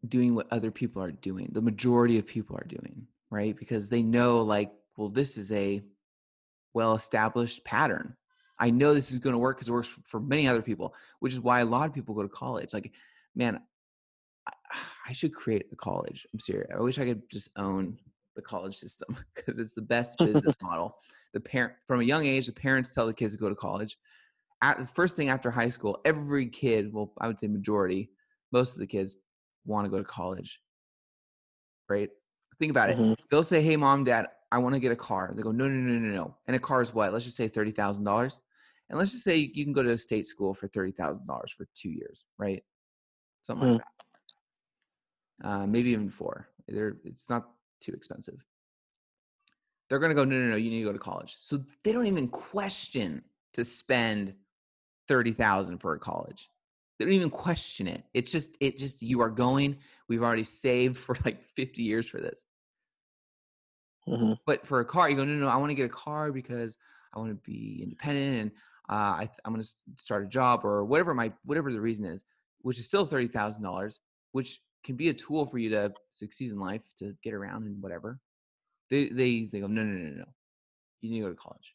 doing 0.09 0.35
what 0.35 0.47
other 0.51 0.71
people 0.71 1.03
are 1.03 1.13
doing. 1.13 1.51
The 1.53 1.63
majority 1.63 2.19
of 2.19 2.27
people 2.27 2.57
are 2.57 2.67
doing, 2.67 3.07
right? 3.31 3.57
Because 3.57 3.89
they 3.89 4.03
know 4.03 4.43
like, 4.43 4.73
well, 4.97 5.09
this 5.09 5.39
is 5.39 5.53
a 5.53 5.83
well 6.73 6.95
established 6.95 7.65
pattern. 7.65 8.17
I 8.59 8.71
know 8.71 8.95
this 8.95 9.13
is 9.13 9.19
going 9.19 9.33
to 9.33 9.39
work 9.39 9.57
because 9.57 9.69
it 9.69 9.73
works 9.73 9.95
for 10.05 10.21
many 10.21 10.47
other 10.47 10.63
people, 10.63 10.95
which 11.21 11.33
is 11.33 11.41
why 11.41 11.61
a 11.61 11.65
lot 11.65 11.89
of 11.89 11.95
people 11.95 12.15
go 12.15 12.23
to 12.23 12.29
college. 12.29 12.73
Like, 12.73 12.93
man, 13.35 13.61
I, 14.47 14.53
I 15.09 15.13
should 15.13 15.35
create 15.35 15.67
a 15.73 15.77
college. 15.77 16.27
I'm 16.33 16.41
serious. 16.41 16.71
I 16.75 16.81
wish 16.81 16.99
I 16.99 17.05
could 17.05 17.29
just 17.29 17.51
own 17.57 17.99
the 18.37 18.43
college 18.43 18.77
system 18.77 19.17
because 19.35 19.59
it's 19.59 19.75
the 19.75 19.83
best 19.83 20.19
business 20.19 20.57
model. 20.63 20.97
The 21.33 21.41
parent 21.41 21.75
from 21.87 22.01
a 22.01 22.05
young 22.05 22.27
age, 22.27 22.47
the 22.47 22.53
parents 22.53 22.95
tell 22.95 23.07
the 23.07 23.15
kids 23.15 23.35
to 23.35 23.41
go 23.41 23.49
to 23.49 23.55
college. 23.55 23.97
At 24.63 24.79
the 24.79 24.87
first 24.87 25.17
thing 25.17 25.29
after 25.29 25.51
high 25.51 25.69
school, 25.69 26.01
every 26.05 26.47
kid, 26.47 26.93
well, 26.93 27.13
I 27.21 27.27
would 27.27 27.41
say 27.41 27.49
majority, 27.49 28.11
most 28.53 28.75
of 28.75 28.79
the 28.79 28.87
kids 28.87 29.17
want 29.65 29.87
to 29.87 29.91
go 29.91 29.99
to 29.99 30.05
college. 30.05 30.61
Right? 31.89 32.11
Think 32.59 32.71
about 32.71 32.91
mm-hmm. 32.91 33.13
it. 33.13 33.23
They'll 33.31 33.45
say, 33.45 33.63
"Hey, 33.63 33.77
mom, 33.77 34.05
dad, 34.05 34.29
I 34.53 34.59
want 34.59 34.75
to 34.75 34.81
get 34.81 34.93
a 34.93 34.97
car." 34.97 35.33
They 35.35 35.43
go, 35.43 35.53
"No, 35.53 35.69
no, 35.69 35.75
no, 35.75 35.99
no, 35.99 36.15
no." 36.15 36.37
And 36.47 36.57
a 36.57 36.61
car 36.61 36.83
is 36.83 36.95
what? 36.95 37.13
Let's 37.13 37.25
just 37.25 37.37
say 37.37 37.49
thirty 37.49 37.73
thousand 37.73 38.05
dollars. 38.05 38.41
And 38.91 38.99
let's 38.99 39.13
just 39.13 39.25
say 39.25 39.37
you 39.37 39.65
can 39.65 39.73
go 39.73 39.83
to 39.83 39.91
a 39.91 39.99
state 39.99 40.27
school 40.27 40.55
for 40.55 40.69
thirty 40.69 40.93
thousand 40.93 41.27
dollars 41.27 41.53
for 41.53 41.67
two 41.75 41.91
years, 41.91 42.25
right? 42.39 42.63
Something 43.43 43.69
mm-hmm. 43.69 43.75
like 43.75 43.83
that. 45.41 45.49
Uh, 45.49 45.67
maybe 45.67 45.91
even 45.91 46.11
four. 46.11 46.49
They're, 46.69 46.97
it's 47.05 47.29
not 47.29 47.49
too 47.81 47.93
expensive. 47.93 48.45
They're 49.89 49.99
going 49.99 50.11
to 50.11 50.15
go, 50.15 50.25
no, 50.25 50.37
no, 50.39 50.51
no, 50.51 50.57
you 50.57 50.71
need 50.71 50.81
to 50.81 50.87
go 50.87 50.93
to 50.93 50.99
college. 50.99 51.37
So 51.43 51.63
they 51.83 51.93
don't 51.93 52.07
even 52.07 52.29
question 52.29 53.23
to 53.53 53.65
spend 53.65 54.35
30,000 55.09 55.79
for 55.79 55.93
a 55.93 55.99
college. 55.99 56.49
They 56.99 57.05
don't 57.05 57.15
even 57.15 57.31
question 57.31 57.89
it. 57.89 58.05
It's 58.15 58.31
just, 58.31 58.57
it 58.61 58.77
just, 58.77 59.03
you 59.03 59.21
are 59.21 59.31
going. 59.31 59.79
We've 60.09 60.23
already 60.23 60.45
saved 60.45 60.97
for 60.97 61.17
like 61.25 61.43
50 61.43 61.83
years 61.83 62.09
for 62.09 62.21
this. 62.21 62.45
Mm-hmm. 64.09 64.35
But 64.47 64.67
for 64.67 64.81
a 64.81 64.85
car, 64.85 65.09
you 65.09 65.17
go, 65.17 65.25
no, 65.25 65.35
no, 65.35 65.49
I 65.49 65.57
want 65.57 65.71
to 65.71 65.75
get 65.75 65.87
a 65.87 65.89
car 65.89 66.31
because 66.31 66.77
I 67.15 67.19
want 67.19 67.31
to 67.31 67.51
be 67.51 67.81
independent 67.83 68.41
and 68.41 68.51
uh, 68.91 68.93
I, 68.93 69.31
am 69.47 69.53
going 69.53 69.63
to 69.63 69.69
start 69.97 70.25
a 70.25 70.29
job 70.29 70.65
or 70.65 70.85
whatever 70.85 71.15
my 71.15 71.33
whatever 71.45 71.73
the 71.73 71.81
reason 71.81 72.05
is, 72.05 72.25
which 72.61 72.79
is 72.79 72.87
still 72.87 73.05
thirty 73.05 73.29
thousand 73.29 73.63
dollars, 73.63 74.01
which 74.33 74.61
can 74.85 74.97
be 74.97 75.09
a 75.09 75.15
tool 75.15 75.47
for 75.47 75.59
you 75.59 75.71
to 75.71 75.95
succeed 76.13 76.51
in 76.51 76.59
life, 76.59 76.83
to 76.99 77.17
get 77.23 77.33
around 77.33 77.65
and 77.65 77.83
whatever. 77.83 78.21
They 78.91 79.09
they 79.09 79.49
they 79.51 79.61
go, 79.61 79.69
no, 79.69 79.83
no, 79.83 79.97
no, 79.97 80.17
no, 80.17 80.25
you 81.01 81.11
need 81.11 81.21
to 81.21 81.27
go 81.27 81.31
to 81.31 81.37
college. 81.37 81.75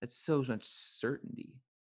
That's 0.00 0.16
so 0.16 0.42
much 0.42 0.64
certainty. 0.64 1.54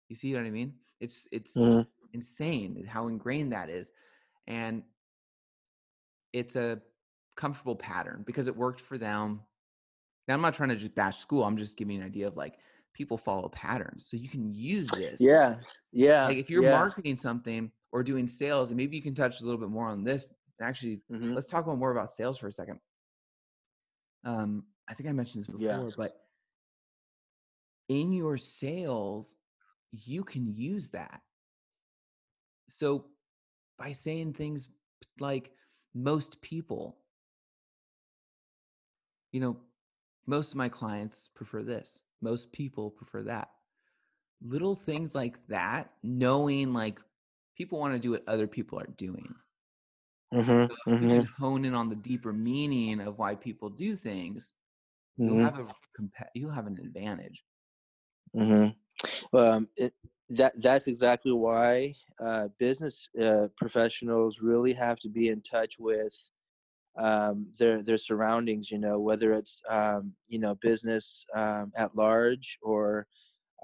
You 0.09 0.17
see 0.17 0.35
what 0.35 0.45
I 0.45 0.51
mean? 0.51 0.75
It's 1.01 1.29
it's 1.31 1.57
mm-hmm. 1.57 1.83
Insane 2.15 2.87
how 2.89 3.09
ingrained 3.09 3.53
that 3.53 3.69
is, 3.69 3.91
and 4.47 4.83
it's 6.33 6.57
a 6.57 6.81
comfortable 7.37 7.77
pattern 7.77 8.23
because 8.27 8.49
it 8.49 8.57
worked 8.57 8.81
for 8.81 8.97
them. 8.97 9.41
Now 10.27 10.35
I'm 10.35 10.41
not 10.41 10.55
trying 10.55 10.71
to 10.71 10.77
just 10.77 10.95
bash 10.95 11.19
school. 11.19 11.45
I'm 11.45 11.57
just 11.57 11.77
giving 11.77 12.01
an 12.01 12.07
idea 12.07 12.27
of 12.27 12.37
like 12.37 12.59
people 12.95 13.19
follow 13.19 13.49
patterns, 13.49 14.07
so 14.07 14.17
you 14.17 14.29
can 14.29 14.55
use 14.55 14.89
this. 14.91 15.21
Yeah, 15.21 15.57
yeah. 15.93 16.27
Like 16.27 16.39
if 16.39 16.49
you're 16.49 16.63
yeah. 16.63 16.79
marketing 16.79 17.17
something 17.17 17.71
or 17.93 18.03
doing 18.03 18.27
sales, 18.27 18.71
and 18.71 18.79
maybe 18.79 18.97
you 18.97 19.03
can 19.03 19.15
touch 19.15 19.43
a 19.43 19.45
little 19.45 19.61
bit 19.61 19.69
more 19.69 19.87
on 19.87 20.05
this. 20.05 20.27
Actually, 20.61 21.01
mm-hmm. 21.13 21.33
let's 21.33 21.49
talk 21.49 21.67
more 21.67 21.91
about 21.91 22.11
sales 22.11 22.39
for 22.39 22.47
a 22.47 22.53
second. 22.53 22.79
Um, 24.25 24.65
I 24.89 24.95
think 24.95 25.09
I 25.09 25.13
mentioned 25.13 25.43
this 25.43 25.49
before, 25.49 25.61
yeah. 25.61 25.91
but 25.97 26.17
in 27.89 28.13
your 28.13 28.37
sales, 28.37 29.37
you 29.93 30.25
can 30.25 30.47
use 30.47 30.89
that. 30.89 31.21
So 32.69 33.07
by 33.79 33.93
saying 33.93 34.35
things 34.35 34.69
like 35.21 35.51
most 35.95 36.41
people, 36.41 36.97
you 39.33 39.41
know, 39.41 39.57
most 40.27 40.53
of 40.53 40.57
my 40.57 40.69
clients 40.69 41.29
prefer 41.35 41.63
this, 41.63 42.01
most 42.23 42.53
people 42.53 42.91
prefer 42.91 43.23
that. 43.25 43.49
Little 44.43 44.75
things 44.75 45.15
like 45.15 45.39
that, 45.49 45.91
knowing 46.03 46.73
like 46.73 46.99
people 47.57 47.79
want 47.79 47.95
to 47.95 47.99
do 47.99 48.13
what 48.13 48.25
other 48.27 48.47
people 48.47 48.79
are 48.79 48.89
doing. 48.97 49.35
Mm-hmm, 50.33 50.67
so 50.67 50.77
if 50.87 51.01
mm-hmm. 51.01 51.11
you 51.11 51.29
hone 51.39 51.65
in 51.65 51.75
on 51.75 51.89
the 51.89 51.97
deeper 51.97 52.33
meaning 52.33 53.01
of 53.01 53.19
why 53.19 53.35
people 53.35 53.71
do 53.71 53.95
things, 53.95 54.53
mm-hmm. 55.19 55.35
you'll 55.37 55.45
have 55.45 55.61
a 55.61 55.67
you'll 56.35 56.51
have 56.51 56.67
an 56.67 56.79
advantage. 56.83 57.43
Mm-hmm. 58.35 59.37
Um, 59.37 59.69
it, 59.77 59.93
that 60.31 60.61
that's 60.61 60.89
exactly 60.89 61.33
why 61.33 61.95
uh, 62.21 62.49
business 62.59 63.09
uh, 63.21 63.49
professionals 63.57 64.41
really 64.41 64.73
have 64.73 64.99
to 65.01 65.09
be 65.09 65.29
in 65.29 65.43
touch 65.43 65.77
with 65.79 66.15
um, 66.99 67.47
their 67.59 67.83
their 67.83 67.99
surroundings. 67.99 68.71
You 68.71 68.79
know, 68.79 69.01
whether 69.01 69.33
it's 69.33 69.61
um, 69.69 70.13
you 70.29 70.39
know 70.39 70.55
business 70.63 71.27
um, 71.35 71.73
at 71.77 71.97
large 71.97 72.59
or 72.63 73.07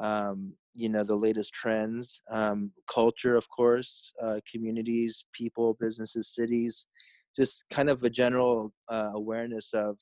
um, 0.00 0.52
you 0.74 0.88
know 0.88 1.04
the 1.04 1.16
latest 1.16 1.52
trends 1.52 2.22
um, 2.30 2.70
culture 2.92 3.36
of 3.36 3.48
course 3.50 4.12
uh, 4.22 4.40
communities 4.50 5.24
people 5.32 5.76
businesses 5.80 6.28
cities 6.34 6.86
just 7.36 7.64
kind 7.70 7.88
of 7.90 8.02
a 8.02 8.10
general 8.10 8.72
uh, 8.88 9.10
awareness 9.14 9.72
of 9.72 9.98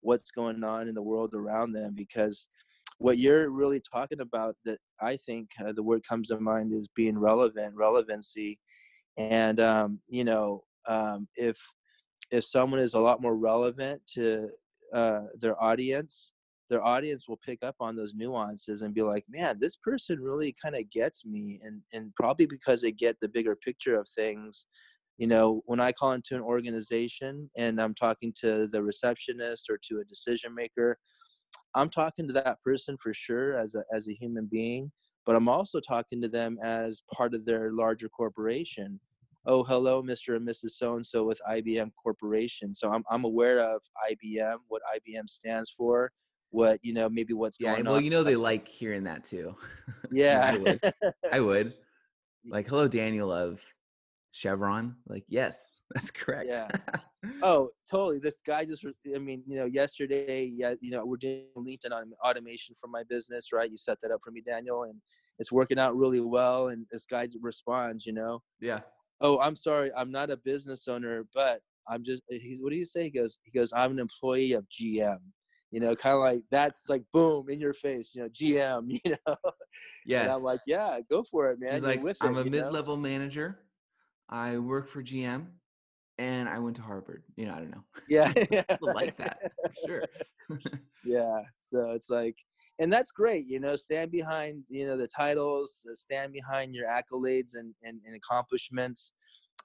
what's 0.00 0.30
going 0.30 0.62
on 0.62 0.88
in 0.88 0.94
the 0.94 1.02
world 1.02 1.34
around 1.34 1.72
them 1.72 1.92
because 1.96 2.48
what 2.98 3.18
you're 3.18 3.50
really 3.50 3.80
talking 3.80 4.20
about 4.20 4.56
that 4.64 4.78
i 5.00 5.16
think 5.16 5.48
uh, 5.64 5.72
the 5.72 5.82
word 5.82 6.02
comes 6.06 6.28
to 6.28 6.38
mind 6.40 6.72
is 6.72 6.88
being 6.88 7.18
relevant 7.18 7.74
relevancy. 7.74 8.58
And 9.16 9.58
um, 9.58 10.00
you 10.08 10.24
know 10.24 10.62
um, 10.86 11.26
if 11.36 11.58
if 12.30 12.44
someone 12.44 12.80
is 12.80 12.94
a 12.94 13.00
lot 13.00 13.22
more 13.22 13.36
relevant 13.36 14.02
to 14.14 14.48
uh, 14.92 15.22
their 15.40 15.60
audience 15.62 16.32
their 16.70 16.84
audience 16.84 17.26
will 17.26 17.40
pick 17.44 17.60
up 17.62 17.76
on 17.80 17.96
those 17.96 18.14
nuances 18.14 18.82
and 18.82 18.94
be 18.94 19.02
like 19.02 19.24
man 19.28 19.56
this 19.58 19.76
person 19.76 20.20
really 20.20 20.54
kind 20.62 20.76
of 20.76 20.88
gets 20.90 21.24
me 21.24 21.60
and 21.64 21.80
and 21.92 22.14
probably 22.14 22.46
because 22.46 22.82
they 22.82 22.92
get 22.92 23.18
the 23.20 23.28
bigger 23.28 23.56
picture 23.56 23.98
of 23.98 24.08
things. 24.08 24.66
You 25.16 25.26
know 25.26 25.62
when 25.66 25.80
i 25.80 25.90
call 25.90 26.12
into 26.12 26.36
an 26.36 26.42
organization 26.42 27.50
and 27.56 27.80
i'm 27.80 27.94
talking 27.94 28.32
to 28.40 28.68
the 28.68 28.82
receptionist 28.82 29.68
or 29.68 29.78
to 29.88 29.98
a 29.98 30.04
decision 30.04 30.54
maker 30.54 30.96
i'm 31.74 31.88
talking 31.88 32.26
to 32.26 32.32
that 32.32 32.62
person 32.62 32.96
for 33.00 33.12
sure 33.12 33.56
as 33.58 33.74
a 33.74 33.84
as 33.92 34.08
a 34.08 34.14
human 34.14 34.46
being 34.46 34.90
but 35.26 35.36
i'm 35.36 35.48
also 35.48 35.80
talking 35.80 36.20
to 36.20 36.28
them 36.28 36.58
as 36.62 37.02
part 37.12 37.34
of 37.34 37.44
their 37.44 37.72
larger 37.72 38.08
corporation 38.08 38.98
oh 39.46 39.62
hello 39.62 40.02
mr 40.02 40.36
and 40.36 40.46
mrs 40.46 40.72
so 40.72 40.96
and 40.96 41.06
so 41.06 41.24
with 41.24 41.40
ibm 41.50 41.90
corporation 42.02 42.74
so 42.74 42.92
I'm, 42.92 43.04
I'm 43.10 43.24
aware 43.24 43.60
of 43.60 43.82
ibm 44.10 44.56
what 44.68 44.82
ibm 44.96 45.28
stands 45.28 45.70
for 45.70 46.10
what 46.50 46.78
you 46.82 46.94
know 46.94 47.08
maybe 47.08 47.34
what's 47.34 47.58
yeah, 47.60 47.72
going 47.72 47.84
well, 47.84 47.94
on. 47.94 47.96
Well, 47.96 48.04
you 48.04 48.10
know 48.10 48.22
they 48.22 48.36
like 48.36 48.68
hearing 48.68 49.04
that 49.04 49.24
too. 49.24 49.54
Yeah, 50.10 50.52
I, 50.54 50.58
would. 50.58 50.80
I 51.32 51.40
would. 51.40 51.74
Like, 52.50 52.66
hello, 52.68 52.88
Daniel 52.88 53.30
of 53.30 53.60
Chevron. 54.32 54.96
Like, 55.06 55.24
yes, 55.28 55.80
that's 55.94 56.10
correct. 56.10 56.50
Yeah. 56.52 56.68
oh, 57.42 57.70
totally. 57.90 58.18
This 58.18 58.40
guy 58.46 58.64
just. 58.64 58.84
I 59.14 59.18
mean, 59.18 59.42
you 59.46 59.56
know, 59.56 59.64
yesterday, 59.64 60.44
yeah, 60.44 60.74
you 60.80 60.90
know, 60.90 61.04
we're 61.04 61.16
doing 61.16 61.46
LinkedIn 61.56 61.92
automation 62.24 62.74
for 62.80 62.88
my 62.88 63.02
business, 63.04 63.52
right? 63.52 63.70
You 63.70 63.76
set 63.76 63.98
that 64.02 64.10
up 64.10 64.20
for 64.24 64.30
me, 64.30 64.42
Daniel, 64.46 64.84
and 64.84 64.94
it's 65.38 65.52
working 65.52 65.78
out 65.78 65.96
really 65.96 66.20
well. 66.20 66.68
And 66.68 66.86
this 66.90 67.06
guy 67.06 67.28
responds, 67.40 68.06
you 68.06 68.12
know. 68.12 68.42
Yeah. 68.60 68.80
Oh, 69.20 69.40
I'm 69.40 69.56
sorry, 69.56 69.90
I'm 69.96 70.12
not 70.12 70.30
a 70.30 70.36
business 70.36 70.86
owner, 70.88 71.26
but 71.34 71.60
I'm 71.88 72.04
just. 72.04 72.22
He's. 72.28 72.60
What 72.60 72.70
do 72.70 72.76
you 72.76 72.86
say? 72.86 73.04
He 73.04 73.10
goes. 73.10 73.38
He 73.42 73.50
goes. 73.50 73.72
I'm 73.74 73.92
an 73.92 73.98
employee 73.98 74.52
of 74.52 74.66
GM 74.68 75.18
you 75.70 75.80
know, 75.80 75.94
kind 75.94 76.14
of 76.14 76.20
like 76.20 76.40
that's 76.50 76.88
like 76.88 77.02
boom 77.12 77.50
in 77.50 77.60
your 77.60 77.74
face, 77.74 78.12
you 78.14 78.22
know, 78.22 78.28
GM, 78.28 78.86
you 79.04 79.16
know. 79.26 79.36
Yes. 80.06 80.24
And 80.24 80.32
I'm 80.32 80.42
like, 80.42 80.60
yeah, 80.66 80.98
go 81.10 81.22
for 81.22 81.50
it, 81.50 81.60
man. 81.60 81.74
He's 81.74 81.82
like, 81.82 82.00
I'm 82.20 82.38
it, 82.38 82.46
a 82.46 82.50
mid-level 82.50 82.96
know? 82.96 83.02
manager. 83.02 83.58
I 84.28 84.58
work 84.58 84.88
for 84.88 85.02
GM, 85.02 85.46
and 86.18 86.48
I 86.48 86.58
went 86.58 86.76
to 86.76 86.82
Harvard. 86.82 87.22
You 87.36 87.46
know, 87.46 87.54
I 87.54 87.58
don't 87.58 87.70
know. 87.70 87.84
Yeah, 88.08 88.32
like 88.80 89.16
that 89.18 89.38
for 89.62 89.74
sure. 89.86 90.04
yeah, 91.04 91.42
so 91.58 91.92
it's 91.92 92.10
like, 92.10 92.36
and 92.78 92.92
that's 92.92 93.10
great. 93.10 93.46
You 93.46 93.60
know, 93.60 93.76
stand 93.76 94.10
behind 94.10 94.64
you 94.68 94.86
know 94.86 94.96
the 94.96 95.08
titles, 95.08 95.86
uh, 95.90 95.94
stand 95.94 96.32
behind 96.32 96.74
your 96.74 96.88
accolades 96.88 97.54
and 97.54 97.74
and, 97.82 98.00
and 98.06 98.16
accomplishments. 98.16 99.12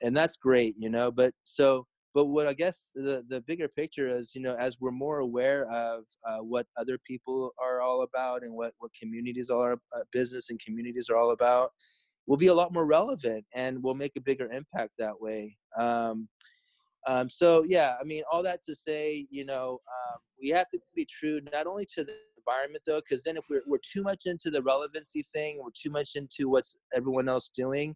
and 0.02 0.16
that's 0.16 0.38
great, 0.38 0.76
you 0.78 0.90
know. 0.90 1.12
But 1.12 1.34
so, 1.44 1.88
but 2.14 2.26
what 2.26 2.48
I 2.48 2.54
guess 2.54 2.92
the 2.96 3.24
the 3.28 3.42
bigger 3.42 3.68
picture 3.68 4.08
is, 4.08 4.36
you 4.36 4.42
know, 4.42 4.56
as 4.56 4.78
we're 4.80 4.92
more 4.92 5.20
aware 5.20 5.66
of 5.72 6.04
uh, 6.28 6.40
what 6.40 6.68
other 6.78 6.98
people 7.08 7.54
are 7.60 7.82
all 7.82 8.04
about 8.04 8.44
and 8.44 8.54
what 8.54 8.74
what 8.80 8.92
communities 9.00 9.50
are, 9.50 9.74
uh, 9.74 10.04
business 10.12 10.50
and 10.50 10.60
communities 10.60 11.10
are 11.10 11.18
all 11.18 11.32
about, 11.32 11.72
we'll 12.28 12.38
be 12.38 12.48
a 12.48 12.54
lot 12.54 12.74
more 12.74 12.86
relevant 12.86 13.46
and 13.54 13.82
we'll 13.82 13.94
make 13.94 14.14
a 14.18 14.22
bigger 14.22 14.50
impact 14.52 14.94
that 14.98 15.20
way. 15.20 15.56
Um, 15.78 16.28
um, 17.06 17.30
so 17.30 17.64
yeah, 17.66 17.96
I 18.00 18.04
mean, 18.04 18.24
all 18.32 18.44
that 18.44 18.62
to 18.64 18.76
say, 18.76 19.28
you 19.30 19.46
know, 19.46 19.80
um, 19.92 20.20
we 20.42 20.50
have 20.50 20.70
to 20.70 20.80
be 20.96 21.06
true 21.06 21.42
not 21.52 21.68
only 21.68 21.86
to 21.96 22.04
the 22.04 22.14
environment 22.38 22.84
though, 22.86 23.00
because 23.00 23.24
then 23.24 23.38
if 23.38 23.46
we're 23.50 23.64
we're 23.66 23.78
too 23.78 24.04
much 24.04 24.24
into 24.26 24.50
the 24.50 24.62
relevancy 24.62 25.26
thing, 25.34 25.60
we're 25.62 25.70
too 25.80 25.90
much 25.90 26.12
into 26.16 26.50
what's 26.50 26.78
everyone 26.94 27.28
else 27.28 27.50
doing, 27.50 27.96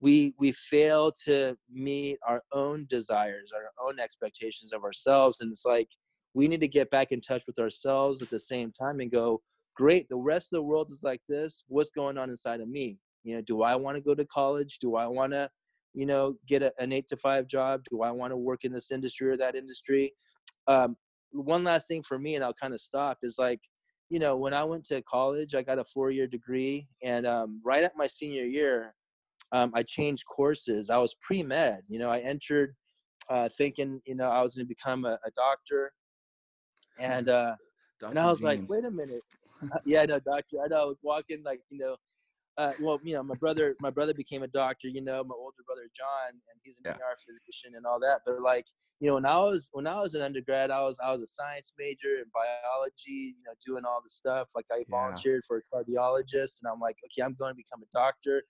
we 0.00 0.34
we 0.38 0.52
fail 0.52 1.10
to 1.24 1.56
meet 1.72 2.18
our 2.26 2.42
own 2.52 2.86
desires, 2.90 3.52
our 3.54 3.70
own 3.86 3.98
expectations 3.98 4.72
of 4.72 4.84
ourselves, 4.84 5.40
and 5.40 5.50
it's 5.50 5.64
like 5.64 5.88
we 6.34 6.48
need 6.48 6.60
to 6.60 6.68
get 6.68 6.90
back 6.90 7.12
in 7.12 7.20
touch 7.20 7.44
with 7.46 7.58
ourselves 7.58 8.20
at 8.20 8.28
the 8.28 8.40
same 8.40 8.72
time 8.72 9.00
and 9.00 9.10
go, 9.10 9.40
great, 9.76 10.08
the 10.08 10.16
rest 10.16 10.52
of 10.52 10.58
the 10.58 10.62
world 10.62 10.90
is 10.90 11.02
like 11.02 11.22
this. 11.28 11.64
What's 11.68 11.90
going 11.90 12.18
on 12.18 12.28
inside 12.28 12.60
of 12.60 12.68
me? 12.68 12.98
You 13.24 13.36
know, 13.36 13.40
do 13.42 13.62
I 13.62 13.74
want 13.74 13.96
to 13.96 14.02
go 14.02 14.14
to 14.14 14.24
college? 14.26 14.78
Do 14.78 14.96
I 14.96 15.06
want 15.06 15.32
to 15.32 15.50
you 15.94 16.06
know, 16.06 16.36
get 16.46 16.62
a, 16.62 16.72
an 16.78 16.92
eight 16.92 17.06
to 17.08 17.16
five 17.16 17.46
job? 17.46 17.82
Do 17.90 18.02
I 18.02 18.10
want 18.10 18.32
to 18.32 18.36
work 18.36 18.64
in 18.64 18.72
this 18.72 18.90
industry 18.90 19.30
or 19.30 19.36
that 19.36 19.54
industry? 19.54 20.12
Um, 20.66 20.96
one 21.30 21.64
last 21.64 21.88
thing 21.88 22.02
for 22.02 22.18
me, 22.18 22.34
and 22.34 22.44
I'll 22.44 22.52
kind 22.52 22.74
of 22.74 22.80
stop, 22.80 23.18
is 23.22 23.36
like, 23.38 23.60
you 24.10 24.18
know, 24.18 24.36
when 24.36 24.52
I 24.52 24.64
went 24.64 24.84
to 24.86 25.02
college, 25.02 25.54
I 25.54 25.62
got 25.62 25.78
a 25.78 25.84
four 25.84 26.10
year 26.10 26.26
degree. 26.26 26.86
And 27.02 27.26
um, 27.26 27.60
right 27.64 27.82
at 27.82 27.96
my 27.96 28.06
senior 28.06 28.44
year, 28.44 28.94
um, 29.52 29.70
I 29.74 29.82
changed 29.82 30.24
courses. 30.26 30.90
I 30.90 30.98
was 30.98 31.14
pre 31.22 31.42
med. 31.42 31.80
You 31.88 32.00
know, 32.00 32.10
I 32.10 32.18
entered 32.18 32.74
uh, 33.30 33.48
thinking, 33.56 34.00
you 34.04 34.16
know, 34.16 34.28
I 34.28 34.42
was 34.42 34.54
going 34.54 34.66
to 34.66 34.68
become 34.68 35.04
a, 35.04 35.18
a, 35.24 35.30
doctor. 35.36 35.92
And, 37.00 37.28
uh, 37.28 37.54
and 38.02 38.18
I 38.18 38.26
was 38.26 38.40
James. 38.40 38.60
like, 38.60 38.68
wait 38.68 38.84
a 38.84 38.90
minute. 38.90 39.22
yeah, 39.86 40.04
no, 40.04 40.18
doctor. 40.20 40.58
I 40.62 40.68
know. 40.68 40.82
I 40.82 40.84
was 40.84 40.98
walking 41.02 41.42
like, 41.44 41.60
you 41.70 41.78
know, 41.78 41.96
uh, 42.56 42.72
well, 42.80 43.00
you 43.02 43.14
know, 43.14 43.22
my 43.22 43.34
brother, 43.34 43.74
my 43.80 43.90
brother 43.90 44.14
became 44.14 44.42
a 44.42 44.48
doctor. 44.48 44.88
You 44.88 45.00
know, 45.00 45.24
my 45.24 45.34
older 45.34 45.62
brother 45.66 45.88
John, 45.96 46.30
and 46.30 46.60
he's 46.62 46.80
an 46.84 46.84
yeah. 46.86 46.92
ER 46.92 47.16
physician 47.16 47.72
and 47.76 47.84
all 47.84 47.98
that. 48.00 48.20
But 48.24 48.40
like, 48.42 48.66
you 49.00 49.08
know, 49.08 49.14
when 49.14 49.26
I 49.26 49.36
was 49.38 49.70
when 49.72 49.86
I 49.86 50.00
was 50.00 50.14
an 50.14 50.22
undergrad, 50.22 50.70
I 50.70 50.82
was 50.82 50.98
I 51.04 51.10
was 51.10 51.20
a 51.20 51.26
science 51.26 51.72
major 51.78 52.18
in 52.18 52.24
biology. 52.32 53.34
You 53.36 53.42
know, 53.46 53.52
doing 53.64 53.84
all 53.84 54.00
the 54.02 54.08
stuff. 54.08 54.50
Like 54.54 54.66
I 54.72 54.84
volunteered 54.88 55.42
yeah. 55.42 55.46
for 55.46 55.58
a 55.58 55.76
cardiologist, 55.76 56.62
and 56.62 56.70
I'm 56.72 56.80
like, 56.80 56.98
okay, 57.04 57.24
I'm 57.24 57.34
going 57.34 57.52
to 57.52 57.56
become 57.56 57.82
a 57.82 57.98
doctor. 57.98 58.42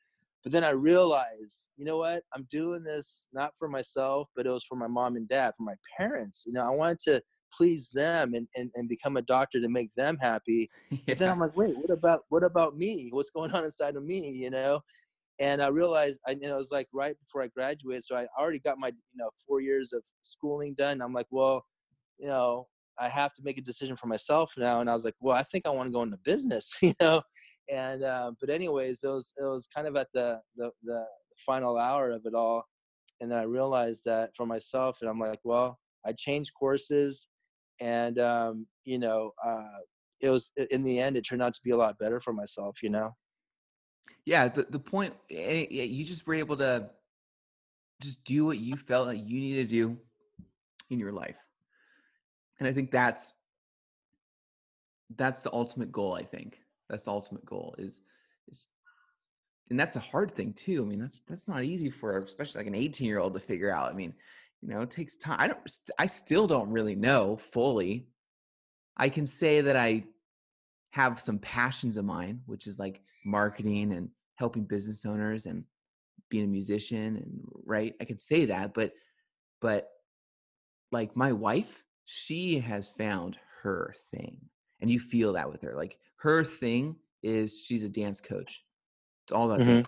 But 0.43 0.53
then 0.53 0.63
I 0.63 0.71
realized, 0.71 1.71
you 1.79 1.87
know 1.87 1.97
what? 1.97 2.23
I'm 2.35 2.47
doing 2.51 2.85
this 2.85 3.29
not 3.33 3.57
for 3.59 3.67
myself, 3.67 4.29
but 4.37 4.47
it 4.47 4.51
was 4.51 4.65
for 4.65 4.77
my 4.77 4.87
mom 4.87 5.17
and 5.17 5.27
dad, 5.27 5.55
for 5.57 5.63
my 5.63 5.75
parents. 5.97 6.45
You 6.47 6.53
know, 6.53 6.61
I 6.61 6.69
wanted 6.69 6.99
to 7.07 7.23
please 7.57 7.91
them 7.91 8.35
and, 8.35 8.49
and, 8.57 8.71
and 8.75 8.89
become 8.89 9.17
a 9.17 9.23
doctor 9.23 9.61
to 9.61 9.69
make 9.69 9.95
them 9.95 10.17
happy. 10.21 10.71
Yeah. 10.91 10.99
But 11.09 11.19
then 11.19 11.31
I'm 11.31 11.41
like, 11.41 11.57
wait, 11.57 11.77
what 11.77 11.91
about 11.91 12.23
what 12.29 12.43
about 12.43 12.77
me? 12.77 13.09
What's 13.11 13.31
going 13.31 13.53
on 13.53 13.65
inside 13.65 13.97
of 13.97 14.05
me? 14.05 14.31
You 14.31 14.51
know? 14.51 14.81
And 15.41 15.63
I 15.63 15.69
realized 15.69 16.21
I 16.27 16.33
you 16.33 16.49
know 16.49 16.55
it 16.55 16.59
was 16.59 16.73
like 16.73 16.89
right 16.93 17.17
before 17.25 17.43
I 17.43 17.49
graduated. 17.49 18.05
So 18.05 18.17
I 18.17 18.27
already 18.39 18.61
got 18.61 18.79
my, 18.79 18.89
you 18.89 19.17
know, 19.17 19.31
four 19.47 19.61
years 19.61 19.93
of 19.93 20.05
schooling 20.23 20.75
done. 20.75 21.01
I'm 21.01 21.13
like, 21.13 21.27
well, 21.31 21.65
you 22.19 22.27
know, 22.27 22.67
I 22.99 23.09
have 23.09 23.35
to 23.35 23.43
make 23.43 23.59
a 23.59 23.63
decision 23.63 23.97
for 23.97 24.07
myself 24.07 24.55
now. 24.57 24.81
And 24.81 24.89
I 24.89 24.95
was 24.95 25.05
like, 25.05 25.17
well, 25.21 25.37
I 25.37 25.43
think 25.43 25.67
I 25.67 25.71
want 25.71 25.89
to 25.89 25.93
go 25.93 26.03
into 26.03 26.19
business, 26.25 26.73
you 26.83 26.95
know? 27.01 27.23
And 27.71 28.03
uh, 28.03 28.33
but 28.41 28.51
anyways, 28.51 29.03
it 29.03 29.09
was 29.09 29.33
it 29.37 29.45
was 29.45 29.67
kind 29.75 29.87
of 29.87 29.97
at 29.97 30.09
the, 30.13 30.41
the 30.57 30.71
the 30.83 31.05
final 31.45 31.79
hour 31.79 32.11
of 32.11 32.23
it 32.27 32.35
all. 32.35 32.65
And 33.21 33.31
then 33.31 33.39
I 33.39 33.45
realized 33.45 34.03
that 34.05 34.31
for 34.37 34.45
myself, 34.45 34.99
and 35.01 35.09
I'm 35.09 35.21
like, 35.21 35.41
well, 35.45 35.79
I 36.07 36.13
changed 36.13 36.53
courses 36.59 37.29
and 37.81 38.18
um, 38.18 38.66
you 38.85 38.99
know, 38.99 39.33
uh, 39.43 39.79
it 40.20 40.31
was 40.31 40.53
in 40.70 40.83
the 40.83 40.99
end, 40.99 41.16
it 41.16 41.22
turned 41.22 41.43
out 41.43 41.55
to 41.55 41.61
be 41.62 41.70
a 41.70 41.77
lot 41.77 41.99
better 41.99 42.20
for 42.20 42.33
myself. 42.33 42.83
You 42.83 42.91
know. 42.91 43.16
Yeah, 44.25 44.49
the 44.49 44.66
the 44.68 44.79
point 44.79 45.14
you 45.29 46.05
just 46.05 46.27
were 46.27 46.35
able 46.35 46.57
to 46.59 46.91
just 48.01 48.25
do 48.25 48.47
what 48.47 48.59
you 48.59 48.77
felt 48.77 49.07
like 49.07 49.18
you 49.18 49.41
needed 49.41 49.68
to 49.68 49.75
do 49.75 49.99
in 50.91 50.99
your 50.99 51.12
life, 51.12 51.39
and 52.59 52.68
I 52.68 52.72
think 52.72 52.91
that's 52.91 53.35
that's 55.16 55.43
the 55.43 55.53
ultimate 55.53 55.93
goal. 55.93 56.14
I 56.14 56.22
think 56.22 56.61
that's 56.89 57.05
the 57.05 57.11
ultimate 57.11 57.45
goal 57.45 57.75
is 57.79 58.03
is 58.49 58.68
and 59.70 59.81
that's 59.81 59.97
a 59.97 60.01
hard 60.01 60.31
thing 60.31 60.53
too. 60.53 60.83
I 60.83 60.87
mean, 60.87 61.01
that's 61.01 61.20
that's 61.27 61.49
not 61.49 61.64
easy 61.64 61.91
for 61.91 62.18
especially 62.18 62.61
like 62.61 62.66
an 62.66 62.75
18 62.75 63.07
year 63.07 63.18
old 63.18 63.35
to 63.35 63.41
figure 63.41 63.70
out. 63.70 63.91
I 63.91 63.95
mean, 63.95 64.14
you 64.65 64.75
know 64.75 64.81
it 64.81 64.91
takes 64.91 65.17
time 65.17 65.37
i 65.39 65.47
don't 65.49 65.61
i 65.99 66.07
still 66.07 66.47
don't 66.47 66.71
really 66.71 66.95
know 66.95 67.37
fully. 67.37 68.07
I 68.97 69.09
can 69.09 69.27
say 69.27 69.61
that 69.61 69.77
i 69.77 70.05
have 70.91 71.21
some 71.21 71.39
passions 71.39 71.97
of 71.97 72.05
mine 72.05 72.41
which 72.47 72.67
is 72.67 72.79
like 72.79 73.01
marketing 73.25 73.93
and 73.93 74.09
helping 74.37 74.65
business 74.65 75.05
owners 75.05 75.47
and 75.47 75.65
being 76.31 76.45
a 76.45 76.49
musician 76.49 77.17
and 77.17 77.41
right 77.65 77.95
i 78.01 78.05
can 78.05 78.19
say 78.19 78.47
that 78.47 78.75
but 78.75 78.93
but 79.61 79.89
like 80.93 81.17
my 81.17 81.33
wife 81.33 81.85
she 82.05 82.59
has 82.59 82.89
found 82.89 83.37
her 83.62 83.95
thing 84.12 84.39
and 84.81 84.91
you 84.91 85.01
feel 85.01 85.33
that 85.33 85.51
with 85.51 85.62
her 85.62 85.75
like 85.77 85.99
her 86.17 86.43
thing 86.45 86.97
is 87.25 87.59
she's 87.59 87.83
a 87.83 87.89
dance 87.89 88.21
coach. 88.21 88.62
It's 89.25 89.33
all 89.33 89.51
about 89.51 89.67
mm-hmm. 89.67 89.83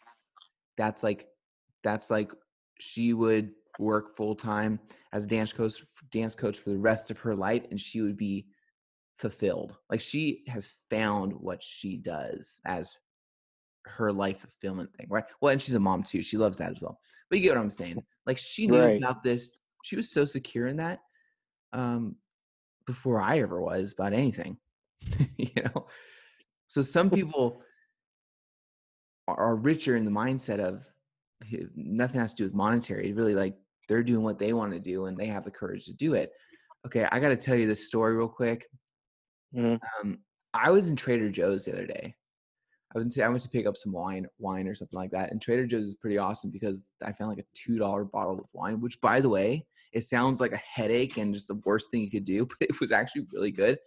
that's 0.76 1.02
like 1.02 1.28
that's 1.84 2.10
like 2.10 2.32
she 2.80 3.12
would 3.12 3.52
work 3.78 4.16
full 4.16 4.34
time 4.34 4.78
as 5.12 5.24
a 5.24 5.28
dance 5.28 5.52
coach 5.52 5.82
dance 6.10 6.34
coach 6.34 6.58
for 6.58 6.70
the 6.70 6.78
rest 6.78 7.10
of 7.10 7.18
her 7.18 7.34
life 7.34 7.64
and 7.70 7.80
she 7.80 8.00
would 8.00 8.16
be 8.16 8.46
fulfilled. 9.18 9.76
Like 9.90 10.00
she 10.00 10.44
has 10.48 10.72
found 10.90 11.32
what 11.32 11.62
she 11.62 11.96
does 11.96 12.60
as 12.64 12.96
her 13.86 14.12
life 14.12 14.40
fulfillment 14.40 14.92
thing 14.94 15.06
right? 15.08 15.24
Well 15.40 15.52
and 15.52 15.62
she's 15.62 15.74
a 15.74 15.80
mom 15.80 16.02
too 16.02 16.22
she 16.22 16.36
loves 16.36 16.58
that 16.58 16.72
as 16.72 16.80
well. 16.80 16.98
But 17.28 17.38
you 17.38 17.42
get 17.42 17.54
what 17.54 17.60
i'm 17.62 17.70
saying. 17.70 17.96
Like 18.26 18.38
she 18.38 18.66
knew 18.66 18.80
right. 18.80 18.98
about 18.98 19.22
this 19.22 19.58
she 19.84 19.96
was 19.96 20.10
so 20.10 20.24
secure 20.24 20.66
in 20.66 20.76
that 20.76 21.00
um 21.72 22.16
before 22.86 23.20
i 23.20 23.38
ever 23.38 23.60
was 23.60 23.92
about 23.92 24.12
anything 24.12 24.56
you 25.36 25.50
know? 25.62 25.86
So 26.66 26.82
some 26.82 27.10
people 27.18 27.62
are 29.28 29.56
richer 29.56 29.96
in 29.96 30.04
the 30.04 30.10
mindset 30.10 30.60
of 30.60 30.84
nothing 31.74 32.20
has 32.20 32.32
to 32.34 32.38
do 32.38 32.44
with 32.44 32.54
monetary. 32.54 33.12
Really 33.12 33.34
like 33.34 33.56
they're 33.88 34.02
doing 34.02 34.22
what 34.22 34.38
they 34.38 34.52
want 34.52 34.72
to 34.72 34.80
do 34.80 35.06
and 35.06 35.16
they 35.16 35.26
have 35.26 35.44
the 35.44 35.50
courage 35.50 35.84
to 35.86 35.94
do 35.94 36.14
it. 36.14 36.32
Okay, 36.86 37.06
I 37.10 37.18
got 37.20 37.28
to 37.28 37.36
tell 37.36 37.56
you 37.56 37.66
this 37.66 37.86
story 37.86 38.16
real 38.16 38.28
quick. 38.28 38.66
Mm-hmm. 39.54 39.76
Um, 40.00 40.18
I 40.54 40.70
was 40.70 40.88
in 40.88 40.96
Trader 40.96 41.30
Joe's 41.30 41.64
the 41.64 41.72
other 41.72 41.86
day. 41.86 42.14
I 42.94 42.98
would 42.98 43.12
say 43.12 43.22
I 43.22 43.28
went 43.28 43.42
to 43.42 43.48
pick 43.48 43.66
up 43.66 43.76
some 43.76 43.92
wine, 43.92 44.26
wine 44.38 44.68
or 44.68 44.74
something 44.74 44.98
like 44.98 45.10
that. 45.10 45.30
And 45.30 45.42
Trader 45.42 45.66
Joe's 45.66 45.86
is 45.86 45.94
pretty 45.94 46.18
awesome 46.18 46.50
because 46.50 46.88
I 47.04 47.12
found 47.12 47.30
like 47.30 47.40
a 47.40 47.44
two 47.54 47.78
dollar 47.78 48.04
bottle 48.04 48.38
of 48.38 48.46
wine, 48.52 48.80
which 48.80 49.00
by 49.00 49.20
the 49.20 49.28
way, 49.28 49.66
it 49.92 50.04
sounds 50.04 50.40
like 50.40 50.52
a 50.52 50.56
headache 50.58 51.16
and 51.16 51.34
just 51.34 51.48
the 51.48 51.60
worst 51.64 51.90
thing 51.90 52.02
you 52.02 52.10
could 52.10 52.24
do, 52.24 52.46
but 52.60 52.68
it 52.68 52.80
was 52.80 52.92
actually 52.92 53.26
really 53.32 53.50
good. 53.50 53.78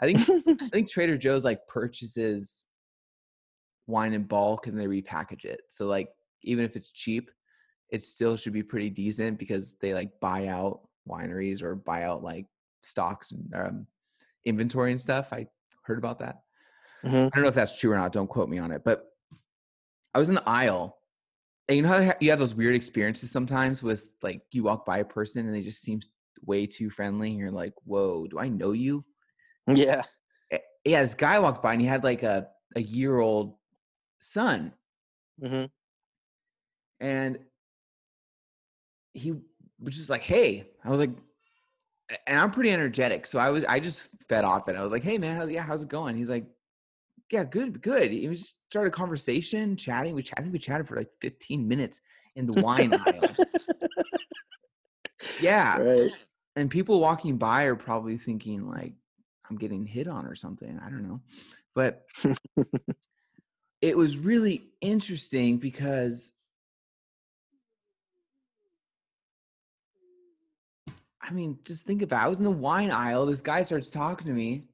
I 0.00 0.12
think 0.12 0.46
I 0.60 0.68
think 0.72 0.90
Trader 0.90 1.16
Joe's 1.16 1.44
like 1.44 1.66
purchases 1.66 2.66
wine 3.86 4.12
in 4.12 4.24
bulk 4.24 4.66
and 4.66 4.78
they 4.78 4.86
repackage 4.86 5.44
it. 5.44 5.62
So 5.68 5.86
like 5.86 6.08
even 6.42 6.64
if 6.64 6.76
it's 6.76 6.90
cheap, 6.90 7.30
it 7.92 8.02
still 8.02 8.36
should 8.36 8.54
be 8.54 8.62
pretty 8.62 8.90
decent 8.90 9.38
because 9.38 9.74
they 9.74 9.92
like 9.92 10.18
buy 10.18 10.48
out 10.48 10.80
wineries 11.08 11.62
or 11.62 11.76
buy 11.76 12.04
out 12.04 12.24
like 12.24 12.46
stocks 12.80 13.30
and 13.32 13.54
um, 13.54 13.86
inventory 14.46 14.90
and 14.90 15.00
stuff. 15.00 15.32
I 15.32 15.46
heard 15.84 15.98
about 15.98 16.18
that. 16.20 16.40
Mm-hmm. 17.04 17.26
I 17.26 17.28
don't 17.28 17.42
know 17.42 17.48
if 17.48 17.54
that's 17.54 17.78
true 17.78 17.92
or 17.92 17.96
not. 17.96 18.10
Don't 18.12 18.28
quote 18.28 18.48
me 18.48 18.58
on 18.58 18.72
it. 18.72 18.82
But 18.82 19.04
I 20.14 20.18
was 20.18 20.30
in 20.30 20.34
the 20.34 20.48
aisle. 20.48 20.98
And 21.68 21.76
you 21.76 21.82
know 21.82 21.90
how 21.90 22.14
you 22.18 22.30
have 22.30 22.38
those 22.38 22.54
weird 22.54 22.74
experiences 22.74 23.30
sometimes 23.30 23.82
with 23.82 24.08
like 24.22 24.42
you 24.52 24.64
walk 24.64 24.84
by 24.84 24.98
a 24.98 25.04
person 25.04 25.46
and 25.46 25.54
they 25.54 25.62
just 25.62 25.82
seem 25.82 26.00
way 26.44 26.66
too 26.66 26.88
friendly. 26.88 27.30
And 27.30 27.38
you're 27.38 27.50
like, 27.50 27.74
whoa, 27.84 28.26
do 28.26 28.38
I 28.38 28.48
know 28.48 28.72
you? 28.72 29.04
Yeah. 29.68 30.02
Eh, 30.50 30.58
yeah, 30.84 31.02
this 31.02 31.14
guy 31.14 31.38
walked 31.38 31.62
by 31.62 31.72
and 31.72 31.80
he 31.80 31.86
had 31.86 32.04
like 32.04 32.22
a, 32.22 32.48
a 32.74 32.80
year 32.80 33.18
old 33.18 33.56
son. 34.18 34.72
Mm-hmm. 35.42 35.66
And 37.00 37.38
he 39.14 39.32
was 39.80 39.96
just 39.96 40.10
like, 40.10 40.22
"Hey," 40.22 40.68
I 40.84 40.90
was 40.90 41.00
like, 41.00 41.10
and 42.26 42.38
I'm 42.38 42.50
pretty 42.50 42.70
energetic, 42.70 43.26
so 43.26 43.38
I 43.38 43.50
was 43.50 43.64
I 43.64 43.80
just 43.80 44.08
fed 44.28 44.44
off 44.44 44.68
it. 44.68 44.76
I 44.76 44.82
was 44.82 44.92
like, 44.92 45.02
"Hey, 45.02 45.18
man, 45.18 45.36
how, 45.36 45.46
yeah, 45.46 45.62
how's 45.62 45.82
it 45.82 45.88
going?" 45.88 46.16
He's 46.16 46.30
like, 46.30 46.46
"Yeah, 47.30 47.44
good, 47.44 47.80
good." 47.82 48.10
He 48.10 48.26
just 48.28 48.58
started 48.70 48.88
a 48.92 48.96
conversation, 48.96 49.76
chatting. 49.76 50.14
We 50.14 50.22
ch- 50.22 50.32
I 50.36 50.40
think 50.40 50.52
we 50.52 50.58
chatted 50.58 50.88
for 50.88 50.96
like 50.96 51.10
15 51.20 51.66
minutes 51.66 52.00
in 52.36 52.46
the 52.46 52.54
wine 52.54 52.92
aisle. 52.92 53.36
Yeah, 55.40 55.78
right. 55.78 56.12
and 56.54 56.70
people 56.70 57.00
walking 57.00 57.36
by 57.36 57.64
are 57.64 57.74
probably 57.74 58.16
thinking 58.16 58.68
like, 58.68 58.92
"I'm 59.50 59.56
getting 59.56 59.84
hit 59.86 60.06
on" 60.06 60.26
or 60.26 60.36
something. 60.36 60.78
I 60.78 60.88
don't 60.88 61.02
know, 61.08 61.20
but 61.74 62.04
it 63.80 63.96
was 63.96 64.16
really 64.16 64.70
interesting 64.80 65.58
because 65.58 66.32
I 71.22 71.30
mean, 71.32 71.58
just 71.64 71.84
think 71.84 72.02
about 72.02 72.22
it. 72.22 72.24
I 72.24 72.28
was 72.28 72.38
in 72.38 72.44
the 72.44 72.50
wine 72.50 72.90
aisle. 72.90 73.26
This 73.26 73.40
guy 73.40 73.62
starts 73.62 73.90
talking 73.90 74.26
to 74.26 74.32
me. 74.32 74.64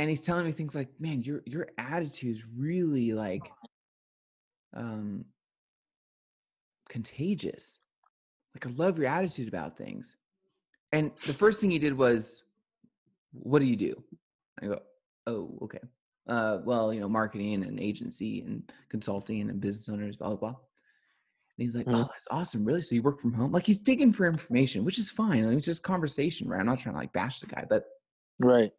And 0.00 0.08
he's 0.08 0.20
telling 0.20 0.46
me 0.46 0.52
things 0.52 0.74
like, 0.74 0.88
man, 1.00 1.22
your 1.22 1.42
your 1.44 1.68
attitude 1.76 2.36
is 2.36 2.44
really 2.56 3.12
like 3.12 3.50
um 4.74 5.24
contagious. 6.88 7.78
Like 8.54 8.66
I 8.66 8.76
love 8.76 8.98
your 8.98 9.08
attitude 9.08 9.48
about 9.48 9.76
things. 9.76 10.16
And 10.92 11.10
the 11.26 11.34
first 11.34 11.60
thing 11.60 11.70
he 11.70 11.78
did 11.78 11.96
was, 11.96 12.44
what 13.32 13.58
do 13.58 13.66
you 13.66 13.76
do? 13.76 14.02
I 14.62 14.66
go, 14.66 14.80
oh, 15.26 15.58
okay. 15.62 15.80
Uh, 16.28 16.58
well, 16.64 16.92
you 16.92 17.00
know, 17.00 17.08
marketing 17.08 17.64
and 17.64 17.80
agency 17.80 18.40
and 18.42 18.70
consulting 18.88 19.48
and 19.48 19.60
business 19.60 19.88
owners, 19.88 20.16
blah, 20.16 20.28
blah, 20.28 20.36
blah. 20.36 20.54
And 21.58 21.64
he's 21.64 21.74
like, 21.76 21.86
Mhm. 21.86 22.04
oh, 22.04 22.08
that's 22.12 22.28
awesome. 22.30 22.64
Really? 22.64 22.80
So 22.82 22.94
you 22.94 23.02
work 23.02 23.20
from 23.20 23.32
home? 23.34 23.52
Like 23.52 23.66
he's 23.66 23.80
digging 23.80 24.12
for 24.12 24.26
information, 24.26 24.84
which 24.84 24.98
is 24.98 25.10
fine. 25.10 25.44
I 25.44 25.48
mean, 25.48 25.56
it's 25.58 25.66
just 25.66 25.82
conversation, 25.82 26.48
right? 26.48 26.60
I'm 26.60 26.66
not 26.66 26.78
trying 26.78 26.94
to 26.94 27.00
like 27.00 27.12
bash 27.12 27.40
the 27.40 27.46
guy, 27.46 27.64
but 27.68 27.84
Right. 28.40 28.72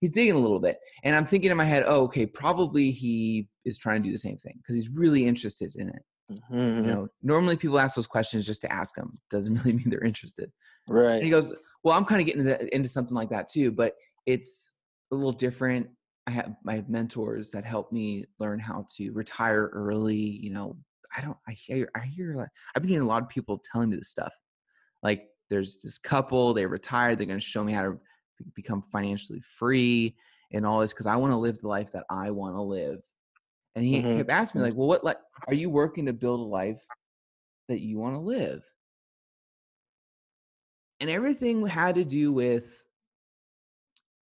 he's 0.00 0.14
digging 0.14 0.34
a 0.34 0.38
little 0.38 0.60
bit. 0.60 0.78
And 1.02 1.14
I'm 1.16 1.26
thinking 1.26 1.50
in 1.50 1.56
my 1.56 1.64
head, 1.64 1.84
oh, 1.86 2.04
okay, 2.04 2.26
probably 2.26 2.90
he 2.90 3.48
is 3.64 3.78
trying 3.78 4.02
to 4.02 4.08
do 4.08 4.12
the 4.12 4.18
same 4.18 4.36
thing 4.36 4.54
because 4.58 4.74
he's 4.76 4.88
really 4.90 5.26
interested 5.26 5.74
in 5.76 5.88
it. 5.88 6.02
Mhm. 6.30 6.82
You 6.82 6.92
know, 6.92 7.08
normally 7.22 7.56
people 7.56 7.78
ask 7.78 7.96
those 7.96 8.06
questions 8.06 8.46
just 8.46 8.62
to 8.62 8.72
ask 8.72 8.96
them. 8.96 9.20
Doesn't 9.30 9.54
really 9.64 9.74
mean 9.74 9.90
they're 9.90 10.04
interested. 10.04 10.46
And 10.46 10.52
Right. 10.88 11.26
he 11.26 11.30
goes, 11.30 11.54
"Well, 11.84 11.96
I'm 11.96 12.04
kind 12.06 12.20
of 12.20 12.26
getting 12.26 12.42
into, 12.46 12.74
into 12.74 12.88
something 12.88 13.14
like 13.16 13.30
that 13.30 13.48
too, 13.48 13.72
but 13.72 13.94
it's 14.26 14.74
a 15.12 15.16
little 15.16 15.32
different. 15.32 15.90
I 16.26 16.32
have 16.32 16.56
I 16.66 16.74
have 16.76 16.88
mentors 16.90 17.50
that 17.52 17.64
help 17.64 17.92
me 17.92 18.26
learn 18.40 18.60
how 18.60 18.86
to 18.96 19.12
retire 19.12 19.68
early. 19.74 20.16
You 20.16 20.50
know, 20.52 20.78
I 21.16 21.20
don't. 21.22 21.38
I 21.46 21.52
hear. 21.52 21.90
I 21.94 22.00
hear. 22.00 22.36
Like, 22.36 22.50
I've 22.74 22.82
been 22.82 22.90
hearing 22.90 23.04
a 23.06 23.08
lot 23.08 23.22
of 23.22 23.28
people 23.28 23.58
telling 23.58 23.90
me 23.90 23.96
this 23.96 24.08
stuff. 24.10 24.34
Like, 25.02 25.28
there's 25.48 25.80
this 25.82 25.98
couple. 25.98 26.54
They 26.54 26.66
retired. 26.66 27.18
They're 27.18 27.26
going 27.26 27.38
to 27.38 27.44
show 27.44 27.64
me 27.64 27.72
how 27.72 27.82
to 27.84 28.00
become 28.54 28.82
financially 28.82 29.40
free 29.40 30.16
and 30.52 30.66
all 30.66 30.80
this 30.80 30.92
because 30.92 31.06
I 31.06 31.16
want 31.16 31.32
to 31.32 31.36
live 31.36 31.58
the 31.60 31.68
life 31.68 31.92
that 31.92 32.04
I 32.10 32.30
want 32.30 32.54
to 32.56 32.62
live. 32.62 33.02
And 33.74 33.84
he 33.84 34.02
Mhm. 34.02 34.16
kept 34.16 34.30
asking 34.30 34.60
me 34.60 34.68
like, 34.68 34.76
"Well, 34.76 34.88
what 34.88 35.04
like 35.04 35.18
are 35.48 35.54
you 35.54 35.70
working 35.70 36.06
to 36.06 36.12
build 36.12 36.40
a 36.40 36.44
life 36.44 36.82
that 37.68 37.80
you 37.80 37.98
want 37.98 38.14
to 38.14 38.20
live?" 38.20 38.64
and 41.00 41.10
everything 41.10 41.66
had 41.66 41.94
to 41.96 42.04
do 42.04 42.32
with 42.32 42.84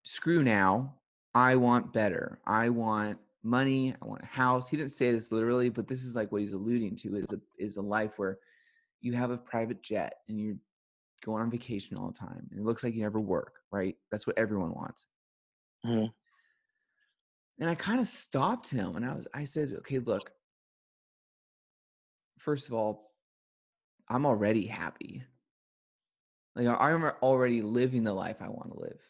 screw 0.04 0.42
now 0.42 0.94
i 1.34 1.54
want 1.56 1.92
better 1.92 2.40
i 2.46 2.68
want 2.68 3.18
money 3.42 3.94
i 4.00 4.04
want 4.06 4.22
a 4.22 4.26
house. 4.26 4.68
He 4.68 4.76
didn't 4.76 4.92
say 4.92 5.10
this 5.10 5.32
literally 5.32 5.68
but 5.68 5.88
this 5.88 6.04
is 6.04 6.14
like 6.14 6.30
what 6.30 6.42
he's 6.42 6.52
alluding 6.52 6.96
to 6.96 7.16
is 7.16 7.32
a 7.32 7.40
is 7.58 7.76
a 7.76 7.82
life 7.82 8.18
where 8.18 8.38
you 9.00 9.12
have 9.14 9.30
a 9.30 9.36
private 9.36 9.82
jet 9.82 10.14
and 10.28 10.38
you're 10.38 10.56
going 11.24 11.42
on 11.42 11.50
vacation 11.50 11.96
all 11.96 12.08
the 12.08 12.18
time 12.18 12.46
and 12.50 12.60
it 12.60 12.64
looks 12.64 12.84
like 12.84 12.94
you 12.94 13.02
never 13.02 13.20
work 13.20 13.54
right? 13.72 13.96
That's 14.10 14.26
what 14.26 14.38
everyone 14.38 14.72
wants. 14.74 15.06
Mhm. 15.84 16.12
and 17.58 17.70
i 17.70 17.74
kind 17.74 18.00
of 18.00 18.06
stopped 18.06 18.68
him 18.70 18.96
and 18.96 19.04
i 19.04 19.14
was 19.14 19.26
i 19.34 19.44
said 19.44 19.72
okay 19.78 19.98
look 19.98 20.30
first 22.38 22.68
of 22.68 22.74
all 22.74 23.12
i'm 24.08 24.26
already 24.26 24.66
happy. 24.66 25.24
Like 26.54 26.66
I'm 26.66 27.04
already 27.22 27.62
living 27.62 28.04
the 28.04 28.12
life 28.12 28.42
I 28.42 28.48
want 28.48 28.72
to 28.72 28.78
live, 28.78 29.00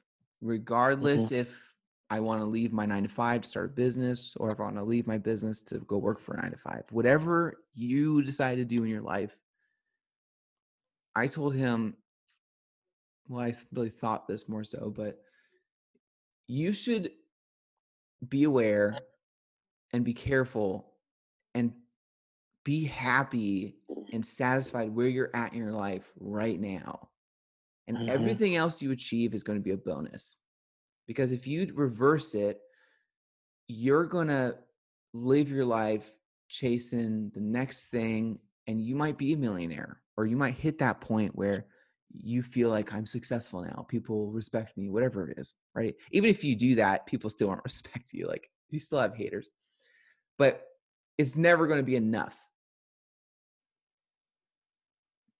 regardless 0.40 1.32
if 1.32 1.71
I 2.12 2.20
want 2.20 2.42
to 2.42 2.44
leave 2.44 2.74
my 2.74 2.84
nine 2.84 3.04
to 3.04 3.08
five 3.08 3.40
to 3.40 3.48
start 3.48 3.70
a 3.70 3.72
business 3.72 4.36
or 4.36 4.50
if 4.50 4.60
I 4.60 4.64
want 4.64 4.76
to 4.76 4.84
leave 4.84 5.06
my 5.06 5.16
business 5.16 5.62
to 5.62 5.78
go 5.78 5.96
work 5.96 6.20
for 6.20 6.34
a 6.34 6.42
nine 6.42 6.50
to 6.50 6.58
five. 6.58 6.82
Whatever 6.90 7.54
you 7.72 8.20
decide 8.20 8.56
to 8.56 8.66
do 8.66 8.84
in 8.84 8.90
your 8.90 9.00
life, 9.00 9.40
I 11.16 11.26
told 11.26 11.54
him, 11.54 11.96
well, 13.28 13.46
I 13.46 13.56
really 13.72 13.88
thought 13.88 14.28
this 14.28 14.46
more 14.46 14.62
so, 14.62 14.92
but 14.94 15.22
you 16.48 16.74
should 16.74 17.12
be 18.28 18.44
aware 18.44 18.94
and 19.94 20.04
be 20.04 20.12
careful 20.12 20.92
and 21.54 21.72
be 22.62 22.84
happy 22.84 23.78
and 24.12 24.24
satisfied 24.24 24.94
where 24.94 25.08
you're 25.08 25.34
at 25.34 25.54
in 25.54 25.60
your 25.60 25.72
life 25.72 26.12
right 26.20 26.60
now. 26.60 27.08
And 27.88 27.96
Mhm. 27.96 28.08
everything 28.10 28.54
else 28.54 28.82
you 28.82 28.90
achieve 28.90 29.32
is 29.32 29.42
going 29.42 29.58
to 29.58 29.64
be 29.64 29.70
a 29.70 29.78
bonus. 29.78 30.36
Because 31.12 31.32
if 31.32 31.46
you 31.46 31.70
reverse 31.74 32.34
it, 32.34 32.58
you're 33.68 34.06
going 34.06 34.28
to 34.28 34.56
live 35.12 35.50
your 35.50 35.66
life 35.66 36.10
chasing 36.48 37.30
the 37.34 37.40
next 37.40 37.88
thing 37.88 38.38
and 38.66 38.80
you 38.80 38.94
might 38.94 39.18
be 39.18 39.34
a 39.34 39.36
millionaire 39.36 40.00
or 40.16 40.24
you 40.24 40.38
might 40.38 40.54
hit 40.54 40.78
that 40.78 41.02
point 41.02 41.36
where 41.36 41.66
you 42.14 42.42
feel 42.42 42.70
like 42.70 42.94
I'm 42.94 43.04
successful 43.04 43.62
now. 43.62 43.84
People 43.90 44.30
respect 44.30 44.78
me, 44.78 44.88
whatever 44.88 45.28
it 45.28 45.38
is, 45.38 45.52
right? 45.74 45.94
Even 46.12 46.30
if 46.30 46.44
you 46.44 46.56
do 46.56 46.76
that, 46.76 47.04
people 47.04 47.28
still 47.28 47.48
won't 47.48 47.60
respect 47.64 48.14
you. 48.14 48.26
Like 48.26 48.48
you 48.70 48.80
still 48.80 48.98
have 48.98 49.14
haters. 49.14 49.50
But 50.38 50.64
it's 51.18 51.36
never 51.36 51.66
going 51.66 51.80
to 51.80 51.84
be 51.84 51.96
enough. 51.96 52.38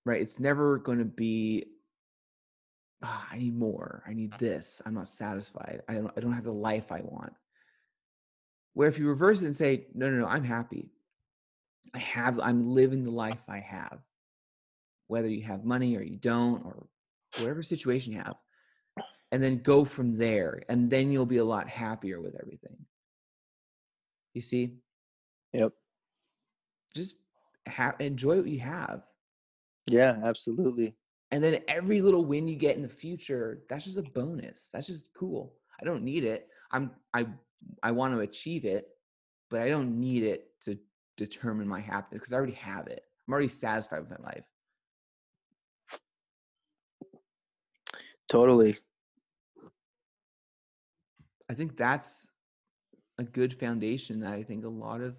Right? 0.05 0.21
It's 0.21 0.39
never 0.39 0.77
going 0.77 0.99
to 0.99 1.05
be 1.05 1.65
"Ah, 3.03 3.27
I 3.31 3.37
need 3.37 3.55
more. 3.57 4.03
I 4.07 4.13
need 4.13 4.33
this. 4.39 4.81
I'm 4.85 4.93
not 4.93 5.07
satisfied. 5.07 5.81
I 5.87 5.95
don't 5.95 6.11
I 6.15 6.21
don't 6.21 6.33
have 6.33 6.45
the 6.45 6.51
life 6.53 6.91
I 6.91 7.01
want. 7.01 7.33
Where 8.73 8.87
if 8.87 8.97
you 8.97 9.07
reverse 9.07 9.41
it 9.41 9.47
and 9.47 9.55
say, 9.55 9.87
no, 9.93 10.09
no, 10.09 10.17
no, 10.19 10.27
I'm 10.27 10.43
happy. 10.43 10.89
I 11.93 11.99
have, 11.99 12.39
I'm 12.39 12.67
living 12.69 13.03
the 13.03 13.11
life 13.11 13.43
I 13.47 13.59
have. 13.59 13.99
Whether 15.07 15.27
you 15.27 15.43
have 15.43 15.63
money 15.63 15.95
or 15.95 16.01
you 16.01 16.15
don't, 16.15 16.65
or 16.65 16.87
whatever 17.37 17.61
situation 17.61 18.13
you 18.13 18.19
have. 18.19 18.35
And 19.31 19.43
then 19.43 19.59
go 19.59 19.85
from 19.85 20.17
there. 20.17 20.63
And 20.69 20.89
then 20.89 21.11
you'll 21.11 21.27
be 21.27 21.37
a 21.37 21.45
lot 21.45 21.69
happier 21.69 22.19
with 22.19 22.35
everything. 22.41 22.77
You 24.33 24.41
see? 24.41 24.77
Yep. 25.53 25.73
Just 26.95 27.17
ha- 27.67 27.95
enjoy 27.99 28.37
what 28.37 28.47
you 28.47 28.59
have. 28.61 29.03
Yeah, 29.87 30.19
absolutely. 30.23 30.95
And 31.33 31.43
then 31.43 31.63
every 31.67 31.99
little 31.99 32.23
win 32.23 32.47
you 32.47 32.55
get 32.55 32.75
in 32.75 32.83
the 32.83 32.87
future, 32.87 33.63
that's 33.67 33.85
just 33.85 33.97
a 33.97 34.03
bonus. 34.03 34.69
That's 34.71 34.85
just 34.85 35.07
cool. 35.17 35.55
I 35.81 35.83
don't 35.83 36.03
need 36.03 36.25
it. 36.25 36.47
I'm 36.71 36.91
I 37.11 37.25
I 37.81 37.89
want 37.89 38.13
to 38.13 38.19
achieve 38.19 38.65
it, 38.65 38.89
but 39.49 39.59
I 39.59 39.67
don't 39.67 39.97
need 39.97 40.21
it 40.21 40.51
to 40.65 40.77
determine 41.17 41.67
my 41.67 41.79
happiness 41.79 42.21
because 42.21 42.33
I 42.33 42.35
already 42.35 42.53
have 42.53 42.85
it. 42.85 43.01
I'm 43.27 43.33
already 43.33 43.47
satisfied 43.47 44.01
with 44.01 44.11
my 44.11 44.23
life. 44.23 44.43
Totally. 48.29 48.77
I 51.49 51.55
think 51.55 51.77
that's 51.77 52.27
a 53.17 53.23
good 53.23 53.55
foundation 53.55 54.19
that 54.19 54.33
I 54.33 54.43
think 54.43 54.65
a 54.65 54.69
lot 54.69 55.01
of 55.01 55.15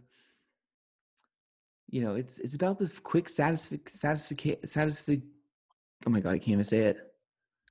you 1.88 2.02
know, 2.02 2.14
it's 2.14 2.38
it's 2.38 2.54
about 2.54 2.78
the 2.78 2.88
quick 3.02 3.26
satisfic 3.26 3.92
satisfic 3.92 5.22
oh 6.07 6.11
my 6.11 6.20
god, 6.20 6.34
I 6.34 6.38
can't 6.38 6.48
even 6.48 6.64
say 6.64 6.80
it. 6.80 6.98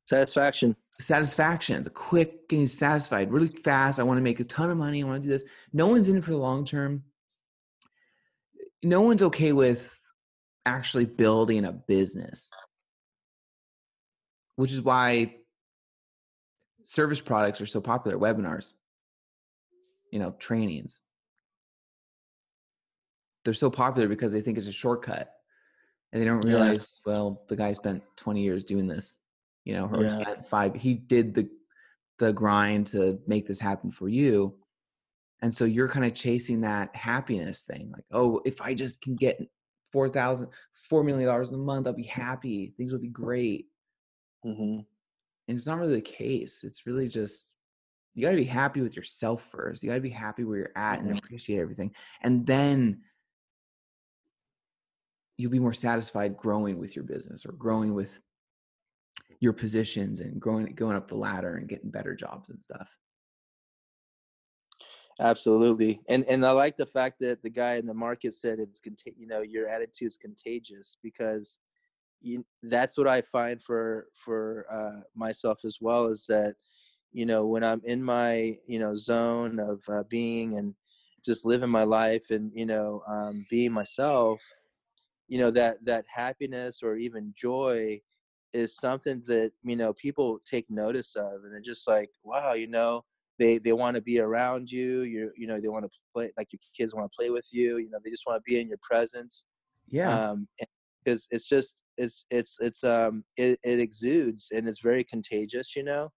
Satisfaction. 0.07 0.75
satisfaction, 0.99 1.83
the 1.83 1.89
quick 1.89 2.49
getting 2.49 2.67
satisfied 2.67 3.31
really 3.31 3.47
fast. 3.47 3.99
I 3.99 4.03
want 4.03 4.17
to 4.17 4.23
make 4.23 4.39
a 4.39 4.43
ton 4.43 4.69
of 4.69 4.77
money. 4.77 5.01
I 5.01 5.05
want 5.05 5.23
to 5.23 5.27
do 5.27 5.31
this. 5.31 5.43
No 5.71 5.87
one's 5.87 6.09
in 6.09 6.17
it 6.17 6.23
for 6.23 6.31
the 6.31 6.37
long 6.37 6.65
term. 6.65 7.03
No 8.83 9.01
one's 9.01 9.23
okay 9.23 9.53
with 9.53 9.97
actually 10.65 11.05
building 11.05 11.65
a 11.65 11.71
business, 11.71 12.51
which 14.55 14.73
is 14.73 14.81
why 14.81 15.35
service 16.83 17.21
products 17.21 17.61
are 17.61 17.65
so 17.65 17.79
popular, 17.79 18.17
webinars, 18.17 18.73
you 20.11 20.19
know, 20.19 20.35
trainings. 20.39 21.01
They're 23.45 23.53
so 23.53 23.69
popular 23.69 24.07
because 24.07 24.33
they 24.33 24.41
think 24.41 24.57
it's 24.57 24.67
a 24.67 24.71
shortcut 24.71 25.33
and 26.13 26.21
they 26.21 26.25
don't 26.25 26.45
Yeah. 26.45 26.53
realize, 26.53 27.01
well, 27.05 27.43
the 27.49 27.55
guy 27.55 27.73
spent 27.73 28.03
20 28.17 28.41
years 28.41 28.63
doing 28.63 28.87
this, 28.87 29.15
you 29.65 29.73
know, 29.73 29.87
or 29.91 30.03
he 30.05 30.23
Yeah. 30.25 30.41
five, 30.43 30.75
he 30.75 30.93
did 30.93 31.33
the, 31.33 31.49
the 32.19 32.31
grind 32.31 32.87
to 32.87 33.19
make 33.27 33.47
this 33.47 33.59
happen 33.59 33.91
for 33.91 34.07
you. 34.07 34.57
And 35.41 35.53
so 35.53 35.65
you're 35.65 35.89
kind 35.89 36.05
of 36.05 36.13
chasing 36.13 36.61
that 36.61 36.95
happiness 36.95 37.63
thing. 37.63 37.91
Like, 37.91 38.05
oh, 38.11 38.41
if 38.45 38.61
I 38.61 38.75
just 38.75 39.01
can 39.01 39.15
get 39.15 39.41
four 39.91 40.07
thousand, 40.07 40.49
four 40.71 41.03
million 41.03 41.27
dollars 41.27 41.51
a 41.51 41.57
month, 41.57 41.87
I'll 41.87 41.93
be 41.93 42.03
happy. 42.03 42.73
Things 42.77 42.93
will 42.93 42.99
be 42.99 43.09
great. 43.09 43.67
hmm 44.43 44.51
And 44.51 45.57
it's 45.57 45.67
not 45.67 45.79
really 45.79 45.95
the 45.95 46.01
case. 46.01 46.63
It's 46.63 46.85
really 46.85 47.07
just 47.07 47.55
you 48.13 48.21
got 48.23 48.31
to 48.31 48.37
be 48.37 48.43
happy 48.43 48.81
with 48.81 48.95
yourself 48.95 49.49
first. 49.51 49.81
You 49.81 49.89
got 49.89 49.95
to 49.95 50.01
be 50.01 50.09
happy 50.11 50.43
where 50.43 50.59
you're 50.59 50.71
at 50.75 50.99
and 50.99 51.11
Mhm. 51.11 51.17
appreciate 51.17 51.59
everything. 51.59 51.95
And 52.21 52.45
then 52.45 53.01
you'll 55.43 55.51
be 55.51 55.59
more 55.59 55.73
satisfied 55.73 56.37
growing 56.37 56.79
with 56.79 56.95
your 56.95 57.03
business 57.03 57.45
or 57.45 57.51
growing 57.51 57.93
with 57.93 58.21
your 59.41 59.51
positions 59.51 60.21
and 60.21 60.39
growing 60.39 60.73
going 60.73 60.95
up 60.95 61.09
the 61.09 61.15
ladder 61.15 61.57
and 61.57 61.67
getting 61.67 61.91
better 61.91 62.15
jobs 62.15 62.49
and 62.49 62.63
stuff. 62.63 62.89
Absolutely. 65.19 65.99
And 66.07 66.23
and 66.29 66.45
I 66.45 66.51
like 66.51 66.77
the 66.77 66.85
fact 66.85 67.19
that 67.19 67.43
the 67.43 67.49
guy 67.49 67.75
in 67.75 67.85
the 67.85 67.93
market 67.93 68.33
said 68.35 68.59
it's 68.59 68.79
conti- 68.79 69.15
you 69.17 69.27
know, 69.27 69.41
your 69.41 69.67
attitude's 69.67 70.15
contagious 70.15 70.97
because 71.03 71.59
you, 72.21 72.45
that's 72.61 72.97
what 72.97 73.09
I 73.09 73.21
find 73.21 73.61
for 73.61 74.07
for 74.15 74.65
uh, 74.71 75.01
myself 75.13 75.59
as 75.65 75.79
well 75.81 76.07
is 76.07 76.25
that 76.27 76.55
you 77.11 77.25
know 77.25 77.45
when 77.45 77.65
I'm 77.65 77.81
in 77.83 78.01
my 78.01 78.55
you 78.65 78.79
know 78.79 78.95
zone 78.95 79.59
of 79.59 79.83
uh, 79.89 80.03
being 80.09 80.57
and 80.57 80.73
just 81.25 81.45
living 81.45 81.69
my 81.69 81.83
life 81.83 82.31
and 82.31 82.49
you 82.55 82.65
know 82.65 83.03
um, 83.09 83.45
being 83.49 83.73
myself, 83.73 84.41
you 85.27 85.37
know 85.37 85.51
that 85.51 85.83
that 85.83 86.05
happiness 86.07 86.81
or 86.83 86.95
even 86.95 87.33
joy 87.35 87.99
is 88.53 88.75
something 88.75 89.21
that 89.25 89.51
you 89.63 89.75
know 89.75 89.93
people 89.93 90.39
take 90.45 90.69
notice 90.69 91.15
of 91.15 91.43
and 91.43 91.51
they're 91.51 91.59
just 91.59 91.87
like 91.87 92.09
wow 92.23 92.53
you 92.53 92.67
know 92.67 93.03
they 93.39 93.57
they 93.57 93.73
want 93.73 93.95
to 93.95 94.01
be 94.01 94.19
around 94.19 94.69
you 94.69 95.01
you 95.01 95.31
you 95.35 95.47
know 95.47 95.59
they 95.59 95.67
want 95.67 95.83
to 95.83 95.91
play 96.13 96.31
like 96.37 96.47
your 96.51 96.59
kids 96.77 96.93
want 96.93 97.09
to 97.11 97.15
play 97.17 97.29
with 97.29 97.47
you 97.51 97.77
you 97.77 97.89
know 97.89 97.97
they 98.03 98.11
just 98.11 98.23
want 98.27 98.37
to 98.37 98.51
be 98.51 98.59
in 98.59 98.67
your 98.67 98.79
presence 98.81 99.45
yeah. 99.89 100.29
um 100.29 100.47
because 101.03 101.27
it's 101.31 101.47
just 101.47 101.81
it's 101.97 102.25
it's 102.29 102.57
it's 102.61 102.83
um 102.83 103.23
it, 103.37 103.59
it 103.63 103.79
exudes 103.79 104.49
and 104.53 104.67
it's 104.67 104.81
very 104.81 105.03
contagious 105.03 105.75
you 105.75 105.83
know 105.83 106.09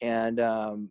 and 0.00 0.40
um 0.40 0.88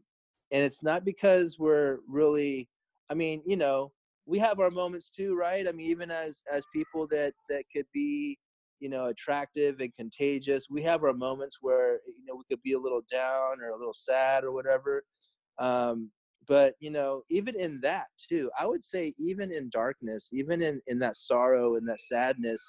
and 0.52 0.64
it's 0.64 0.84
not 0.84 1.06
because 1.06 1.58
we're 1.58 2.00
really 2.08 2.70
i 3.10 3.14
mean 3.14 3.42
you 3.46 3.56
know 3.56 3.92
we 4.26 4.40
have 4.40 4.60
our 4.60 4.72
moments 4.72 5.10
too 5.10 5.36
right? 5.36 5.68
I 5.68 5.72
mean 5.72 5.90
even 5.90 6.12
as 6.12 6.44
as 6.52 6.66
people 6.74 7.08
that 7.08 7.34
that 7.50 7.66
could 7.74 7.86
be 7.94 8.38
you 8.80 8.90
know 8.90 9.06
attractive 9.08 9.80
and 9.80 9.94
contagious 9.94 10.68
we 10.70 10.82
have 10.84 11.04
our 11.04 11.14
moments 11.14 11.60
where 11.62 11.94
you 12.06 12.26
know 12.28 12.36
we 12.36 12.44
could 12.50 12.62
be 12.64 12.74
a 12.74 12.80
little 12.80 13.02
down 13.10 13.62
or 13.62 13.70
a 13.70 13.78
little 13.78 13.94
sad 13.94 14.44
or 14.44 14.52
whatever 14.52 15.04
um 15.58 16.12
but 16.48 16.76
you 16.82 16.90
know 16.90 17.24
even 17.30 17.58
in 17.58 17.80
that 17.80 18.08
too 18.30 18.52
i 18.60 18.66
would 18.66 18.84
say 18.84 19.14
even 19.18 19.54
in 19.54 19.70
darkness 19.70 20.30
even 20.34 20.62
in 20.62 20.82
in 20.88 21.00
that 21.00 21.16
sorrow 21.16 21.76
and 21.76 21.88
that 21.88 22.00
sadness 22.00 22.62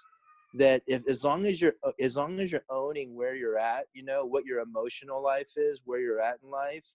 that 0.54 0.82
if 0.86 1.02
as 1.08 1.24
long 1.24 1.46
as 1.46 1.60
you're 1.60 1.74
uh, 1.82 1.90
as 2.00 2.16
long 2.16 2.38
as 2.38 2.52
you're 2.52 2.64
owning 2.70 3.16
where 3.16 3.34
you're 3.34 3.58
at 3.58 3.86
you 3.92 4.04
know 4.04 4.24
what 4.24 4.44
your 4.44 4.60
emotional 4.60 5.20
life 5.20 5.52
is 5.56 5.80
where 5.84 6.00
you're 6.00 6.20
at 6.20 6.38
in 6.44 6.50
life 6.50 6.94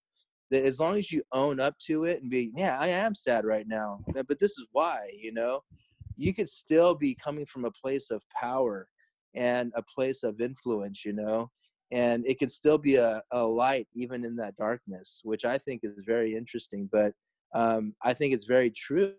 that 0.51 0.63
as 0.63 0.79
long 0.79 0.97
as 0.97 1.11
you 1.11 1.23
own 1.31 1.59
up 1.59 1.77
to 1.79 2.05
it 2.05 2.21
and 2.21 2.29
be 2.29 2.51
yeah 2.55 2.77
i 2.79 2.87
am 2.87 3.15
sad 3.15 3.45
right 3.45 3.67
now 3.67 3.99
but 4.27 4.39
this 4.39 4.51
is 4.51 4.65
why 4.71 5.07
you 5.17 5.31
know? 5.33 5.61
You 6.15 6.33
could 6.33 6.49
still 6.49 6.95
be 6.95 7.15
coming 7.15 7.45
from 7.45 7.63
a 7.63 7.71
place 7.71 8.11
of 8.11 8.21
power 8.37 8.87
and 9.35 9.71
a 9.75 9.83
place 9.83 10.23
of 10.23 10.41
influence 10.41 11.05
you 11.05 11.13
know? 11.13 11.49
And 11.91 12.25
it 12.27 12.37
could 12.39 12.51
still 12.51 12.77
be 12.77 12.95
a, 12.95 13.21
a 13.31 13.41
light 13.41 13.87
even 13.95 14.25
in 14.25 14.35
that 14.37 14.55
darkness 14.57 15.21
which 15.23 15.45
i 15.45 15.57
think 15.57 15.81
is 15.83 16.03
very 16.05 16.35
interesting 16.35 16.89
but 16.91 17.13
um, 17.55 17.95
i 18.03 18.13
think 18.13 18.33
it's 18.33 18.45
very 18.45 18.71
true. 18.71 19.15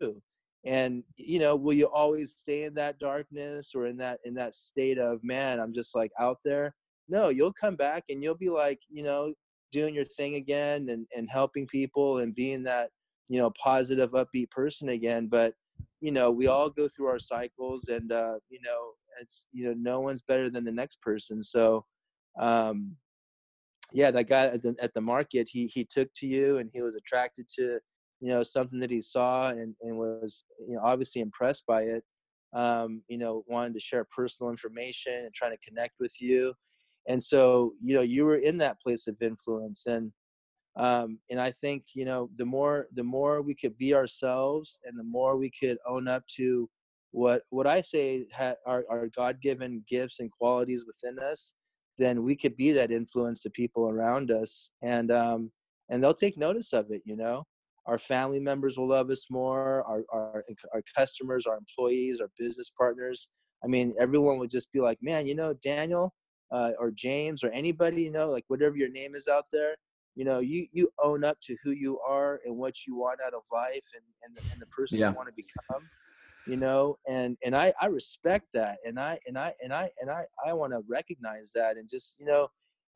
And 0.64 1.03
you 1.16 1.39
know 1.39 1.57
will 1.57 1.72
you 1.72 1.87
always 1.87 2.33
stay 2.37 2.64
in 2.64 2.74
that 2.74 2.99
darkness 2.99 3.72
or 3.74 3.87
in 3.87 3.97
that 3.99 4.20
in 4.24 4.35
that 4.35 4.55
state 4.55 4.99
of 4.99 5.24
man 5.24 5.59
i'm 5.61 5.72
just 5.72 5.95
like 5.95 6.12
out 6.18 6.39
there? 6.45 6.74
No 7.09 7.28
you'll 7.31 7.53
come 7.55 7.76
back 7.76 8.05
and 8.11 8.22
you'll 8.22 8.35
be 8.35 8.51
like 8.51 8.81
you 8.91 9.03
know 9.03 9.33
doing 9.73 9.95
your 9.95 10.05
thing 10.05 10.35
again 10.35 10.89
and 10.89 11.07
and 11.16 11.29
helping 11.31 11.66
people 11.66 12.18
and 12.18 12.35
being 12.35 12.62
that 12.62 12.91
you 13.29 13.39
know 13.39 13.51
positive 13.51 14.11
upbeat 14.12 14.51
person 14.51 14.91
again 14.91 15.27
but 15.27 15.55
you 16.01 16.11
know 16.11 16.31
we 16.31 16.47
all 16.47 16.68
go 16.68 16.89
through 16.89 17.07
our 17.07 17.18
cycles 17.18 17.89
and 17.89 18.12
uh 18.12 18.35
you 18.49 18.61
know 18.62 18.93
it's 19.21 19.47
you 19.53 19.64
know 19.64 19.75
no 19.77 20.01
one's 20.01 20.23
better 20.23 20.51
than 20.51 20.64
the 20.64 20.73
next 20.73 21.01
person. 21.03 21.43
So 21.43 21.85
um 22.39 22.97
yeah 23.93 24.11
that 24.11 24.29
guy 24.29 24.47
at 24.47 24.62
the, 24.62 24.75
at 24.81 24.95
the 24.95 25.01
market 25.01 25.49
he 25.51 25.66
he 25.66 25.85
took 25.85 26.09
to 26.14 26.27
you 26.27 26.59
and 26.59 26.71
he 26.73 26.81
was 26.81 26.95
attracted 26.95 27.49
to 27.57 27.81
you 28.21 28.29
know 28.29 28.43
something 28.43 28.79
that 28.79 28.91
he 28.91 29.01
saw 29.01 29.49
and, 29.49 29.75
and 29.83 29.97
was 29.97 30.45
you 30.66 30.75
know 30.75 30.83
obviously 30.83 31.21
impressed 31.21 31.64
by 31.66 31.83
it. 31.83 32.05
Um, 32.53 33.03
you 33.09 33.16
know 33.16 33.45
wanted 33.47 33.75
to 33.75 33.81
share 33.81 34.05
personal 34.05 34.51
information 34.51 35.14
and 35.14 35.33
trying 35.33 35.53
to 35.53 35.68
connect 35.68 35.95
with 36.01 36.21
you 36.21 36.53
and 37.11 37.23
so 37.23 37.73
you 37.83 37.95
know 37.95 38.03
you 38.03 38.25
were 38.25 38.37
in 38.37 38.57
that 38.57 38.81
place 38.81 39.07
of 39.09 39.17
influence 39.21 39.87
and 39.87 40.13
um, 40.77 41.19
and 41.31 41.41
i 41.41 41.51
think 41.51 41.85
you 41.95 42.05
know 42.05 42.31
the 42.37 42.45
more 42.45 42.87
the 42.95 43.03
more 43.03 43.43
we 43.43 43.55
could 43.55 43.77
be 43.77 43.93
ourselves 43.95 44.79
and 44.85 44.99
the 44.99 45.11
more 45.19 45.37
we 45.37 45.51
could 45.51 45.79
own 45.87 46.07
up 46.07 46.23
to 46.29 46.69
what 47.11 47.43
what 47.51 47.67
i 47.67 47.81
say 47.81 48.27
ha, 48.33 48.55
are, 48.65 49.09
god-given 49.17 49.85
gifts 49.89 50.21
and 50.21 50.31
qualities 50.31 50.85
within 50.87 51.19
us 51.19 51.55
then 51.99 52.23
we 52.23 52.37
could 52.37 52.57
be 52.57 52.71
that 52.71 52.93
influence 52.93 53.41
to 53.43 53.51
people 53.51 53.89
around 53.89 54.31
us 54.31 54.71
and 54.83 55.11
um 55.11 55.51
and 55.89 56.03
they'll 56.03 56.15
take 56.15 56.39
notice 56.39 56.73
of 56.73 56.91
it 56.91 57.03
you 57.05 57.17
know? 57.17 57.45
Our 57.87 57.99
family 57.99 58.39
members 58.39 58.79
will 58.79 58.87
love 58.87 59.11
us 59.11 59.25
more 59.31 59.83
our, 59.91 60.05
our 60.13 60.45
our 60.73 60.83
customers 60.97 61.45
our 61.47 61.59
employees 61.59 62.21
our 62.21 62.31
business 62.39 62.71
partners. 62.79 63.31
I 63.65 63.67
mean 63.67 63.95
everyone 63.99 64.39
would 64.39 64.51
just 64.51 64.71
be 64.71 64.81
like 64.81 64.99
man 65.03 65.27
you 65.27 65.35
know 65.35 65.55
daniel 65.55 66.15
uh, 66.53 66.73
or 66.79 66.91
james 66.91 67.45
or 67.45 67.51
anybody 67.51 68.03
you 68.03 68.11
know 68.11 68.29
like 68.31 68.45
whatever 68.49 68.77
your 68.77 68.91
name 68.91 69.15
is 69.15 69.29
out 69.29 69.47
there 69.53 69.77
you 70.15 70.25
know 70.25 70.41
you 70.41 70.67
you 70.73 70.89
own 71.03 71.25
up 71.25 71.39
to 71.41 71.57
who 71.63 71.71
you 71.71 71.99
are 72.01 72.41
and 72.45 72.57
what 72.57 72.87
you 72.87 72.97
want 72.97 73.21
out 73.25 73.35
of 73.35 73.43
life 73.53 73.87
and 73.95 74.05
and 74.25 74.37
the, 74.37 74.53
and 74.53 74.61
the 74.61 74.67
person 74.67 74.99
yeah. 74.99 75.11
you 75.11 75.17
want 75.17 75.29
to 75.29 75.35
become 75.35 75.83
you 76.47 76.57
know 76.57 76.97
and 77.09 77.37
and 77.45 77.55
i 77.55 77.73
i 77.81 77.87
respect 77.87 78.47
that 78.53 78.79
and 78.85 78.99
i 78.99 79.19
and 79.27 79.39
i 79.39 79.53
and 79.63 79.73
i 79.73 79.89
and 80.01 80.11
i 80.11 80.25
i 80.47 80.53
want 80.53 80.73
to 80.73 80.81
recognize 80.89 81.53
that 81.55 81.77
and 81.77 81.89
just 81.89 82.17
you 82.19 82.27
know 82.27 82.49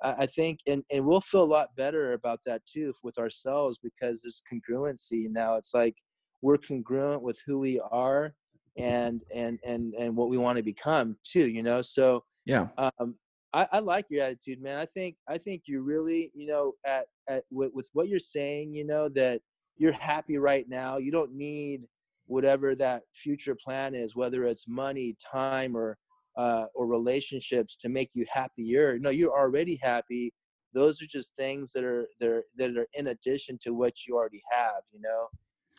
I 0.02 0.26
think, 0.26 0.60
and, 0.66 0.82
and 0.90 1.06
we'll 1.06 1.20
feel 1.20 1.42
a 1.42 1.44
lot 1.44 1.74
better 1.76 2.12
about 2.12 2.40
that 2.44 2.66
too 2.66 2.92
with 3.02 3.18
ourselves 3.18 3.78
because 3.82 4.22
there's 4.22 4.42
congruency 4.52 5.30
now. 5.30 5.54
It's 5.54 5.72
like 5.72 5.96
we're 6.42 6.58
congruent 6.58 7.22
with 7.22 7.40
who 7.46 7.58
we 7.58 7.80
are 7.90 8.34
and 8.76 9.22
and 9.34 9.58
and 9.64 9.94
and 9.94 10.14
what 10.16 10.28
we 10.28 10.36
want 10.36 10.58
to 10.58 10.62
become 10.62 11.16
too. 11.24 11.48
You 11.48 11.62
know, 11.62 11.80
so 11.80 12.24
yeah. 12.44 12.68
Um, 12.76 13.14
I, 13.54 13.68
I 13.70 13.78
like 13.78 14.06
your 14.10 14.24
attitude, 14.24 14.60
man. 14.60 14.78
I 14.78 14.84
think 14.84 15.16
I 15.28 15.38
think 15.38 15.62
you 15.66 15.82
really, 15.82 16.32
you 16.34 16.46
know, 16.46 16.72
at 16.84 17.06
at 17.28 17.44
with, 17.50 17.70
with 17.72 17.88
what 17.92 18.08
you're 18.08 18.18
saying, 18.18 18.74
you 18.74 18.84
know, 18.84 19.08
that 19.10 19.40
you're 19.76 19.92
happy 19.92 20.38
right 20.38 20.68
now. 20.68 20.98
You 20.98 21.12
don't 21.12 21.32
need 21.32 21.82
whatever 22.26 22.74
that 22.74 23.02
future 23.14 23.54
plan 23.54 23.94
is, 23.94 24.16
whether 24.16 24.44
it's 24.44 24.66
money, 24.66 25.16
time, 25.32 25.76
or 25.76 25.96
uh, 26.36 26.66
or 26.74 26.88
relationships 26.88 27.76
to 27.76 27.88
make 27.88 28.10
you 28.14 28.26
happier. 28.28 28.98
No, 28.98 29.10
you're 29.10 29.38
already 29.38 29.78
happy. 29.80 30.32
Those 30.72 31.00
are 31.00 31.06
just 31.06 31.32
things 31.36 31.70
that 31.72 31.84
are 31.84 32.08
that 32.18 32.28
are, 32.28 32.44
that 32.56 32.76
are 32.76 32.88
in 32.94 33.06
addition 33.08 33.56
to 33.62 33.70
what 33.70 34.04
you 34.04 34.16
already 34.16 34.42
have, 34.50 34.82
you 34.92 35.00
know. 35.00 35.28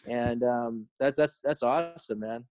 And 0.07 0.43
um, 0.43 0.87
that's 0.97 1.17
that's 1.17 1.41
that's 1.43 1.61
awesome, 1.61 2.19
man. 2.19 2.45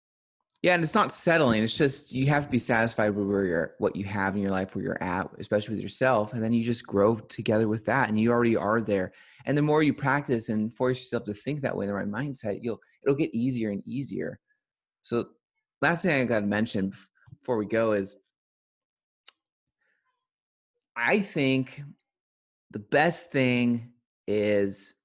Yeah, 0.65 0.73
and 0.73 0.83
it's 0.83 0.95
not 0.95 1.13
settling. 1.13 1.61
It's 1.61 1.77
just 1.77 2.11
you 2.11 2.25
have 2.25 2.45
to 2.45 2.49
be 2.49 2.57
satisfied 2.57 3.09
with 3.09 3.27
where 3.27 3.45
you're, 3.45 3.75
what 3.77 3.95
you 3.95 4.03
have 4.05 4.35
in 4.35 4.41
your 4.41 4.49
life, 4.49 4.73
where 4.73 4.83
you're 4.83 5.03
at, 5.03 5.29
especially 5.37 5.75
with 5.75 5.83
yourself, 5.83 6.33
and 6.33 6.43
then 6.43 6.53
you 6.53 6.65
just 6.65 6.87
grow 6.87 7.17
together 7.17 7.67
with 7.67 7.85
that, 7.85 8.09
and 8.09 8.19
you 8.19 8.31
already 8.31 8.55
are 8.55 8.81
there. 8.81 9.11
And 9.45 9.55
the 9.55 9.61
more 9.61 9.83
you 9.83 9.93
practice 9.93 10.49
and 10.49 10.73
force 10.73 10.97
yourself 10.97 11.25
to 11.25 11.35
think 11.35 11.61
that 11.61 11.77
way, 11.77 11.85
the 11.85 11.93
right 11.93 12.07
mindset, 12.07 12.61
you'll 12.63 12.79
it'll 13.03 13.13
get 13.13 13.29
easier 13.35 13.69
and 13.69 13.83
easier. 13.85 14.39
So, 15.03 15.27
last 15.83 16.01
thing 16.01 16.19
I 16.19 16.25
got 16.25 16.39
to 16.39 16.47
mention 16.47 16.93
before 17.29 17.57
we 17.57 17.67
go 17.67 17.91
is 17.91 18.15
I 20.95 21.19
think 21.19 21.83
the 22.71 22.79
best 22.79 23.31
thing 23.31 23.91
is 24.25 24.95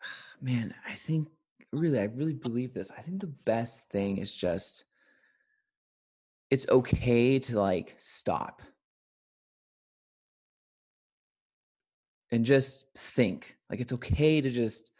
man, 0.40 0.74
I 0.88 0.94
think 0.94 1.28
really 1.72 1.98
I 1.98 2.04
really 2.04 2.34
believe 2.34 2.74
this. 2.74 2.90
I 2.96 3.02
think 3.02 3.20
the 3.20 3.26
best 3.26 3.88
thing 3.90 4.18
is 4.18 4.34
just 4.34 4.84
it's 6.50 6.68
okay 6.68 7.38
to 7.40 7.60
like 7.60 7.96
stop 7.98 8.62
and 12.30 12.44
just 12.44 12.86
think. 12.96 13.56
Like 13.70 13.80
it's 13.80 13.92
okay 13.94 14.40
to 14.40 14.50
just 14.50 14.92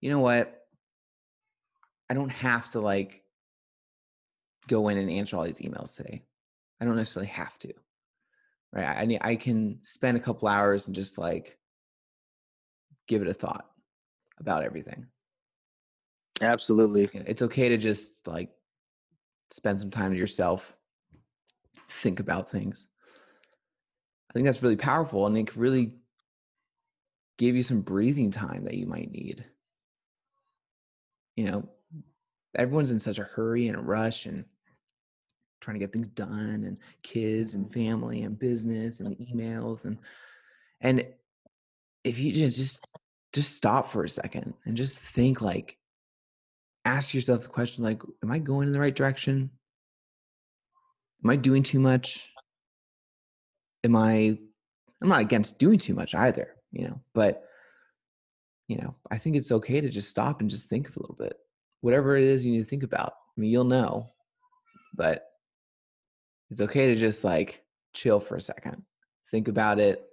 you 0.00 0.10
know 0.10 0.20
what? 0.20 0.58
I 2.10 2.14
don't 2.14 2.30
have 2.30 2.70
to 2.72 2.80
like 2.80 3.22
go 4.68 4.88
in 4.88 4.98
and 4.98 5.10
answer 5.10 5.36
all 5.36 5.44
these 5.44 5.60
emails 5.60 5.96
today. 5.96 6.22
I 6.80 6.84
don't 6.84 6.96
necessarily 6.96 7.30
have 7.30 7.58
to. 7.60 7.72
Right. 8.72 8.84
I 8.84 9.04
need 9.04 9.20
I 9.20 9.36
can 9.36 9.78
spend 9.82 10.16
a 10.16 10.20
couple 10.20 10.48
hours 10.48 10.86
and 10.86 10.94
just 10.94 11.18
like 11.18 11.58
give 13.06 13.22
it 13.22 13.28
a 13.28 13.34
thought 13.34 13.66
about 14.38 14.62
everything. 14.62 15.06
Absolutely. 16.42 17.08
It's 17.14 17.42
okay 17.42 17.68
to 17.68 17.78
just 17.78 18.26
like 18.26 18.50
spend 19.50 19.80
some 19.80 19.90
time 19.90 20.12
to 20.12 20.18
yourself, 20.18 20.76
think 21.88 22.20
about 22.20 22.50
things. 22.50 22.88
I 24.28 24.32
think 24.32 24.44
that's 24.44 24.62
really 24.62 24.76
powerful 24.76 25.26
and 25.26 25.36
it 25.36 25.46
can 25.46 25.60
really 25.60 25.92
give 27.38 27.54
you 27.54 27.62
some 27.62 27.80
breathing 27.80 28.30
time 28.30 28.64
that 28.64 28.74
you 28.74 28.86
might 28.86 29.10
need. 29.10 29.44
You 31.36 31.44
know, 31.44 31.68
everyone's 32.56 32.90
in 32.90 33.00
such 33.00 33.18
a 33.18 33.24
hurry 33.24 33.68
and 33.68 33.76
a 33.76 33.80
rush 33.80 34.26
and 34.26 34.44
trying 35.60 35.74
to 35.76 35.80
get 35.80 35.92
things 35.92 36.08
done 36.08 36.64
and 36.64 36.76
kids 37.02 37.54
and 37.54 37.66
mm-hmm. 37.66 37.74
family 37.74 38.22
and 38.22 38.38
business 38.38 39.00
and 39.00 39.16
emails 39.18 39.84
and 39.84 39.96
and 40.80 41.06
if 42.04 42.18
you 42.18 42.32
just 42.32 42.56
just 42.56 42.86
just 43.32 43.56
stop 43.56 43.86
for 43.86 44.02
a 44.02 44.08
second 44.08 44.52
and 44.64 44.76
just 44.76 44.98
think 44.98 45.40
like 45.40 45.78
ask 46.84 47.14
yourself 47.14 47.42
the 47.42 47.48
question 47.48 47.84
like 47.84 48.02
am 48.22 48.30
i 48.30 48.38
going 48.38 48.66
in 48.66 48.72
the 48.72 48.80
right 48.80 48.94
direction 48.94 49.50
am 51.22 51.30
I 51.30 51.36
doing 51.36 51.62
too 51.62 51.80
much? 51.80 52.28
Am 53.84 53.96
I 53.96 54.38
I'm 55.00 55.08
not 55.08 55.20
against 55.20 55.58
doing 55.58 55.78
too 55.78 55.94
much 55.94 56.14
either, 56.14 56.54
you 56.70 56.86
know, 56.86 57.00
but 57.14 57.44
you 58.68 58.76
know, 58.76 58.94
I 59.10 59.18
think 59.18 59.36
it's 59.36 59.52
okay 59.52 59.80
to 59.80 59.90
just 59.90 60.10
stop 60.10 60.40
and 60.40 60.48
just 60.48 60.68
think 60.68 60.88
a 60.88 61.00
little 61.00 61.16
bit. 61.16 61.34
Whatever 61.80 62.16
it 62.16 62.24
is 62.24 62.46
you 62.46 62.52
need 62.52 62.60
to 62.60 62.64
think 62.64 62.84
about. 62.84 63.12
I 63.36 63.40
mean, 63.40 63.50
you'll 63.50 63.64
know. 63.64 64.12
But 64.94 65.26
it's 66.50 66.60
okay 66.60 66.88
to 66.88 66.94
just 66.94 67.24
like 67.24 67.64
chill 67.92 68.20
for 68.20 68.36
a 68.36 68.40
second. 68.40 68.82
Think 69.30 69.48
about 69.48 69.80
it. 69.80 70.04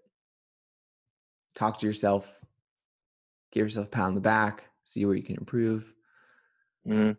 Talk 1.54 1.78
to 1.80 1.86
yourself. 1.86 2.42
Give 3.52 3.66
yourself 3.66 3.88
a 3.88 3.90
pat 3.90 4.06
on 4.06 4.16
the 4.16 4.22
back. 4.22 4.66
See 4.86 5.06
where 5.06 5.16
you 5.16 5.24
can 5.24 5.36
improve. 5.36 5.94
Mhm. 6.90 7.18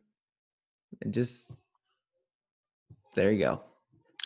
And 1.02 1.14
just 1.14 1.56
there 3.14 3.30
you 3.32 3.38
go. 3.44 3.62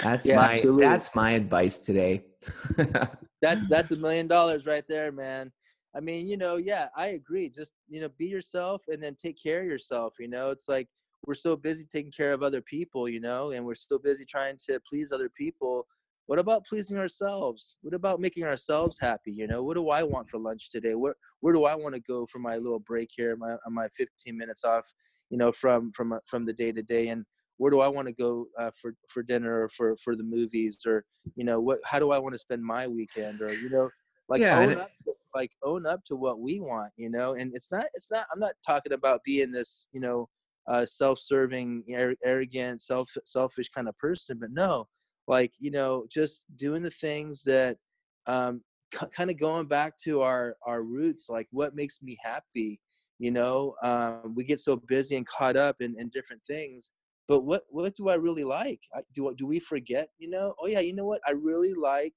That's 0.02 0.26
Yeah, 0.26 0.36
my 0.36 0.54
absolutely. 0.54 0.86
that's 0.86 1.14
my 1.14 1.30
advice 1.32 1.80
today. 1.80 2.24
That's 3.42 3.68
that's 3.68 3.90
a 3.90 3.96
million 3.96 4.26
dollars 4.26 4.64
right 4.66 4.84
there, 4.88 5.12
man. 5.12 5.52
I 5.94 6.00
mean, 6.00 6.26
you 6.26 6.38
know, 6.38 6.56
yeah, 6.56 6.88
I 6.96 7.08
agree. 7.08 7.50
Just 7.50 7.74
you 7.88 8.00
know, 8.00 8.08
be 8.16 8.26
yourself 8.26 8.84
and 8.88 9.02
then 9.02 9.16
take 9.16 9.36
care 9.40 9.60
of 9.60 9.66
yourself. 9.66 10.14
You 10.18 10.28
know, 10.28 10.50
it's 10.50 10.66
like 10.66 10.88
we're 11.26 11.34
so 11.34 11.54
busy 11.54 11.84
taking 11.84 12.10
care 12.10 12.32
of 12.32 12.42
other 12.42 12.62
people, 12.62 13.06
you 13.06 13.20
know, 13.20 13.50
and 13.50 13.64
we're 13.66 13.74
so 13.74 13.98
busy 13.98 14.24
trying 14.24 14.56
to 14.68 14.80
please 14.88 15.12
other 15.12 15.28
people. 15.28 15.86
What 16.26 16.38
about 16.38 16.64
pleasing 16.64 16.96
ourselves? 16.96 17.76
What 17.82 17.92
about 17.92 18.18
making 18.18 18.44
ourselves 18.44 18.98
happy? 18.98 19.32
You 19.32 19.46
know, 19.46 19.62
what 19.62 19.74
do 19.74 19.90
I 19.90 20.02
want 20.04 20.30
for 20.30 20.38
lunch 20.38 20.70
today? 20.70 20.94
Where 20.94 21.14
where 21.40 21.52
do 21.52 21.64
I 21.64 21.74
want 21.74 21.94
to 21.96 22.00
go 22.00 22.24
for 22.24 22.38
my 22.38 22.56
little 22.56 22.80
break 22.80 23.10
here, 23.14 23.36
my 23.36 23.56
my 23.68 23.88
15 23.88 24.38
minutes 24.38 24.64
off, 24.64 24.90
you 25.30 25.38
know, 25.38 25.52
from 25.52 25.92
from 25.92 26.18
from 26.26 26.44
the 26.44 26.52
day 26.52 26.72
to 26.72 26.82
day, 26.82 27.08
and 27.08 27.24
where 27.56 27.70
do 27.70 27.80
I 27.80 27.88
want 27.88 28.08
to 28.08 28.14
go 28.14 28.46
uh, 28.58 28.70
for 28.80 28.94
for 29.08 29.22
dinner 29.22 29.62
or 29.62 29.68
for 29.68 29.96
for 29.96 30.16
the 30.16 30.24
movies 30.24 30.80
or 30.86 31.04
you 31.36 31.44
know 31.44 31.60
what? 31.60 31.80
How 31.84 31.98
do 31.98 32.10
I 32.10 32.18
want 32.18 32.34
to 32.34 32.38
spend 32.38 32.64
my 32.64 32.86
weekend 32.88 33.40
or 33.42 33.54
you 33.54 33.70
know, 33.70 33.90
like 34.28 34.42
Yeah, 34.42 34.52
own 34.52 34.76
up 34.78 34.90
to, 35.04 35.14
like 35.34 35.52
own 35.62 35.86
up 35.86 36.04
to 36.06 36.16
what 36.16 36.40
we 36.40 36.60
want, 36.60 36.92
you 36.96 37.10
know. 37.10 37.34
And 37.34 37.54
it's 37.54 37.70
not 37.72 37.86
it's 37.94 38.10
not 38.10 38.26
I'm 38.32 38.40
not 38.40 38.54
talking 38.66 38.92
about 38.92 39.22
being 39.24 39.52
this 39.52 39.88
you 39.92 40.00
know 40.00 40.28
uh, 40.66 40.86
self-serving, 40.86 41.84
arrogant, 42.24 42.80
self 42.80 43.10
selfish 43.24 43.68
kind 43.68 43.88
of 43.88 43.96
person, 43.98 44.38
but 44.38 44.50
no, 44.50 44.88
like 45.26 45.52
you 45.58 45.70
know, 45.70 46.06
just 46.10 46.44
doing 46.56 46.82
the 46.82 46.90
things 46.90 47.42
that 47.44 47.78
um, 48.26 48.62
k- 48.90 49.06
kind 49.14 49.30
of 49.30 49.38
going 49.38 49.66
back 49.66 49.96
to 50.04 50.22
our 50.22 50.56
our 50.66 50.82
roots, 50.82 51.28
like 51.28 51.48
what 51.50 51.74
makes 51.74 52.02
me 52.02 52.16
happy. 52.22 52.80
You 53.18 53.30
know, 53.30 53.76
um, 53.82 54.34
we 54.34 54.44
get 54.44 54.58
so 54.58 54.76
busy 54.76 55.16
and 55.16 55.26
caught 55.26 55.56
up 55.56 55.76
in, 55.80 55.94
in 55.98 56.08
different 56.10 56.42
things, 56.44 56.92
but 57.28 57.42
what 57.42 57.62
what 57.68 57.94
do 57.94 58.08
I 58.08 58.14
really 58.14 58.44
like? 58.44 58.80
I, 58.94 59.02
do 59.14 59.32
do 59.36 59.46
we 59.46 59.60
forget? 59.60 60.08
You 60.18 60.30
know, 60.30 60.54
oh 60.60 60.66
yeah, 60.66 60.80
you 60.80 60.94
know 60.94 61.06
what? 61.06 61.20
I 61.26 61.32
really 61.32 61.74
like 61.74 62.14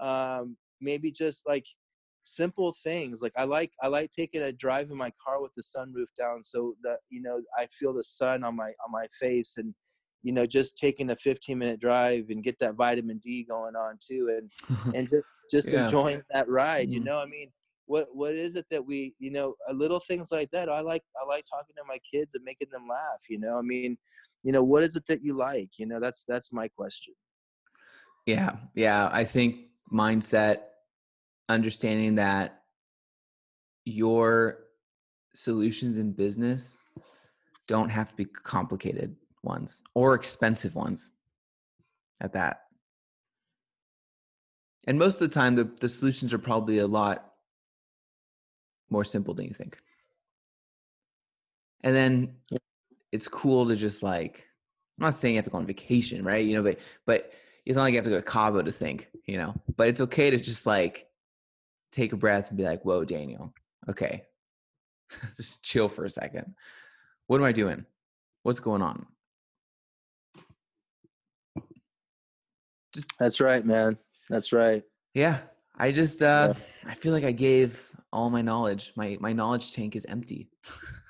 um, 0.00 0.56
maybe 0.80 1.10
just 1.10 1.46
like 1.46 1.66
simple 2.24 2.74
things 2.84 3.22
like 3.22 3.32
i 3.38 3.44
like 3.44 3.72
i 3.82 3.86
like 3.88 4.10
taking 4.10 4.42
a 4.42 4.52
drive 4.52 4.90
in 4.90 4.98
my 4.98 5.10
car 5.24 5.40
with 5.40 5.52
the 5.56 5.62
sunroof 5.62 6.08
down 6.18 6.42
so 6.42 6.74
that 6.82 7.00
you 7.08 7.22
know 7.22 7.40
i 7.58 7.66
feel 7.68 7.94
the 7.94 8.04
sun 8.04 8.44
on 8.44 8.54
my 8.54 8.66
on 8.84 8.92
my 8.92 9.06
face 9.18 9.56
and 9.56 9.74
you 10.22 10.30
know 10.32 10.44
just 10.44 10.76
taking 10.76 11.08
a 11.08 11.16
15 11.16 11.56
minute 11.56 11.80
drive 11.80 12.26
and 12.28 12.44
get 12.44 12.58
that 12.58 12.74
vitamin 12.74 13.16
d 13.18 13.44
going 13.44 13.74
on 13.74 13.96
too 14.06 14.28
and 14.36 14.52
and 14.94 15.08
just 15.08 15.28
just 15.50 15.72
Yeah. 15.72 15.72
enjoying 15.72 16.20
that 16.30 16.46
ride 16.48 16.90
you 16.92 17.00
Mhm. 17.00 17.04
know 17.04 17.18
i 17.18 17.24
mean 17.24 17.50
what 17.88 18.06
what 18.12 18.34
is 18.34 18.54
it 18.54 18.66
that 18.70 18.84
we 18.84 19.14
you 19.18 19.30
know 19.30 19.54
uh, 19.68 19.72
little 19.72 20.00
things 20.00 20.30
like 20.30 20.50
that 20.50 20.68
i 20.68 20.80
like 20.80 21.02
i 21.20 21.26
like 21.26 21.44
talking 21.44 21.74
to 21.76 21.82
my 21.88 21.98
kids 22.12 22.34
and 22.34 22.44
making 22.44 22.68
them 22.70 22.86
laugh 22.88 23.28
you 23.28 23.38
know 23.38 23.58
i 23.58 23.62
mean 23.62 23.96
you 24.44 24.52
know 24.52 24.62
what 24.62 24.82
is 24.82 24.94
it 24.94 25.06
that 25.06 25.22
you 25.22 25.36
like 25.36 25.70
you 25.78 25.86
know 25.86 25.98
that's 25.98 26.24
that's 26.28 26.52
my 26.52 26.68
question 26.68 27.14
Yeah, 28.28 28.56
yeah. 28.74 29.08
I 29.10 29.24
think 29.24 29.70
mindset, 29.90 30.58
understanding 31.48 32.16
that 32.16 32.60
your 33.86 34.66
solutions 35.34 35.96
in 35.96 36.12
business 36.12 36.76
don't 37.66 37.88
have 37.88 38.10
to 38.10 38.16
be 38.16 38.26
complicated 38.26 39.16
ones 39.42 39.80
or 39.94 40.14
expensive 40.14 40.74
ones 40.74 41.10
at 42.20 42.34
that. 42.34 42.64
And 44.86 44.98
most 44.98 45.22
of 45.22 45.30
the 45.30 45.34
time, 45.34 45.54
the, 45.54 45.70
the 45.80 45.88
solutions 45.88 46.34
are 46.34 46.38
probably 46.38 46.80
a 46.80 46.86
lot 46.86 47.27
more 48.90 49.04
simple 49.04 49.34
than 49.34 49.46
you 49.46 49.54
think. 49.54 49.78
And 51.82 51.94
then 51.94 52.34
it's 53.12 53.28
cool 53.28 53.68
to 53.68 53.76
just 53.76 54.02
like, 54.02 54.46
I'm 54.98 55.06
not 55.06 55.14
saying 55.14 55.34
you 55.34 55.38
have 55.38 55.44
to 55.44 55.50
go 55.50 55.58
on 55.58 55.66
vacation, 55.66 56.24
right? 56.24 56.44
You 56.44 56.54
know, 56.54 56.62
but 56.62 56.80
but 57.06 57.32
it's 57.64 57.76
not 57.76 57.82
like 57.82 57.92
you 57.92 57.98
have 57.98 58.04
to 58.04 58.10
go 58.10 58.16
to 58.16 58.22
Cabo 58.22 58.62
to 58.62 58.72
think, 58.72 59.08
you 59.26 59.38
know. 59.38 59.54
But 59.76 59.88
it's 59.88 60.00
okay 60.00 60.30
to 60.30 60.38
just 60.38 60.66
like 60.66 61.06
take 61.92 62.12
a 62.12 62.16
breath 62.16 62.48
and 62.48 62.56
be 62.56 62.64
like, 62.64 62.84
"Whoa, 62.84 63.04
Daniel, 63.04 63.54
okay, 63.88 64.24
just 65.36 65.62
chill 65.62 65.88
for 65.88 66.04
a 66.04 66.10
second. 66.10 66.54
What 67.28 67.38
am 67.38 67.44
I 67.44 67.52
doing? 67.52 67.84
What's 68.42 68.60
going 68.60 68.82
on?" 68.82 69.06
that's 73.18 73.40
right 73.40 73.64
man 73.64 73.96
that's 74.28 74.52
right 74.52 74.82
Yeah, 75.14 75.38
I 75.76 75.92
just 75.92 76.22
uh, 76.22 76.54
I 76.84 76.94
feel 76.94 77.12
like 77.12 77.24
I 77.24 77.32
gave 77.32 77.87
all 78.12 78.30
my 78.30 78.42
knowledge. 78.42 78.92
My 78.96 79.16
my 79.20 79.32
knowledge 79.32 79.72
tank 79.72 79.96
is 79.96 80.04
empty. 80.06 80.48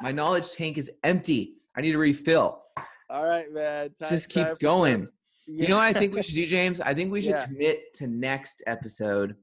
my 0.00 0.12
knowledge 0.12 0.52
tank 0.52 0.78
is 0.78 0.90
empty. 1.04 1.54
I 1.76 1.80
need 1.80 1.92
to 1.92 1.98
refill. 1.98 2.62
All 3.10 3.24
right, 3.24 3.52
man. 3.52 3.90
Time- 3.92 4.08
just 4.08 4.28
keep 4.30 4.46
time 4.46 4.56
going. 4.60 5.08
some- 5.44 5.54
You 5.56 5.68
know 5.68 5.76
what 5.76 5.84
I 5.84 5.92
think 5.92 6.14
we 6.14 6.22
should 6.22 6.34
do, 6.36 6.46
James? 6.46 6.80
I 6.80 6.94
think 6.94 7.12
we 7.12 7.20
should 7.20 7.30
Yeah. 7.32 7.46
commit 7.46 7.92
to 7.94 8.06
next 8.06 8.62
episode. 8.66 9.36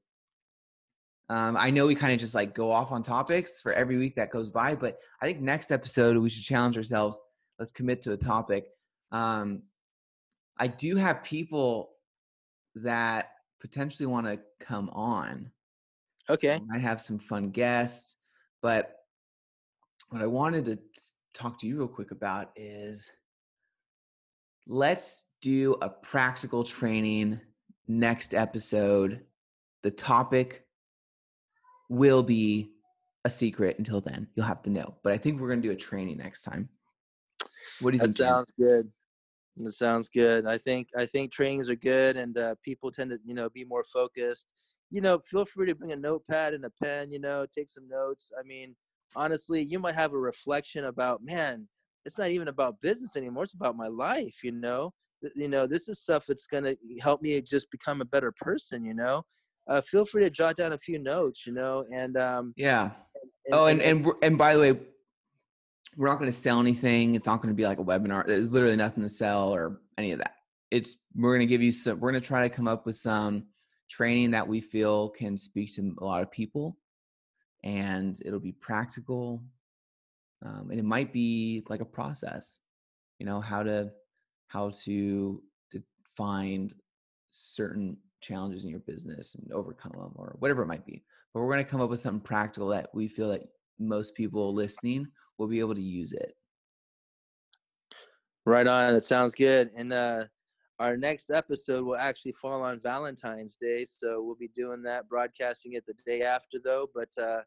Um, 1.29 1.55
I 1.57 1.69
know 1.69 1.85
we 1.85 1.93
kind 1.93 2.13
of 2.13 2.19
just 2.19 2.33
like 2.33 2.55
go 2.55 2.71
off 2.71 2.91
on 2.91 3.03
topics 3.03 3.61
for 3.61 3.71
every 3.71 3.97
week 3.97 4.15
that 4.15 4.31
goes 4.31 4.49
by, 4.49 4.73
but 4.73 4.97
I 5.21 5.25
think 5.25 5.39
next 5.41 5.69
episode 5.71 6.17
we 6.17 6.29
should 6.29 6.43
challenge 6.43 6.75
ourselves. 6.75 7.21
Let's 7.59 7.71
commit 7.71 8.01
to 8.03 8.13
a 8.13 8.17
topic. 8.17 8.65
Um, 9.11 9.63
I 10.57 10.67
do 10.67 10.95
have 10.95 11.23
people 11.23 11.91
that 12.75 13.29
potentially 13.61 14.07
want 14.07 14.25
to 14.25 14.39
come 14.59 14.89
on. 14.89 15.51
Okay. 16.29 16.55
I 16.55 16.61
might 16.67 16.81
have 16.81 17.01
some 17.01 17.17
fun 17.17 17.49
guests, 17.49 18.17
but 18.61 18.95
what 20.09 20.21
I 20.21 20.27
wanted 20.27 20.65
to 20.65 20.79
talk 21.33 21.59
to 21.59 21.67
you 21.67 21.77
real 21.77 21.87
quick 21.87 22.11
about 22.11 22.51
is 22.55 23.09
let's 24.67 25.25
do 25.41 25.75
a 25.81 25.89
practical 25.89 26.63
training 26.63 27.39
next 27.87 28.33
episode. 28.33 29.21
The 29.83 29.91
topic 29.91 30.65
will 31.89 32.23
be 32.23 32.71
a 33.25 33.29
secret 33.29 33.77
until 33.77 34.01
then. 34.01 34.27
You'll 34.35 34.45
have 34.45 34.61
to 34.63 34.69
know. 34.69 34.95
But 35.03 35.13
I 35.13 35.17
think 35.17 35.39
we're 35.39 35.47
going 35.47 35.61
to 35.61 35.67
do 35.67 35.73
a 35.73 35.77
training 35.77 36.17
next 36.17 36.43
time. 36.43 36.69
What 37.81 37.91
do 37.91 37.97
you 37.97 37.99
That 37.99 38.07
think? 38.07 38.17
James? 38.17 38.29
sounds 38.29 38.53
good. 38.57 38.91
That 39.57 39.73
sounds 39.73 40.09
good. 40.09 40.45
I 40.45 40.57
think 40.57 40.89
I 40.95 41.05
think 41.05 41.31
trainings 41.31 41.69
are 41.69 41.75
good, 41.75 42.15
and 42.15 42.37
uh, 42.37 42.55
people 42.63 42.91
tend 42.91 43.11
to 43.11 43.19
you 43.25 43.33
know 43.33 43.49
be 43.49 43.65
more 43.65 43.83
focused. 43.83 44.47
You 44.91 45.01
know, 45.01 45.19
feel 45.25 45.45
free 45.45 45.67
to 45.67 45.75
bring 45.75 45.91
a 45.91 45.95
notepad 45.95 46.53
and 46.53 46.65
a 46.65 46.71
pen. 46.81 47.11
You 47.11 47.19
know, 47.19 47.45
take 47.55 47.69
some 47.69 47.87
notes. 47.87 48.31
I 48.37 48.43
mean, 48.43 48.75
honestly, 49.15 49.61
you 49.61 49.79
might 49.79 49.95
have 49.95 50.13
a 50.13 50.19
reflection 50.19 50.85
about 50.85 51.23
man. 51.23 51.67
It's 52.05 52.17
not 52.17 52.29
even 52.29 52.47
about 52.47 52.81
business 52.81 53.15
anymore. 53.15 53.43
It's 53.43 53.53
about 53.53 53.77
my 53.77 53.87
life. 53.87 54.43
You 54.43 54.51
know, 54.51 54.93
you 55.35 55.47
know 55.47 55.67
this 55.67 55.87
is 55.89 56.01
stuff 56.01 56.25
that's 56.27 56.47
gonna 56.47 56.75
help 57.01 57.21
me 57.21 57.39
just 57.41 57.69
become 57.71 58.01
a 58.01 58.05
better 58.05 58.31
person. 58.31 58.83
You 58.83 58.95
know, 58.95 59.23
uh, 59.67 59.81
feel 59.81 60.05
free 60.05 60.23
to 60.23 60.29
jot 60.29 60.55
down 60.55 60.73
a 60.73 60.77
few 60.77 60.99
notes. 60.99 61.45
You 61.45 61.53
know, 61.53 61.85
and 61.93 62.17
um. 62.17 62.53
Yeah. 62.55 62.91
oh, 63.51 63.65
and 63.65 63.81
and 63.81 64.05
we're, 64.05 64.15
and 64.21 64.37
by 64.37 64.53
the 64.53 64.59
way, 64.59 64.79
we're 65.99 66.07
not 66.07 66.19
going 66.19 66.31
to 66.31 66.37
sell 66.37 66.59
anything. 66.59 67.15
It's 67.15 67.27
not 67.27 67.41
going 67.41 67.53
to 67.53 67.55
be 67.55 67.65
like 67.65 67.79
a 67.79 67.83
webinar. 67.83 68.25
There's 68.25 68.51
literally 68.51 68.75
nothing 68.75 69.03
to 69.03 69.09
sell 69.09 69.49
or 69.49 69.81
any 69.97 70.11
of 70.11 70.19
that. 70.19 70.35
It's 70.71 70.97
we're 71.15 71.35
going 71.35 71.47
to 71.47 71.51
give 71.51 71.61
you 71.61 71.71
some. 71.71 71.99
We're 71.99 72.11
going 72.11 72.21
to 72.21 72.27
try 72.27 72.47
to 72.47 72.55
come 72.55 72.67
up 72.67 72.85
with 72.85 72.95
some 72.95 73.47
training 73.89 74.31
that 74.31 74.47
we 74.47 74.61
feel 74.61 75.09
can 75.09 75.35
speak 75.37 75.73
to 75.75 75.95
a 75.99 76.03
lot 76.03 76.21
of 76.21 76.31
people, 76.31 76.77
and 77.63 78.19
it'll 78.25 78.39
be 78.39 78.53
practical, 78.53 79.43
um, 80.45 80.67
and 80.69 80.79
it 80.79 80.85
might 80.85 81.11
be 81.11 81.63
like 81.69 81.81
a 81.81 81.85
process. 81.85 82.59
You 83.19 83.25
know 83.25 83.41
how 83.41 83.63
to 83.63 83.91
how 84.47 84.69
to, 84.69 85.43
to 85.71 85.83
find 86.17 86.73
certain 87.29 87.97
challenges 88.21 88.63
in 88.65 88.71
your 88.71 88.79
business 88.79 89.35
and 89.35 89.51
overcome 89.51 89.93
them 89.95 90.11
or 90.15 90.35
whatever 90.39 90.63
it 90.63 90.67
might 90.67 90.85
be 90.85 91.03
but 91.33 91.41
we're 91.41 91.53
going 91.53 91.63
to 91.63 91.69
come 91.69 91.81
up 91.81 91.89
with 91.89 91.99
something 91.99 92.21
practical 92.21 92.69
that 92.69 92.89
we 92.93 93.07
feel 93.07 93.29
that 93.29 93.47
most 93.77 94.15
people 94.15 94.53
listening 94.53 95.07
will 95.37 95.47
be 95.47 95.59
able 95.59 95.75
to 95.75 95.81
use 95.81 96.13
it. 96.13 96.33
Right 98.45 98.67
on. 98.67 98.93
That 98.93 99.01
sounds 99.01 99.35
good. 99.35 99.69
And 99.75 99.93
uh, 99.93 100.25
our 100.79 100.95
next 100.95 101.29
episode 101.29 101.85
will 101.85 101.97
actually 101.97 102.31
fall 102.31 102.61
on 102.61 102.79
Valentine's 102.79 103.57
Day, 103.57 103.85
so 103.85 104.21
we'll 104.21 104.35
be 104.35 104.49
doing 104.49 104.81
that, 104.83 105.09
broadcasting 105.09 105.73
it 105.73 105.85
the 105.85 105.93
day 106.05 106.21
after, 106.23 106.57
though. 106.63 106.89
But 106.95 107.09
uh, 107.21 107.41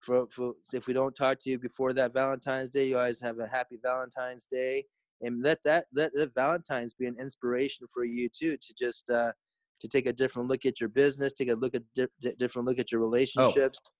for, 0.00 0.26
for 0.30 0.54
if 0.72 0.86
we 0.86 0.94
don't 0.94 1.14
talk 1.14 1.38
to 1.40 1.50
you 1.50 1.58
before 1.58 1.92
that 1.92 2.14
Valentine's 2.14 2.70
Day, 2.70 2.88
you 2.88 2.94
guys 2.94 3.20
have 3.20 3.38
a 3.38 3.46
happy 3.46 3.78
Valentine's 3.82 4.46
Day. 4.50 4.84
and 5.20 5.42
let 5.42 5.62
that 5.64 5.86
let, 5.94 6.10
let 6.14 6.34
Valentine's 6.34 6.94
be 6.94 7.06
an 7.06 7.16
inspiration 7.18 7.86
for 7.92 8.04
you 8.04 8.28
too 8.28 8.56
to 8.56 8.74
just 8.74 9.08
uh, 9.10 9.32
to 9.80 9.88
take 9.88 10.06
a 10.06 10.12
different 10.12 10.48
look 10.48 10.64
at 10.66 10.80
your 10.80 10.88
business, 10.88 11.32
take 11.32 11.48
a 11.48 11.54
look 11.54 11.74
at 11.74 11.82
di- 11.94 12.32
different 12.38 12.66
look 12.66 12.78
at 12.78 12.90
your 12.90 13.00
oh. 13.00 13.04
relationships. 13.04 13.80
Oh. 13.84 13.90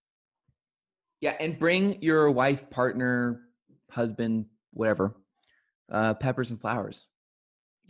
Yeah, 1.20 1.36
and 1.38 1.56
bring 1.56 2.02
your 2.02 2.30
wife, 2.32 2.68
partner, 2.70 3.42
husband, 3.90 4.46
whatever, 4.72 5.14
uh, 5.90 6.14
peppers 6.14 6.50
and 6.50 6.60
flowers. 6.60 7.06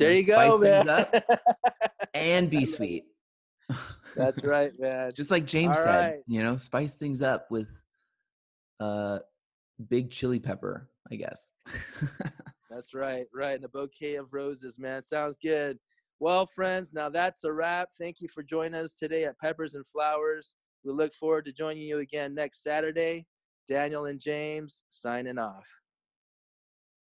There 0.03 0.13
you, 0.13 0.25
go, 0.25 0.59
man. 0.59 1.23
and 2.15 2.51
be 2.51 2.65
sweet. 2.65 3.05
That's 4.17 4.43
right, 4.45 4.73
man. 4.79 5.11
Just 5.15 5.31
like 5.31 5.47
James 5.47 5.79
All 5.79 5.85
said, 5.85 6.11
right. 6.11 6.21
you 6.27 6.43
know, 6.43 6.57
spice 6.57 6.95
things 6.95 7.23
up 7.23 7.51
with 7.51 7.83
uh 8.81 9.19
big 9.89 10.11
chili 10.11 10.39
pepper, 10.39 10.89
I 11.11 11.17
guess. 11.17 11.51
that's 12.71 12.95
right, 12.95 13.27
right. 13.35 13.57
And 13.57 13.65
a 13.65 13.69
bouquet 13.69 14.17
of 14.17 14.33
roses, 14.33 14.79
man. 14.79 15.03
Sounds 15.03 15.37
good. 15.43 15.79
Well, 16.21 16.47
friends, 16.47 16.93
now 16.93 17.09
that's 17.09 17.45
a 17.45 17.53
wrap. 17.53 17.91
Thank 17.99 18.21
you 18.21 18.29
for 18.29 18.43
joining 18.43 18.75
us 18.75 18.95
today 18.95 19.25
at 19.25 19.39
Peppers 19.41 19.75
and 19.75 19.87
Flowers. 19.87 20.55
We 20.85 20.93
look 20.93 21.13
forward 21.15 21.45
to 21.47 21.53
joining 21.53 21.83
you 21.83 21.99
again 21.99 22.35
next 22.35 22.63
Saturday. 22.63 23.27
Daniel 23.69 24.07
and 24.07 24.21
James 24.21 24.83
signing 24.89 25.39
off. 25.39 25.67